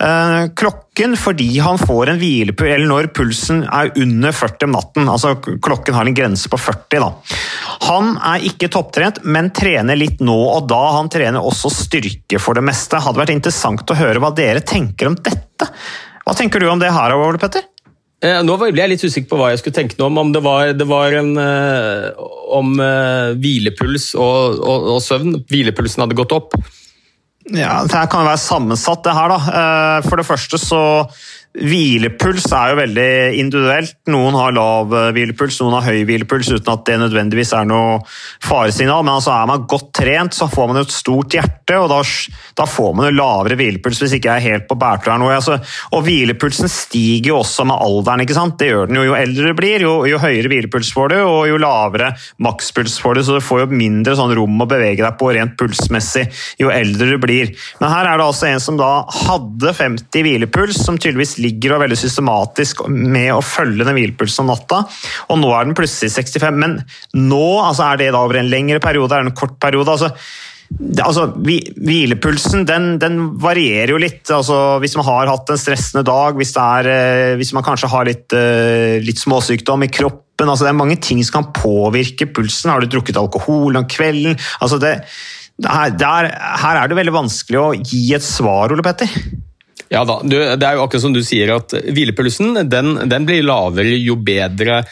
klokken 0.00 1.12
fordi 1.20 1.58
han 1.60 1.76
får 1.76 2.12
en 2.12 2.20
hvilepuls, 2.20 2.72
eller 2.72 2.88
når 2.88 3.08
pulsen 3.16 3.62
er 3.68 3.90
under 4.00 4.32
40 4.32 4.66
om 4.66 4.72
natten. 4.72 5.08
altså 5.12 5.34
Klokken 5.40 5.96
har 5.96 6.08
en 6.08 6.16
grense 6.16 6.48
på 6.48 6.56
40. 6.56 7.02
da. 7.02 7.10
Han 7.88 8.14
er 8.16 8.46
ikke 8.48 8.70
topptrent, 8.72 9.20
men 9.24 9.50
trener 9.56 9.98
litt 9.98 10.22
nå 10.24 10.36
og 10.54 10.70
da. 10.70 10.80
Han 10.96 11.10
trener 11.12 11.44
også 11.44 11.72
styrke 11.74 12.40
for 12.40 12.56
det 12.56 12.64
meste. 12.64 13.00
Hadde 13.00 13.20
vært 13.20 13.34
interessant 13.34 13.92
å 13.92 13.98
høre 13.98 14.22
hva 14.22 14.32
dere 14.36 14.64
tenker 14.64 15.10
om 15.10 15.18
dette. 15.20 15.68
Hva 16.24 16.36
tenker 16.38 16.60
du 16.60 16.70
om 16.70 16.80
det 16.80 16.92
her, 16.94 17.16
Ole 17.16 17.40
Petter? 17.40 17.68
Eh, 18.24 18.40
nå 18.44 18.56
ble 18.60 18.72
jeg 18.76 18.92
litt 18.92 19.04
usikker 19.04 19.30
på 19.30 19.38
hva 19.40 19.52
jeg 19.52 19.62
skulle 19.62 19.78
tenke 19.78 19.96
nå, 20.00 20.10
om 20.12 20.32
det 20.32 20.42
var, 20.44 20.74
det 20.76 20.84
var 20.88 21.14
en 21.16 21.30
uh, 21.40 22.10
om 22.52 22.74
hvilepuls 23.40 24.12
og, 24.16 24.60
og, 24.60 24.90
og 24.96 25.00
søvn. 25.04 25.40
Hvilepulsen 25.48 26.04
hadde 26.04 26.18
gått 26.20 26.36
opp. 26.36 26.56
Ja, 27.56 27.82
Det 27.84 28.04
kan 28.10 28.26
være 28.26 28.38
sammensatt, 28.38 29.02
det 29.04 29.14
her. 29.16 29.28
da. 29.28 29.38
Eh, 29.60 30.08
for 30.08 30.16
det 30.20 30.26
første 30.26 30.58
så 30.58 30.82
Hvilepuls 31.50 32.44
er 32.54 32.70
jo 32.70 32.76
veldig 32.78 33.08
individuelt. 33.40 33.96
Noen 34.12 34.36
har 34.38 34.52
lav 34.54 34.92
eh, 34.94 35.08
hvilepuls, 35.16 35.56
noen 35.58 35.80
har 35.80 35.88
høy 35.90 36.04
hvilepuls, 36.06 36.46
uten 36.54 36.70
at 36.70 36.84
det 36.86 36.98
nødvendigvis 37.00 37.50
er 37.58 37.66
noe 37.66 37.96
faresignal. 38.46 39.02
Men 39.02 39.16
altså 39.16 39.32
er 39.34 39.48
man 39.50 39.64
godt 39.70 39.88
trent, 39.98 40.36
så 40.36 40.46
får 40.50 40.70
man 40.70 40.78
jo 40.78 40.84
et 40.86 40.94
stort 40.94 41.34
hjerte, 41.34 41.74
og 41.80 41.88
da, 41.90 41.98
da 42.54 42.66
får 42.70 42.94
man 42.94 43.08
jo 43.08 43.16
lavere 43.18 43.58
hvilepuls 43.58 43.98
hvis 43.98 44.14
ikke 44.16 44.30
jeg 44.30 44.42
er 44.42 44.54
helt 44.54 44.68
på 44.70 44.78
bærtur 44.78 45.10
altså, 45.10 45.56
og 45.94 46.04
hvilepulsen 46.06 46.70
stiger 46.70 47.32
jo 47.32 47.40
også 47.40 47.66
med 47.66 47.82
alderen, 47.82 48.22
ikke 48.24 48.36
sant? 48.36 48.56
det 48.60 48.70
gjør 48.70 48.86
den 48.90 49.00
jo. 49.00 49.04
Jo 49.10 49.18
eldre 49.18 49.50
du 49.50 49.58
blir, 49.58 49.84
jo, 49.86 49.92
jo 50.06 50.22
høyere 50.22 50.50
hvilepuls 50.52 50.92
får 50.94 51.12
du, 51.12 51.16
og 51.24 51.42
jo 51.50 51.58
lavere 51.62 52.12
makspuls 52.42 52.98
får 53.02 53.18
du, 53.18 53.24
så 53.26 53.38
du 53.38 53.44
får 53.44 53.64
jo 53.64 53.80
mindre 53.82 54.14
sånn 54.18 54.34
rom 54.38 54.62
å 54.62 54.68
bevege 54.70 55.02
deg 55.02 55.18
på 55.18 55.32
rent 55.34 55.58
pulsmessig 55.58 56.28
jo 56.62 56.70
eldre 56.74 57.10
du 57.10 57.18
blir. 57.22 57.54
Men 57.82 57.94
her 57.94 58.12
er 58.12 58.20
det 58.20 58.28
altså 58.30 58.50
en 58.52 58.62
som 58.62 58.78
da 58.78 58.92
hadde 59.26 59.74
50 59.76 60.26
hvilepuls, 60.26 60.78
som 60.86 60.98
tydeligvis 61.00 61.39
ligger 61.40 61.72
og 61.72 61.78
er 61.78 61.86
veldig 61.86 62.00
systematisk 62.00 62.84
med 62.88 63.32
å 63.34 63.44
følge 63.44 63.86
den 63.86 63.96
hvilepulsen 63.98 64.44
om 64.44 64.52
natta, 64.54 64.84
og 65.28 65.40
nå 65.40 65.50
er 65.56 65.66
den 65.68 65.76
plutselig 65.78 66.12
65. 66.14 66.60
Men 66.60 66.78
nå, 67.16 67.44
altså 67.64 67.88
er 67.88 68.00
det 68.00 68.12
da 68.14 68.22
over 68.22 68.40
en 68.40 68.52
lengre 68.52 68.82
periode, 68.82 69.16
er 69.16 69.26
det 69.26 69.32
en 69.32 69.42
kort 69.42 69.58
periode? 69.62 69.96
altså 69.96 70.14
Altså, 70.70 71.24
Hvilepulsen 71.34 72.62
den, 72.68 72.92
den, 73.02 73.18
varierer 73.42 73.90
jo 73.90 73.98
litt. 74.00 74.22
Altså, 74.30 74.78
hvis 74.82 74.94
man 74.96 75.06
har 75.08 75.30
hatt 75.32 75.50
en 75.50 75.58
stressende 75.58 76.04
dag, 76.06 76.38
hvis, 76.38 76.54
er, 76.62 76.88
eh, 76.88 77.32
hvis 77.40 77.50
man 77.56 77.66
kanskje 77.66 77.90
har 77.90 78.06
litt, 78.06 78.30
eh, 78.36 79.00
litt, 79.02 79.18
småsykdom 79.18 79.84
i 79.84 79.90
kroppen 79.90 80.46
altså, 80.46 80.64
Det 80.64 80.70
er 80.70 80.78
mange 80.78 80.96
ting 81.02 81.20
som 81.26 81.40
kan 81.40 81.50
påvirke 81.52 82.30
pulsen. 82.30 82.70
Har 82.70 82.80
du 82.80 82.88
drukket 82.88 83.18
alkohol 83.18 83.76
om 83.76 83.88
kvelden? 83.90 84.38
Altså, 84.62 84.78
det, 84.80 84.94
her, 85.66 85.90
der, 85.90 86.30
her 86.62 86.80
er 86.80 86.88
det 86.88 86.96
veldig 87.02 87.18
vanskelig 87.18 87.60
å 87.60 87.70
gi 87.76 88.06
et 88.16 88.24
svar, 88.24 88.72
Ole 88.72 88.86
Petter. 88.86 89.10
Ja 89.90 90.04
da, 90.06 90.20
Det 90.22 90.62
er 90.62 90.76
jo 90.78 90.84
akkurat 90.84 91.02
som 91.02 91.14
du 91.14 91.22
sier 91.26 91.50
at 91.56 91.74
hvilepulsen 91.74 92.62
den, 92.70 92.92
den 93.10 93.26
blir 93.26 93.42
lavere 93.42 93.96
jo 93.98 94.14
bedre 94.16 94.84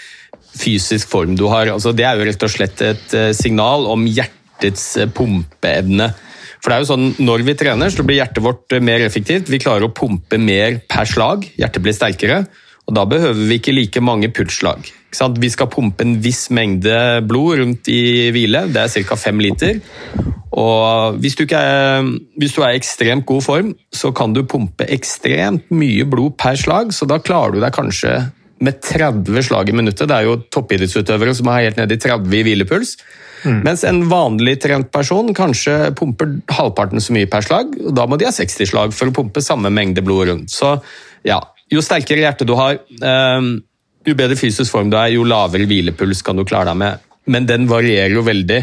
fysisk 0.59 1.11
form 1.13 1.37
du 1.39 1.47
har. 1.53 1.71
Altså, 1.71 1.93
det 1.95 2.07
er 2.07 2.19
jo 2.19 2.27
rett 2.27 2.43
og 2.43 2.51
slett 2.51 2.83
et 2.83 3.15
eh, 3.15 3.31
signal 3.37 3.87
om 3.91 4.07
hjertets 4.09 4.89
eh, 4.99 5.11
pumpeevne. 5.15 6.11
For 6.59 6.71
det 6.73 6.77
er 6.77 6.83
jo 6.83 6.89
sånn, 6.91 7.09
Når 7.23 7.45
vi 7.47 7.55
trener, 7.61 7.93
så 7.95 8.03
blir 8.03 8.19
hjertet 8.19 8.43
vårt 8.43 8.75
eh, 8.75 8.83
mer 8.83 9.05
effektivt. 9.07 9.53
Vi 9.53 9.61
klarer 9.63 9.87
å 9.87 9.95
pumpe 9.95 10.41
mer 10.43 10.81
per 10.91 11.07
slag. 11.07 11.47
Hjertet 11.61 11.85
blir 11.85 11.95
sterkere. 11.95 12.41
og 12.89 12.97
Da 12.99 13.07
behøver 13.07 13.39
vi 13.39 13.61
ikke 13.61 13.77
like 13.77 14.03
mange 14.03 14.33
pulsslag. 14.35 14.91
Vi 15.13 15.51
skal 15.51 15.71
pumpe 15.73 16.05
en 16.05 16.19
viss 16.21 16.49
mengde 16.55 16.95
blod 17.25 17.59
rundt 17.63 17.89
i 17.89 18.29
hvile, 18.35 18.67
det 18.73 18.83
er 18.85 19.07
ca. 19.09 19.17
fem 19.17 19.41
liter. 19.41 19.81
Og 20.59 21.19
hvis 21.23 21.37
du, 21.39 21.45
er, 21.55 22.03
hvis 22.41 22.55
du 22.57 22.63
er 22.65 22.75
i 22.75 22.81
ekstremt 22.81 23.27
god 23.29 23.45
form, 23.45 23.71
så 23.95 24.11
kan 24.17 24.35
du 24.35 24.43
pumpe 24.49 24.89
ekstremt 24.91 25.71
mye 25.71 26.07
blod 26.09 26.35
per 26.41 26.59
slag, 26.59 26.93
så 26.93 27.07
da 27.09 27.21
klarer 27.23 27.55
du 27.57 27.63
deg 27.63 27.75
kanskje 27.77 28.17
med 28.65 28.81
30 28.83 29.45
slag 29.47 29.71
i 29.71 29.77
minuttet. 29.77 30.09
Det 30.11 30.17
er 30.17 30.27
jo 30.27 30.39
toppidrettsutøvere 30.51 31.35
som 31.37 31.51
er 31.53 31.69
helt 31.69 31.79
nede 31.79 31.95
i 31.95 32.03
30 32.03 32.35
i 32.41 32.45
hvilepuls. 32.47 32.97
Mm. 33.45 33.61
Mens 33.63 33.85
en 33.87 34.01
vanlig 34.11 34.57
trent 34.65 34.91
person 34.91 35.31
kanskje 35.37 35.93
pumper 35.99 36.41
halvparten 36.57 37.03
så 37.03 37.15
mye 37.15 37.29
per 37.31 37.47
slag. 37.47 37.77
og 37.85 37.95
Da 37.95 38.09
må 38.11 38.19
de 38.19 38.27
ha 38.27 38.35
60 38.35 38.73
slag 38.73 38.97
for 38.97 39.11
å 39.11 39.15
pumpe 39.15 39.45
samme 39.45 39.71
mengde 39.71 40.03
blod 40.03 40.33
rundt. 40.33 40.51
Så 40.51 40.75
ja, 41.27 41.39
jo 41.71 41.85
sterkere 41.85 42.25
hjerte 42.25 42.49
du 42.49 42.57
har, 42.59 42.81
um, 42.99 43.59
jo 44.11 44.19
bedre 44.19 44.39
fysisk 44.39 44.73
form 44.75 44.91
du 44.93 44.99
er, 44.99 45.13
jo 45.15 45.27
lavere 45.29 45.69
hvilepuls 45.69 46.23
kan 46.27 46.39
du 46.39 46.47
klare 46.49 46.73
deg 46.73 46.81
med. 46.81 47.09
Men 47.29 47.49
den 47.49 47.67
varierer 47.71 48.17
jo 48.17 48.25
veldig. 48.27 48.61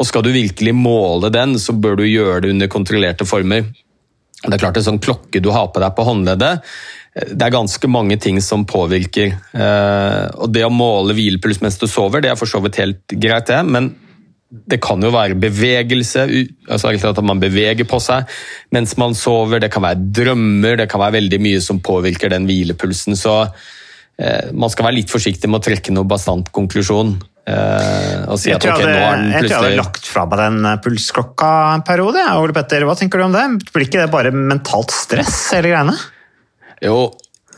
Og 0.00 0.08
skal 0.08 0.24
du 0.24 0.32
virkelig 0.34 0.74
måle 0.76 1.30
den, 1.32 1.56
så 1.60 1.72
bør 1.72 2.00
du 2.00 2.06
gjøre 2.08 2.42
det 2.44 2.52
under 2.54 2.72
kontrollerte 2.72 3.28
former. 3.28 3.66
Det 4.42 4.52
er 4.52 4.60
klart 4.60 4.76
En 4.76 4.90
sånn 4.90 5.02
klokke 5.02 5.40
du 5.42 5.50
har 5.54 5.70
på 5.72 5.80
deg 5.82 5.94
på 5.96 6.04
håndleddet, 6.06 6.66
det 7.16 7.46
er 7.46 7.54
ganske 7.54 7.88
mange 7.88 8.18
ting 8.20 8.38
som 8.44 8.66
påvirker. 8.68 9.30
Eh, 9.56 10.24
og 10.36 10.50
Det 10.52 10.66
å 10.66 10.72
måle 10.72 11.16
hvilepuls 11.16 11.62
mens 11.64 11.78
du 11.80 11.86
sover, 11.88 12.20
det 12.20 12.30
er 12.30 12.36
for 12.36 12.50
så 12.50 12.60
vidt 12.60 12.76
helt 12.82 13.14
greit, 13.16 13.48
det. 13.48 13.62
Men 13.64 13.94
det 14.46 14.78
kan 14.84 15.00
jo 15.02 15.10
være 15.14 15.38
bevegelse, 15.40 16.26
altså 16.68 16.92
at 16.92 17.22
man 17.24 17.40
beveger 17.42 17.88
på 17.88 17.98
seg 18.00 18.28
mens 18.70 18.94
man 19.00 19.16
sover. 19.16 19.60
Det 19.64 19.72
kan 19.72 19.82
være 19.82 20.04
drømmer, 20.20 20.76
det 20.76 20.90
kan 20.92 21.02
være 21.02 21.16
veldig 21.16 21.40
mye 21.40 21.62
som 21.64 21.80
påvirker 21.80 22.30
den 22.30 22.46
hvilepulsen. 22.46 23.16
Så 23.16 23.46
man 24.56 24.70
skal 24.72 24.86
være 24.86 24.96
litt 24.96 25.10
forsiktig 25.12 25.48
med 25.50 25.60
å 25.60 25.64
trekke 25.66 25.92
noe 25.92 26.08
bastant 26.08 26.48
konklusjon. 26.56 27.16
Uh, 27.46 28.24
og 28.32 28.40
si 28.42 28.50
at 28.50 28.64
ok, 28.64 28.80
nå 28.82 28.90
er 28.90 29.20
den 29.20 29.28
plutselig 29.30 29.36
Jeg 29.36 29.44
tror 29.44 29.52
jeg 29.52 29.58
hadde 29.60 29.78
lagt 29.78 30.08
fra 30.10 30.22
meg 30.26 30.40
den 30.40 30.56
eh, 30.66 30.80
pulsklokka 30.82 31.50
en 31.76 31.84
periode. 31.86 32.24
Ole 32.40 32.56
Petter, 32.56 32.82
Hva 32.88 32.96
tenker 32.98 33.22
du 33.22 33.26
om 33.28 33.36
det? 33.36 33.44
Blir 33.70 33.86
ikke 33.86 34.00
det 34.02 34.08
bare 34.10 34.32
mentalt 34.34 34.90
stress, 34.90 35.36
hele 35.54 35.70
greiene? 35.70 35.94
Jo, 36.82 37.12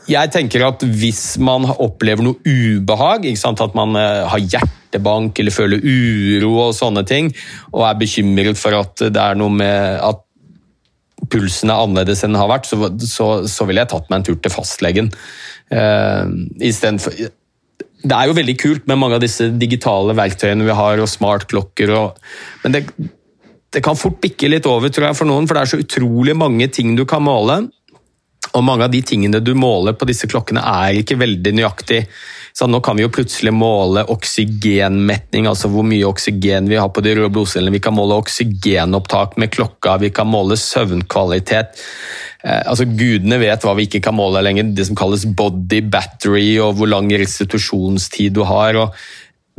jeg 0.09 0.29
tenker 0.35 0.67
at 0.67 0.85
hvis 0.85 1.23
man 1.41 1.65
opplever 1.71 2.27
noe 2.27 2.37
ubehag, 2.45 3.25
at 3.33 3.75
man 3.77 3.97
har 3.97 4.45
hjertebank 4.45 5.41
eller 5.41 5.53
føler 5.57 5.81
uro 5.81 6.53
og 6.67 6.77
sånne 6.77 7.03
ting, 7.09 7.33
og 7.73 7.87
er 7.89 7.99
bekymret 7.99 8.61
for 8.61 8.77
at 8.77 9.09
det 9.09 9.21
er 9.25 9.41
noe 9.41 9.53
med 9.57 9.99
at 10.05 10.21
pulsen 11.29 11.73
er 11.73 11.81
annerledes 11.83 12.23
enn 12.23 12.33
den 12.33 12.41
har 12.41 12.49
vært, 12.51 12.69
så, 12.69 12.93
så, 13.03 13.29
så 13.49 13.67
ville 13.67 13.83
jeg 13.83 13.91
tatt 13.91 14.09
meg 14.09 14.21
en 14.21 14.29
tur 14.29 14.37
til 14.39 14.53
fastlegen. 14.53 15.11
Uh, 15.69 16.25
Istedenfor 16.65 17.13
det 17.99 18.15
er 18.15 18.29
jo 18.29 18.35
veldig 18.37 18.55
kult 18.59 18.85
med 18.87 18.99
mange 18.99 19.17
av 19.17 19.23
disse 19.23 19.49
digitale 19.59 20.15
verktøyene 20.15 20.67
vi 20.67 20.75
har, 20.75 21.01
og 21.03 21.09
smartklokker, 21.11 21.91
og, 21.97 22.21
men 22.63 22.75
det, 22.75 22.85
det, 23.73 23.81
kan 23.83 23.99
fort 23.99 24.21
bikke 24.23 24.51
litt 24.51 24.69
over 24.69 24.91
tror 24.93 25.09
jeg, 25.09 25.19
for 25.19 25.27
noen, 25.27 25.49
for 25.49 25.57
det 25.57 25.65
er 25.65 25.73
så 25.73 25.81
utrolig 25.83 26.37
mange 26.37 26.69
ting 26.71 26.95
du 26.95 27.03
kan 27.09 27.25
måle. 27.25 27.65
Og 28.55 28.63
mange 28.65 28.87
av 28.87 28.93
de 28.93 29.01
tingene 29.05 29.41
du 29.43 29.51
måler 29.53 29.97
på 29.99 30.07
disse 30.09 30.25
klokkene, 30.31 30.63
er 30.63 31.01
ikke 31.01 31.19
veldig 31.19 31.51
nøyaktig. 31.59 32.05
Så 32.55 32.65
nå 32.71 32.79
kan 32.81 32.97
vi 32.97 33.03
jo 33.03 33.11
plutselig 33.13 33.51
måle 33.53 34.05
oksygenmetning, 34.09 35.45
altså 35.51 35.69
hvor 35.69 35.85
mye 35.85 36.07
oksygen 36.07 36.71
vi 36.71 36.79
har 36.79 36.89
på 36.89 37.03
de 37.05 37.13
røde 37.19 37.29
blodcellene. 37.35 37.75
Vi 37.75 37.83
kan 37.83 37.93
måle 37.95 38.17
oksygenopptak 38.23 39.35
med 39.39 39.51
klokka, 39.53 39.99
vi 40.01 40.09
kan 40.15 40.31
måle 40.31 40.57
søvnkvalitet. 40.57 41.77
Eh, 42.43 42.61
altså 42.65 42.87
Gudene 42.87 43.39
vet 43.41 43.65
hva 43.65 43.75
vi 43.77 43.87
ikke 43.89 44.03
kan 44.07 44.17
måle 44.17 44.43
lenger. 44.45 44.71
Det 44.75 44.87
som 44.89 44.99
kalles 44.99 45.27
body 45.27 45.81
battery, 45.91 46.57
og 46.63 46.77
hvor 46.79 46.91
lang 46.91 47.11
restitusjonstid 47.11 48.37
du 48.37 48.45
har. 48.47 48.79
og 48.79 48.95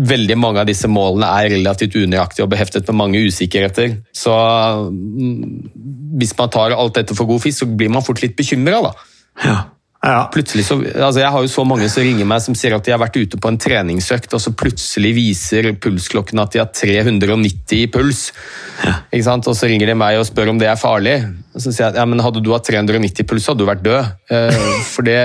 veldig 0.00 0.36
mange 0.40 0.62
av 0.62 0.68
disse 0.68 0.88
målene 0.88 1.28
er 1.28 1.50
relativt 1.52 1.96
unøyaktige 1.98 2.46
og 2.46 2.52
beheftet 2.54 2.86
med 2.88 2.96
mange 2.96 3.20
usikkerheter. 3.20 3.98
Så 4.16 4.32
mm, 4.32 6.16
hvis 6.20 6.32
man 6.38 6.52
tar 6.52 6.72
alt 6.72 6.96
dette 6.96 7.16
for 7.18 7.28
god 7.28 7.42
fisk, 7.44 7.60
så 7.60 7.68
blir 7.68 7.92
man 7.92 8.04
fort 8.06 8.22
litt 8.24 8.36
bekymra, 8.38 8.80
da. 8.86 8.94
Ja. 9.44 9.58
Ja. 10.00 10.30
Plutselig 10.32 10.64
så, 10.64 10.78
altså 10.80 11.20
Jeg 11.20 11.28
har 11.28 11.42
jo 11.44 11.48
så 11.52 11.62
mange 11.68 11.84
som 11.92 12.00
ringer 12.00 12.24
meg 12.28 12.40
som 12.40 12.54
sier 12.56 12.72
at 12.72 12.86
de 12.86 12.92
har 12.94 13.00
vært 13.02 13.18
ute 13.20 13.36
på 13.36 13.50
en 13.50 13.58
treningsøkt, 13.60 14.32
og 14.32 14.40
så 14.40 14.52
plutselig 14.56 15.10
viser 15.12 15.68
pulsklokken 15.76 16.40
at 16.40 16.54
de 16.54 16.62
har 16.62 16.70
390 16.72 17.76
i 17.76 17.84
puls. 17.92 18.22
Ikke 19.12 19.26
sant? 19.26 19.50
Og 19.50 19.58
så 19.58 19.68
ringer 19.68 19.92
de 19.92 19.98
meg 20.00 20.16
og 20.16 20.24
spør 20.30 20.54
om 20.54 20.62
det 20.62 20.70
er 20.72 20.80
farlig. 20.80 21.18
Og 21.52 21.60
så 21.60 21.68
sier 21.68 21.90
jeg 21.90 22.00
ja, 22.00 22.08
men 22.08 22.24
hadde 22.24 22.40
du 22.40 22.48
hatt 22.54 22.64
390 22.70 23.26
i 23.26 23.28
puls, 23.28 23.50
hadde 23.52 23.60
du 23.60 23.68
vært 23.68 23.84
død. 23.84 24.10
Eh, 24.32 24.66
for 24.88 25.04
det, 25.04 25.20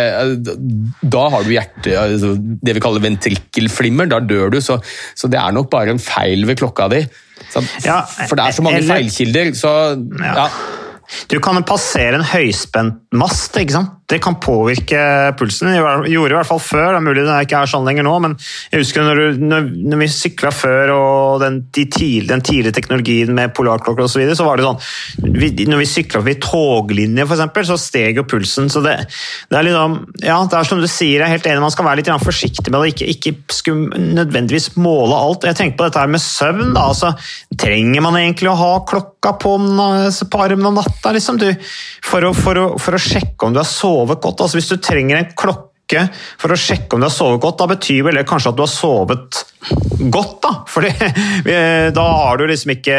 da 1.15 1.25
har 1.37 1.47
du 1.47 1.55
hjerte, 1.55 1.95
altså, 2.03 2.35
det 2.35 2.75
vi 2.75 2.83
kaller 2.83 3.07
ventrikkelflimmer. 3.07 4.11
Da 4.11 4.19
dør 4.19 4.57
du. 4.57 4.59
Så, 4.65 4.81
så 5.15 5.31
det 5.31 5.39
er 5.39 5.55
nok 5.55 5.71
bare 5.71 5.95
en 5.95 6.03
feil 6.03 6.43
ved 6.49 6.59
klokka 6.59 6.91
di. 6.91 7.05
Så, 7.47 7.63
Ja, 7.85 8.01
for 8.25 8.35
det 8.35 8.49
er 8.49 8.59
så 8.59 8.65
mange 8.65 8.83
feilkilder. 8.83 9.55
Så 9.55 9.71
ja. 10.19 10.49
Du 11.29 11.37
kan 11.43 11.59
passere 11.67 12.17
en 12.17 12.25
høyspent 12.25 13.01
mast, 13.15 13.57
ikke 13.61 13.75
sant? 13.77 14.04
Det 14.05 14.19
kan 14.21 14.35
påvirke 14.37 14.99
pulsen. 15.39 15.71
Jeg 15.73 16.11
gjorde 16.13 16.35
i 16.35 16.37
hvert 16.37 16.49
fall 16.49 16.61
før, 16.61 16.91
det 16.93 16.99
er 16.99 17.05
mulig 17.07 17.23
det 17.25 17.37
ikke 17.47 17.61
er 17.63 17.69
sånn 17.71 17.87
lenger 17.87 18.05
nå, 18.05 18.13
men 18.21 18.35
jeg 18.69 18.83
husker 18.83 19.01
når, 19.01 19.21
du, 19.21 19.45
når, 19.49 19.69
når 19.89 20.01
vi 20.03 20.09
sykla 20.13 20.51
før 20.53 20.91
og 20.93 21.41
den, 21.41 21.57
de 21.73 21.87
tidlig, 21.89 22.27
den 22.29 22.43
tidlige 22.45 22.75
teknologien 22.77 23.33
med 23.33 23.55
polarklokker 23.57 24.05
osv., 24.05 24.21
så, 24.29 24.37
så 24.37 24.45
var 24.45 24.61
det 24.61 24.67
sånn 24.67 25.33
vi, 25.33 25.49
Når 25.65 25.81
vi 25.81 25.87
sykla 25.89 26.21
forbi 26.21 26.35
toglinjer, 26.43 27.25
f.eks., 27.25 27.71
så 27.71 27.79
steg 27.81 28.19
jo 28.19 28.27
pulsen. 28.29 28.69
Så 28.69 28.83
det, 28.85 28.93
det 29.49 29.57
er 29.57 29.65
liksom 29.65 29.97
Ja, 30.21 30.37
det 30.45 30.59
er 30.59 30.69
som 30.69 30.83
du 30.83 30.89
sier, 30.91 31.23
jeg 31.23 31.25
er 31.25 31.33
helt 31.33 31.49
enig, 31.49 31.65
man 31.65 31.73
skal 31.73 31.89
være 31.89 32.03
litt 32.03 32.13
forsiktig 32.25 32.69
med 32.69 32.85
det, 32.85 33.09
ikke, 33.09 33.33
ikke 33.57 33.75
nødvendigvis 34.19 34.75
måle 34.77 35.17
alt. 35.17 35.49
Jeg 35.49 35.57
tenker 35.57 35.79
på 35.81 35.89
dette 35.89 36.05
her 36.05 36.13
med 36.13 36.21
søvn, 36.21 36.75
da. 36.77 36.85
altså 36.91 37.15
Trenger 37.57 38.05
man 38.05 38.19
egentlig 38.21 38.53
å 38.53 38.57
ha 38.59 38.71
klokka 38.85 39.33
på, 39.41 39.57
på 39.57 40.45
armen 40.45 40.69
om 40.69 40.77
natta, 40.77 41.15
liksom? 41.15 41.41
Du, 41.41 41.49
for, 42.05 42.29
å, 42.29 42.35
for, 42.37 42.61
å, 42.61 42.69
for 42.81 42.97
å 42.97 43.01
sjekke 43.01 43.49
om 43.49 43.55
du 43.55 43.63
har 43.63 43.69
sovet 43.69 43.94
godt. 43.95 44.41
altså 44.41 44.59
Hvis 44.59 44.71
du 44.71 44.77
trenger 44.81 45.19
en 45.19 45.33
klokke 45.37 46.07
for 46.41 46.49
å 46.49 46.57
sjekke 46.57 46.97
om 46.97 47.03
du 47.03 47.05
har 47.05 47.13
sovet 47.13 47.43
godt, 47.43 47.59
da 47.61 47.67
betyr 47.69 48.07
vel 48.07 48.17
det 48.17 48.25
kanskje 48.25 48.51
at 48.51 48.57
du 48.57 48.63
har 48.63 48.71
sovet 48.71 49.41
godt, 50.11 50.35
da. 50.41 50.51
For 50.69 50.87
da 51.97 52.05
har 52.19 52.39
du 52.41 52.45
liksom 52.49 52.73
ikke 52.75 52.97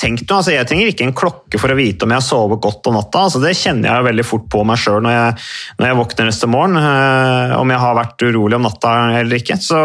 tenkt 0.00 0.26
noe. 0.28 0.42
Altså, 0.42 0.52
jeg 0.54 0.68
trenger 0.68 0.92
ikke 0.92 1.08
en 1.08 1.16
klokke 1.16 1.60
for 1.60 1.72
å 1.72 1.78
vite 1.78 2.04
om 2.04 2.12
jeg 2.12 2.20
har 2.20 2.26
sovet 2.28 2.62
godt 2.64 2.90
om 2.90 2.98
natta. 2.98 3.26
Altså, 3.26 3.42
det 3.42 3.56
kjenner 3.58 3.90
jeg 3.90 4.08
veldig 4.10 4.28
fort 4.28 4.46
på 4.52 4.62
meg 4.68 4.80
sjøl 4.82 5.02
når, 5.04 5.48
når 5.80 5.90
jeg 5.90 6.00
våkner 6.02 6.30
neste 6.30 6.50
morgen. 6.52 6.80
eh, 6.80 7.56
om 7.56 7.72
jeg 7.72 7.82
har 7.82 8.00
vært 8.02 8.26
urolig 8.28 8.60
om 8.60 8.66
natta 8.68 8.96
eller 9.22 9.40
ikke. 9.40 9.58
Så 9.62 9.80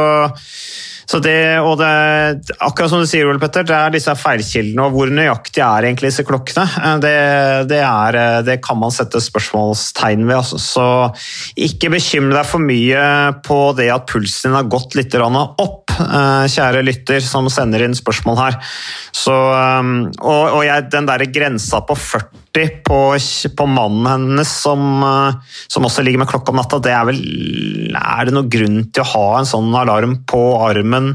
det, 1.20 1.60
og 1.60 1.80
det, 1.82 2.56
akkurat 2.62 2.92
som 2.92 3.02
du 3.02 3.08
sier, 3.10 3.28
Ole 3.28 3.42
Petter, 3.42 3.66
det 3.68 3.76
er 3.76 3.92
disse 3.92 4.14
feilkildene, 4.16 4.86
og 4.86 4.96
hvor 4.96 5.12
nøyaktig 5.12 5.64
er 5.66 5.88
egentlig 5.90 6.12
disse 6.14 6.24
klokkene? 6.28 6.64
Eh, 6.80 6.98
Det, 7.02 7.16
det, 7.72 7.82
er, 7.82 8.44
det 8.46 8.60
kan 8.64 8.78
man 8.78 8.94
sette 8.94 9.20
spørsmålstegn 9.20 10.28
ved. 10.28 10.38
Altså. 10.38 10.60
Så 10.62 10.86
ikke 11.58 11.92
bekymre 11.96 12.38
deg 12.38 12.46
for 12.48 12.62
mye 12.64 13.02
på 13.44 13.60
det 13.78 13.90
at 13.92 14.06
pulsen 14.08 14.52
din 14.52 14.58
har 14.60 14.70
gått 14.70 14.96
litt 14.96 15.10
opp, 15.12 15.40
eh, 15.66 15.81
kjære 16.54 16.84
lytter 16.86 17.24
som 17.24 17.48
sender 17.52 17.84
inn 17.86 17.96
spørsmål 17.98 18.38
her. 18.40 18.58
Så, 19.16 19.34
eh, 19.34 19.90
og 20.22 20.58
og 20.58 20.62
jeg, 20.68 20.90
den 20.94 21.10
der 21.10 21.26
grensa 21.34 21.82
på 21.88 21.98
40 21.98 22.84
på, 22.86 23.00
på 23.58 23.66
mannen 23.70 24.08
hennes 24.10 24.52
som, 24.64 24.86
eh, 25.08 25.58
som 25.72 25.88
også 25.88 26.04
ligger 26.06 26.24
med 26.24 26.32
klokka 26.32 26.52
om 26.54 26.60
natta, 26.62 26.82
det 26.84 26.92
er 26.96 27.08
vel 27.08 27.22
Er 27.96 28.28
det 28.28 28.36
noen 28.36 28.52
grunn 28.52 28.80
til 28.92 29.04
å 29.04 29.12
ha 29.14 29.26
en 29.40 29.50
sånn 29.50 29.74
alarm 29.76 30.20
på 30.28 30.42
armen 30.64 31.14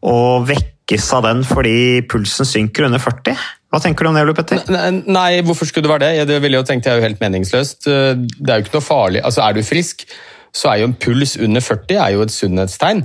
og 0.00 0.46
vekkes 0.48 1.10
av 1.18 1.26
den 1.28 1.42
fordi 1.44 2.02
pulsen 2.08 2.48
synker 2.48 2.88
under 2.88 3.02
40? 3.02 3.36
Hva 3.70 3.78
tenker 3.78 4.02
du 4.02 4.10
om 4.10 4.16
det, 4.18 4.24
Ole 4.26 4.34
Petter? 4.34 4.64
Nei, 4.72 4.88
Nei, 5.06 5.28
hvorfor 5.46 5.68
skulle 5.68 5.86
det 5.86 5.92
være 5.92 6.06
det? 6.08 6.26
Det 6.32 6.40
ville 6.42 6.58
jo 6.58 6.66
tenkt 6.66 6.88
jeg 6.88 6.96
er 6.96 6.98
jo 6.98 7.06
helt 7.06 7.20
meningsløst. 7.22 7.86
Eh, 7.86 8.18
Det 8.18 8.50
er 8.50 8.58
jo 8.58 8.66
ikke 8.66 8.78
noe 8.80 8.88
farlig. 8.88 9.22
Altså, 9.22 9.44
Er 9.46 9.54
du 9.54 9.62
frisk, 9.62 10.06
så 10.52 10.72
er 10.72 10.80
jo 10.80 10.88
en 10.90 10.96
puls 10.98 11.36
under 11.38 11.62
40 11.62 12.00
er 12.00 12.16
jo 12.16 12.24
et 12.24 12.34
sunnhetstegn. 12.34 13.04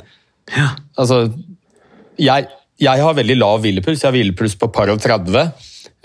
Altså, 0.97 1.23
jeg, 2.21 2.47
jeg 2.79 3.01
har 3.01 3.17
veldig 3.17 3.37
lav 3.39 3.63
hvilepuls. 3.63 4.03
Jeg 4.03 4.09
har 4.09 4.15
hvilepuls 4.15 4.57
på 4.61 4.69
par 4.73 4.91
og 4.93 5.01
30. 5.03 5.47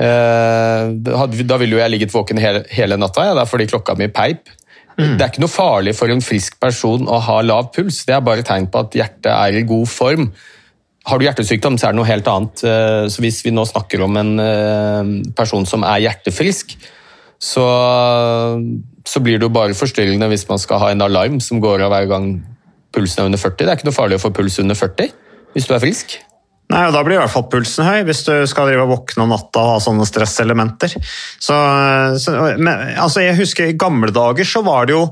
Eh, 0.00 0.94
da 1.44 1.58
ville 1.60 1.76
jo 1.76 1.82
jeg 1.82 1.92
ligget 1.92 2.14
våken 2.14 2.40
hele, 2.40 2.64
hele 2.72 2.96
natta, 2.96 3.26
ja, 3.28 3.34
det 3.36 3.42
er 3.44 3.50
fordi 3.50 3.68
klokka 3.68 3.98
mi 4.00 4.08
peip. 4.08 4.48
Det 5.00 5.22
er 5.22 5.30
ikke 5.30 5.40
noe 5.44 5.52
farlig 5.52 5.94
for 5.96 6.12
en 6.12 6.20
frisk 6.20 6.58
person 6.60 7.06
å 7.08 7.20
ha 7.24 7.38
lav 7.44 7.70
puls. 7.72 8.02
Det 8.04 8.12
er 8.16 8.24
bare 8.24 8.44
tegn 8.44 8.66
på 8.72 8.82
at 8.82 8.96
hjertet 8.96 9.30
er 9.32 9.56
i 9.60 9.62
god 9.68 9.88
form. 9.88 10.26
Har 11.08 11.18
du 11.20 11.24
hjertesykdom, 11.24 11.78
så 11.80 11.88
er 11.88 11.94
det 11.94 12.00
noe 12.00 12.08
helt 12.10 12.28
annet. 12.28 12.64
Eh, 12.64 13.04
Så 13.08 13.22
Hvis 13.24 13.40
vi 13.44 13.52
nå 13.54 13.64
snakker 13.68 14.02
om 14.04 14.16
en 14.20 14.32
eh, 14.40 15.12
person 15.36 15.64
som 15.68 15.84
er 15.88 16.02
hjertefrisk, 16.04 16.76
så, 17.40 17.64
så 19.08 19.20
blir 19.24 19.38
det 19.40 19.48
jo 19.48 19.54
bare 19.54 19.76
forstyrrende 19.76 20.28
hvis 20.28 20.44
man 20.50 20.60
skal 20.60 20.82
ha 20.82 20.90
en 20.92 21.00
alarm 21.06 21.38
som 21.40 21.60
går 21.62 21.86
av 21.86 21.94
hver 21.94 22.08
gang 22.10 22.26
pulsen 22.94 23.22
er 23.22 23.30
under 23.30 23.40
40. 23.40 23.60
Det 23.60 23.68
er 23.68 23.78
ikke 23.78 23.90
noe 23.90 23.96
farlig 23.96 24.18
å 24.20 24.24
få 24.24 24.32
puls 24.34 24.58
under 24.62 24.78
40 24.78 25.14
hvis 25.54 25.66
du 25.66 25.72
er 25.74 25.82
frisk. 25.82 26.18
Nei, 26.70 26.84
og 26.86 26.94
Da 26.94 27.02
blir 27.02 27.16
i 27.16 27.20
hvert 27.20 27.32
fall 27.32 27.48
pulsen 27.50 27.86
høy, 27.86 28.04
hvis 28.06 28.22
du 28.28 28.34
skal 28.50 28.68
drive 28.70 28.84
og 28.84 28.92
våkne 28.92 29.24
om 29.24 29.32
natta 29.34 29.62
og 29.62 29.72
ha 29.72 29.78
sånne 29.82 30.06
stresselementer. 30.06 30.92
Så, 31.42 31.56
så, 32.22 32.34
men, 32.58 32.92
altså 32.94 33.24
jeg 33.24 33.38
husker 33.40 33.72
I 33.72 33.78
gamle 33.78 34.14
dager 34.14 34.46
så 34.46 34.62
var 34.66 34.86
det 34.86 34.94
jo 34.94 35.08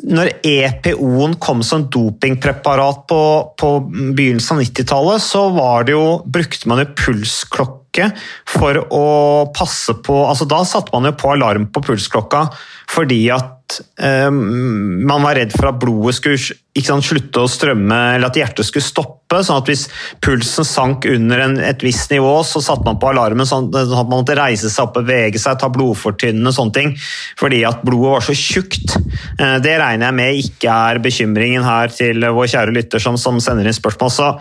når 0.00 0.30
EPO-en 0.48 1.34
kom 1.44 1.60
som 1.66 1.84
dopingpreparat 1.92 3.02
på, 3.10 3.22
på 3.60 3.68
begynnelsen 4.16 4.56
av 4.56 4.62
90-tallet, 4.64 5.20
så 5.20 5.42
var 5.52 5.84
det 5.84 5.92
jo, 5.92 6.04
brukte 6.24 6.70
man 6.70 6.80
jo 6.80 6.88
pulsklokke 6.96 8.06
for 8.48 8.80
å 8.96 9.04
passe 9.52 9.92
på 10.06 10.22
altså 10.24 10.46
Da 10.48 10.62
satte 10.64 10.94
man 10.94 11.10
jo 11.10 11.16
på 11.20 11.34
alarm 11.34 11.68
på 11.74 11.82
pulsklokka 11.84 12.46
fordi 12.90 13.24
at 13.34 13.59
eh, 14.00 14.30
man 14.30 15.22
var 15.24 15.38
redd 15.38 15.52
for 15.54 15.70
at 15.70 15.78
blodet 15.82 16.16
skulle 16.18 16.40
sant, 16.40 17.04
slutte 17.06 17.42
å 17.42 17.50
strømme, 17.50 17.98
eller 18.16 18.30
at 18.30 18.38
hjertet 18.38 18.68
skulle 18.68 18.86
stoppe. 18.86 19.40
sånn 19.46 19.60
at 19.60 19.70
Hvis 19.70 19.86
pulsen 20.22 20.66
sank 20.66 21.06
under 21.10 21.44
en, 21.44 21.56
et 21.64 21.82
visst 21.84 22.10
nivå, 22.10 22.32
så 22.46 22.62
satte 22.64 22.86
man 22.86 22.98
på 23.02 23.10
alarmen 23.12 23.48
sånn 23.48 23.68
at 23.74 23.92
man 23.94 24.20
måtte 24.20 24.38
reise 24.38 24.70
seg 24.70 24.88
opp, 24.88 24.98
bevege 25.00 25.38
seg, 25.38 25.58
ta 25.60 25.70
blodfortynnende 25.72 26.52
og 26.52 26.58
sånne 26.58 26.76
ting. 26.78 26.94
Fordi 27.40 27.62
at 27.68 27.84
blodet 27.86 28.14
var 28.16 28.26
så 28.26 28.36
tjukt. 28.36 28.96
Eh, 29.38 29.58
Det 29.60 29.76
regner 29.78 30.10
jeg 30.10 30.18
med 30.20 30.44
ikke 30.44 30.78
er 30.90 31.02
bekymringen 31.02 31.66
her 31.66 31.92
til 31.94 32.20
vår 32.20 32.50
kjære 32.54 32.76
lytter 32.76 33.02
som, 33.02 33.18
som 33.20 33.40
sender 33.40 33.66
inn 33.68 33.76
spørsmål. 33.76 34.10
Så 34.14 34.32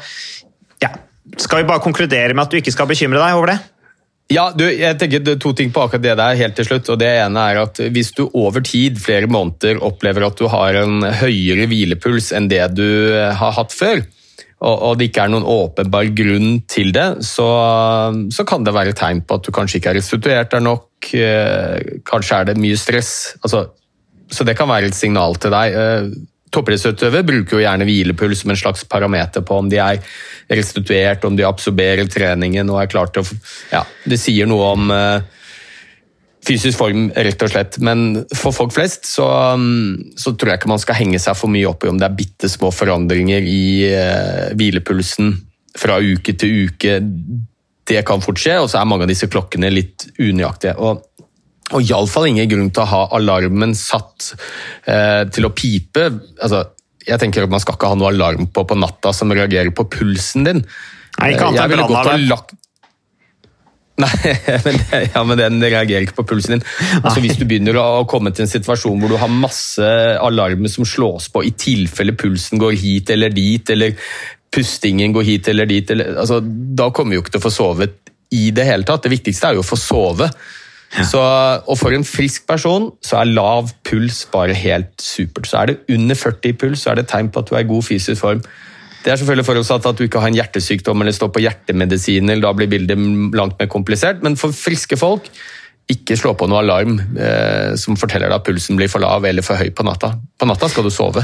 ja, 0.82 0.94
skal 1.38 1.62
vi 1.62 1.70
bare 1.70 1.84
konkludere 1.84 2.34
med 2.34 2.48
at 2.48 2.54
du 2.54 2.58
ikke 2.62 2.74
skal 2.74 2.90
bekymre 2.90 3.22
deg 3.22 3.38
over 3.38 3.54
det? 3.54 3.60
Ja, 4.30 4.52
du, 4.54 4.62
jeg 4.70 4.98
tenker 5.02 5.26
er 5.26 5.40
To 5.42 5.56
ting 5.58 5.72
på 5.74 5.82
akkurat 5.82 6.04
det 6.04 6.14
der 6.20 6.38
helt 6.38 6.56
til 6.60 6.68
slutt. 6.68 6.90
og 6.94 7.00
det 7.02 7.10
ene 7.24 7.46
er 7.50 7.64
at 7.64 7.82
Hvis 7.82 8.12
du 8.14 8.28
over 8.28 8.62
tid, 8.62 9.00
flere 9.02 9.28
måneder, 9.28 9.82
opplever 9.82 10.28
at 10.28 10.38
du 10.38 10.46
har 10.48 10.78
en 10.84 11.02
høyere 11.02 11.66
hvilepuls 11.72 12.32
enn 12.38 12.50
det 12.52 12.62
du 12.78 12.86
har 13.16 13.56
hatt 13.58 13.74
før, 13.74 14.04
og, 14.60 14.98
det 15.00 15.08
ikke 15.08 15.24
er 15.24 15.32
noen 15.32 15.48
åpenbar 15.48 16.10
grunn 16.12 16.60
til 16.68 16.92
det, 16.92 17.24
så, 17.24 17.48
så 18.30 18.44
kan 18.44 18.66
det 18.68 18.74
være 18.76 18.92
tegn 18.92 19.22
på 19.24 19.38
at 19.40 19.46
du 19.48 19.54
kanskje 19.56 19.80
ikke 19.80 19.94
er 19.94 20.00
restituert 20.02 20.52
der 20.52 20.66
nok. 20.66 21.14
eh, 21.16 22.00
Kanskje 22.04 22.42
er 22.42 22.50
det 22.50 22.58
mye 22.60 22.78
stress. 22.78 23.38
altså 23.42 23.70
så 24.30 24.46
det 24.46 24.56
kan 24.58 24.70
være 24.70 24.92
et 24.92 24.98
signal 24.98 25.36
til 25.42 25.54
deg. 25.54 25.78
Toppidrettsutøvere 26.50 27.26
bruker 27.28 27.58
jo 27.58 27.64
gjerne 27.64 27.86
hvilepuls 27.86 28.44
som 28.44 28.54
en 28.54 28.58
slags 28.60 28.86
parameter 28.90 29.44
på 29.46 29.60
om 29.62 29.68
de 29.70 29.78
er 29.84 30.00
restituert, 30.50 31.26
om 31.28 31.36
de 31.38 31.46
absorberer 31.46 32.10
treningen 32.10 32.72
og 32.74 32.82
er 32.82 32.90
klar 32.90 33.12
til 33.14 33.22
å 33.22 33.42
Ja, 33.74 33.84
det 34.10 34.18
sier 34.22 34.50
noe 34.50 34.72
om 34.74 34.94
eh, 34.96 35.28
fysisk 36.46 36.80
form, 36.80 37.10
rett 37.14 37.46
og 37.46 37.52
slett. 37.54 37.78
Men 37.86 38.24
for 38.34 38.56
folk 38.56 38.74
flest 38.76 39.06
så, 39.10 39.28
mm, 39.60 40.16
så 40.18 40.34
tror 40.34 40.54
jeg 40.54 40.62
ikke 40.62 40.74
man 40.74 40.82
skal 40.82 40.98
henge 41.02 41.22
seg 41.22 41.38
for 41.38 41.52
mye 41.54 41.70
opp 41.70 41.86
i 41.86 41.92
om 41.92 42.00
det 42.00 42.08
er 42.10 42.18
bitte 42.18 42.50
små 42.52 42.72
forandringer 42.74 43.46
i 43.46 43.62
eh, 43.92 44.50
hvilepulsen 44.58 45.36
fra 45.78 46.00
uke 46.02 46.34
til 46.34 46.70
uke. 46.70 46.98
Det 47.90 48.02
kan 48.06 48.26
fort 48.26 48.42
skje, 48.42 48.58
og 48.62 48.70
så 48.72 48.82
er 48.82 48.90
mange 48.90 49.06
av 49.06 49.12
disse 49.12 49.30
klokkene 49.30 49.72
litt 49.74 50.10
unøyaktige. 50.18 50.78
Og 50.82 51.06
og 51.76 51.86
iallfall 51.86 52.30
ingen 52.30 52.50
grunn 52.50 52.70
til 52.74 52.86
å 52.86 52.90
ha 52.90 53.02
alarmen 53.18 53.76
satt 53.78 54.32
eh, 54.90 55.24
til 55.34 55.48
å 55.48 55.54
pipe. 55.56 56.08
Altså, 56.42 56.64
jeg 57.06 57.22
tenker 57.22 57.46
at 57.46 57.52
Man 57.52 57.62
skal 57.64 57.78
ikke 57.78 57.92
ha 57.92 57.98
noe 57.98 58.14
alarm 58.14 58.50
på 58.54 58.66
på 58.68 58.78
natta 58.78 59.14
som 59.16 59.32
reagerer 59.34 59.74
på 59.76 59.88
pulsen 59.92 60.48
din. 60.48 60.64
Nei, 61.20 61.34
ikke 61.34 61.50
annet 61.50 61.62
Jeg 61.62 61.78
enn 61.78 61.86
brannalarm. 61.86 62.58
Nei, 64.00 64.32
men, 64.66 64.78
ja, 65.12 65.22
men 65.28 65.40
den 65.40 65.64
reagerer 65.64 66.06
ikke 66.06 66.22
på 66.22 66.28
pulsen 66.32 66.56
din. 66.56 66.66
Altså, 67.02 67.20
hvis 67.24 67.40
du 67.40 67.46
begynner 67.46 67.78
å 67.82 68.06
komme 68.10 68.32
til 68.32 68.46
en 68.46 68.52
situasjon 68.52 69.02
hvor 69.02 69.12
du 69.12 69.18
har 69.20 69.32
masse 69.32 69.90
alarmer 70.24 70.72
som 70.72 70.88
slås 70.88 71.28
på 71.34 71.44
i 71.48 71.52
tilfelle 71.60 72.16
pulsen 72.18 72.62
går 72.62 72.78
hit 72.80 73.12
eller 73.16 73.34
dit, 73.36 73.74
eller 73.76 73.98
pustingen 74.56 75.14
går 75.14 75.28
hit 75.28 75.52
eller 75.52 75.68
dit, 75.70 75.92
eller, 75.92 76.16
altså, 76.24 76.40
da 76.42 76.90
kommer 76.96 77.14
vi 77.14 77.20
jo 77.20 77.26
ikke 77.26 77.36
til 77.36 77.44
å 77.44 77.48
få 77.50 77.54
sovet 77.54 78.00
i 78.36 78.50
det 78.56 78.66
hele 78.70 78.88
tatt. 78.88 79.04
Det 79.04 79.12
viktigste 79.12 79.52
er 79.52 79.60
jo 79.60 79.66
å 79.66 79.68
få 79.68 79.78
sove. 79.80 80.30
Så, 80.90 81.20
og 81.70 81.78
for 81.78 81.94
en 81.94 82.06
frisk 82.08 82.48
person 82.50 82.90
så 83.06 83.20
er 83.22 83.30
lav 83.30 83.70
puls 83.86 84.24
bare 84.32 84.56
helt 84.58 85.04
supert. 85.04 85.46
Så 85.48 85.60
er 85.62 85.70
det 85.70 85.78
under 85.94 86.18
40 86.18 86.50
i 86.50 86.56
puls, 86.58 86.82
så 86.82 86.92
er 86.92 87.00
det 87.00 87.10
tegn 87.12 87.30
på 87.30 87.44
at 87.44 87.52
du 87.52 87.56
er 87.56 87.64
i 87.64 87.70
god 87.70 87.86
fysisk 87.86 88.24
form. 88.24 88.42
Det 89.04 89.14
er 89.14 89.20
selvfølgelig 89.22 89.46
forutsatt 89.48 89.86
at 89.86 90.00
du 90.00 90.04
ikke 90.04 90.20
har 90.20 90.32
en 90.32 90.40
hjertesykdom 90.40 91.02
eller 91.02 91.16
står 91.16 91.32
på 91.36 91.44
hjertemedisiner. 91.46 92.42
Da 92.42 92.52
blir 92.58 92.72
bildet 92.72 93.00
langt 93.38 93.56
mer 93.62 93.70
komplisert. 93.72 94.24
Men 94.26 94.36
for 94.40 94.56
friske 94.56 94.98
folk, 95.00 95.30
ikke 95.90 96.18
slå 96.20 96.36
på 96.38 96.50
noe 96.50 96.62
alarm 96.62 97.00
eh, 97.18 97.78
som 97.80 97.98
forteller 97.98 98.30
deg 98.30 98.42
at 98.42 98.46
pulsen 98.46 98.78
blir 98.78 98.92
for 98.92 99.02
lav 99.02 99.26
eller 99.26 99.46
for 99.46 99.58
høy 99.58 99.72
på 99.74 99.86
natta. 99.88 100.12
På 100.38 100.50
natta 100.50 100.70
skal 100.70 100.86
du 100.86 100.92
sove. 100.94 101.24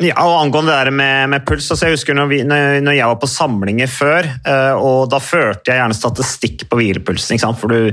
Ja, 0.00 0.14
og 0.24 0.38
Angående 0.40 0.72
det 0.72 0.78
der 0.78 0.90
med, 0.96 1.28
med 1.28 1.42
puls 1.44 1.66
altså 1.68 1.90
Jeg 1.90 1.98
husker 1.98 2.16
når, 2.16 2.28
vi, 2.30 2.38
når, 2.46 2.94
jeg 2.96 3.08
var 3.10 3.18
på 3.20 3.28
samlinger 3.28 3.90
før, 3.90 4.28
uh, 4.46 4.80
og 4.80 5.10
da 5.12 5.18
førte 5.20 5.72
jeg 5.72 5.80
gjerne 5.80 5.96
statistikk 5.96 6.64
på 6.70 6.78
hvilepulsen. 6.78 7.34
ikke 7.34 7.44
sant? 7.44 7.58
For 7.60 7.68
du, 7.68 7.90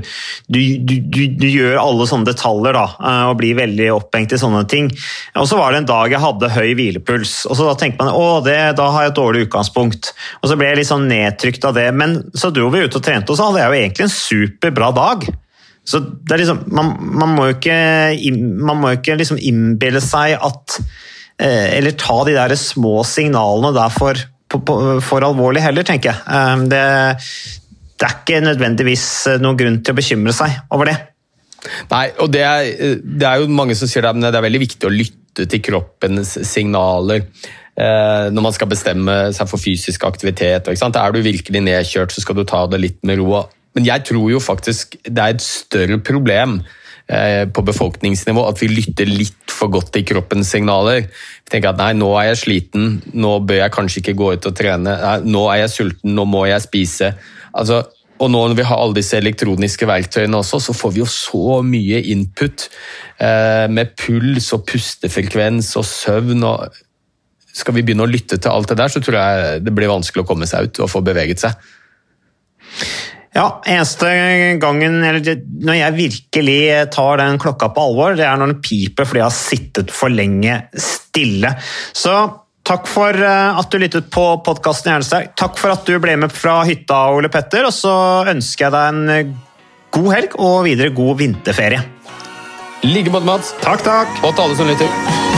du, 0.48 0.60
du, 0.88 0.94
du, 1.36 1.46
gjør 1.48 1.76
alle 1.82 2.06
sånne 2.08 2.30
detaljer 2.30 2.78
da, 2.78 2.84
uh, 2.96 3.24
og 3.28 3.36
blir 3.42 3.58
veldig 3.58 3.90
opphengt 3.92 4.32
i 4.32 4.40
sånne 4.40 4.62
ting. 4.72 4.88
Og 5.36 5.48
Så 5.50 5.58
var 5.60 5.74
det 5.74 5.82
en 5.82 5.90
dag 5.90 6.14
jeg 6.14 6.22
hadde 6.22 6.52
høy 6.54 6.70
hvilepuls, 6.78 7.34
og 7.48 7.58
så 7.58 7.68
da 7.68 7.74
tenkte 7.82 8.00
man 8.00 8.14
å, 8.16 8.38
det, 8.46 8.56
da 8.78 8.88
har 8.94 9.04
jeg 9.04 9.12
et 9.12 9.20
dårlig 9.20 9.44
utgangspunkt. 9.48 10.12
Og 10.40 10.48
Så 10.48 10.56
ble 10.56 10.70
jeg 10.70 10.80
litt 10.80 10.92
sånn 10.92 11.08
nedtrykt 11.10 11.68
av 11.68 11.76
det, 11.76 11.90
men 11.92 12.22
så 12.32 12.52
dro 12.54 12.70
vi 12.72 12.86
ut 12.86 12.96
og 12.96 13.04
trente, 13.04 13.34
og 13.34 13.36
så 13.36 13.50
hadde 13.50 13.60
jeg 13.60 13.68
jo 13.68 13.82
egentlig 13.82 14.08
en 14.08 14.16
superbra 14.16 14.90
dag. 14.96 15.28
Så 15.88 16.00
liksom, 16.32 16.64
Man, 16.72 16.94
man 17.20 17.36
må 17.36 17.50
jo 17.50 17.58
ikke, 17.58 17.76
man 18.64 18.80
må 18.80 18.96
ikke 18.96 19.20
liksom 19.20 19.40
innbille 19.40 20.00
seg 20.04 20.40
at 20.40 20.80
Eh, 20.80 21.07
eller 21.46 21.94
ta 21.98 22.16
de 22.26 22.34
der 22.36 22.54
små 22.58 23.02
signalene 23.06 23.70
der 23.76 23.92
for, 23.94 24.18
for 25.04 25.26
alvorlig 25.26 25.62
heller, 25.62 25.86
tenker 25.86 26.10
jeg. 26.10 26.24
Eh, 26.26 26.64
det, 26.72 26.82
det, 27.98 28.08
er 28.08 28.16
ikke 28.16 28.42
nødvendigvis 28.46 29.06
eh, 29.32 29.38
noen 29.42 29.60
grunn 29.60 29.78
til 29.82 29.94
å 29.94 30.00
bekymre 30.00 30.34
seg 30.36 30.58
over 30.74 30.90
det. 30.90 30.96
Nei, 31.90 32.04
og 32.22 32.32
det 32.34 32.42
er, 32.46 32.98
det 33.02 33.26
er 33.26 33.42
jo 33.42 33.50
mange 33.50 33.76
som 33.78 33.90
sier 33.90 34.06
det, 34.06 34.14
men 34.14 34.28
det 34.28 34.34
er 34.38 34.46
veldig 34.46 34.64
viktig 34.66 34.88
å 34.88 34.94
lytte 34.94 35.46
til 35.50 35.62
kroppens 35.62 36.36
signaler 36.46 37.26
når 37.78 38.42
man 38.42 38.50
skal 38.50 38.66
bestemme 38.66 39.12
seg 39.30 39.46
for 39.46 39.62
fysisk 39.62 40.02
aktivitet. 40.02 40.66
Er 40.66 41.12
du 41.14 41.20
virkelig 41.22 41.60
nedkjørt, 41.62 42.10
så 42.10 42.24
skal 42.24 42.34
du 42.34 42.42
ta 42.42 42.64
det 42.66 42.80
litt 42.82 42.96
med 43.06 43.20
ro. 43.20 43.44
Men 43.78 43.86
jeg 43.86 44.02
tror 44.08 44.32
jo 44.32 44.40
faktisk 44.42 44.96
det 45.06 45.22
er 45.22 45.36
et 45.36 45.44
større 45.44 46.00
problem 46.02 46.56
Eh, 46.58 46.77
på 47.08 47.62
befolkningsnivå 47.64 48.42
at 48.44 48.58
vi 48.60 48.66
lytter 48.68 49.08
litt 49.08 49.48
for 49.48 49.72
godt 49.72 49.94
til 49.94 50.04
kroppens 50.04 50.50
signaler. 50.52 51.06
Vi 51.08 51.52
tenker 51.54 51.72
at 51.72 51.80
nei, 51.80 51.94
nå 51.96 52.10
er 52.20 52.30
jeg 52.30 52.40
sliten, 52.42 52.98
nå 53.16 53.38
bør 53.48 53.62
jeg 53.62 53.74
kanskje 53.74 54.02
ikke 54.02 54.16
gå 54.18 54.32
ut 54.36 54.48
og 54.50 54.56
trene. 54.58 54.96
Nei, 55.00 55.14
nå 55.24 55.46
er 55.48 55.62
jeg 55.62 55.72
sulten, 55.72 56.12
nå 56.18 56.26
må 56.28 56.44
jeg 56.50 56.66
spise. 56.66 57.14
Altså, 57.56 57.80
og 58.18 58.30
nå 58.32 58.40
når 58.50 58.58
vi 58.58 58.66
har 58.66 58.80
alle 58.82 58.98
disse 58.98 59.18
elektroniske 59.18 59.86
verktøyene 59.86 60.40
også, 60.40 60.60
så 60.62 60.74
får 60.74 60.94
vi 60.94 61.02
jo 61.02 61.08
så 61.10 61.60
mye 61.66 62.02
input 62.12 62.66
eh, 63.22 63.66
med 63.70 63.94
puls 63.98 64.50
og 64.56 64.64
pustefrekvens 64.68 65.70
og 65.78 65.86
søvn. 65.86 66.42
og 66.48 66.80
Skal 67.54 67.78
vi 67.78 67.84
begynne 67.86 68.06
å 68.06 68.10
lytte 68.10 68.40
til 68.40 68.52
alt 68.52 68.72
det 68.72 68.80
der, 68.80 68.92
så 68.92 69.02
tror 69.04 69.20
jeg 69.20 69.66
det 69.66 69.74
blir 69.74 69.90
vanskelig 69.92 70.26
å 70.26 70.28
komme 70.28 70.50
seg 70.50 70.68
ut 70.68 70.82
og 70.82 70.90
få 70.90 71.04
beveget 71.06 71.46
seg. 71.46 71.68
Ja, 73.38 73.60
eneste 73.70 74.08
gangen 74.58 74.98
eller 75.06 75.38
når 75.62 75.76
jeg 75.78 75.94
virkelig 75.94 76.58
tar 76.90 77.20
den 77.20 77.38
klokka 77.38 77.68
på 77.70 77.84
alvor, 77.86 78.16
det 78.18 78.26
er 78.26 78.40
når 78.40 78.50
den 78.50 78.62
piper 78.64 79.06
fordi 79.06 79.22
jeg 79.22 79.28
har 79.28 79.36
sittet 79.36 79.94
for 79.94 80.10
lenge 80.10 80.56
stille. 80.74 81.52
Så 81.94 82.16
takk 82.66 82.90
for 82.90 83.14
eh, 83.14 83.60
at 83.62 83.70
du 83.70 83.78
lyttet 83.78 84.10
på 84.10 84.26
podkasten 84.42 84.90
Hjernesterk. 84.90 85.36
Takk 85.38 85.54
for 85.60 85.76
at 85.76 85.86
du 85.86 85.94
ble 86.02 86.18
med 86.18 86.34
fra 86.34 86.60
hytta, 86.66 87.04
Ole 87.14 87.30
Petter. 87.32 87.70
Og 87.70 87.74
så 87.76 87.94
ønsker 88.34 88.66
jeg 88.66 88.74
deg 88.74 88.90
en 88.90 89.14
eh, 89.14 89.34
god 89.94 90.12
helg 90.16 90.38
og 90.42 90.60
videre 90.66 90.92
god 90.98 91.22
vinterferie. 91.22 91.86
I 92.82 92.90
like 92.90 93.14
måte, 93.14 93.26
Mats. 93.30 93.54
Takk, 93.62 93.86
takk. 93.86 94.22
Og 94.24 94.34
til 94.34 94.48
alle 94.48 94.58
som 94.58 94.74
lytter. 94.74 95.37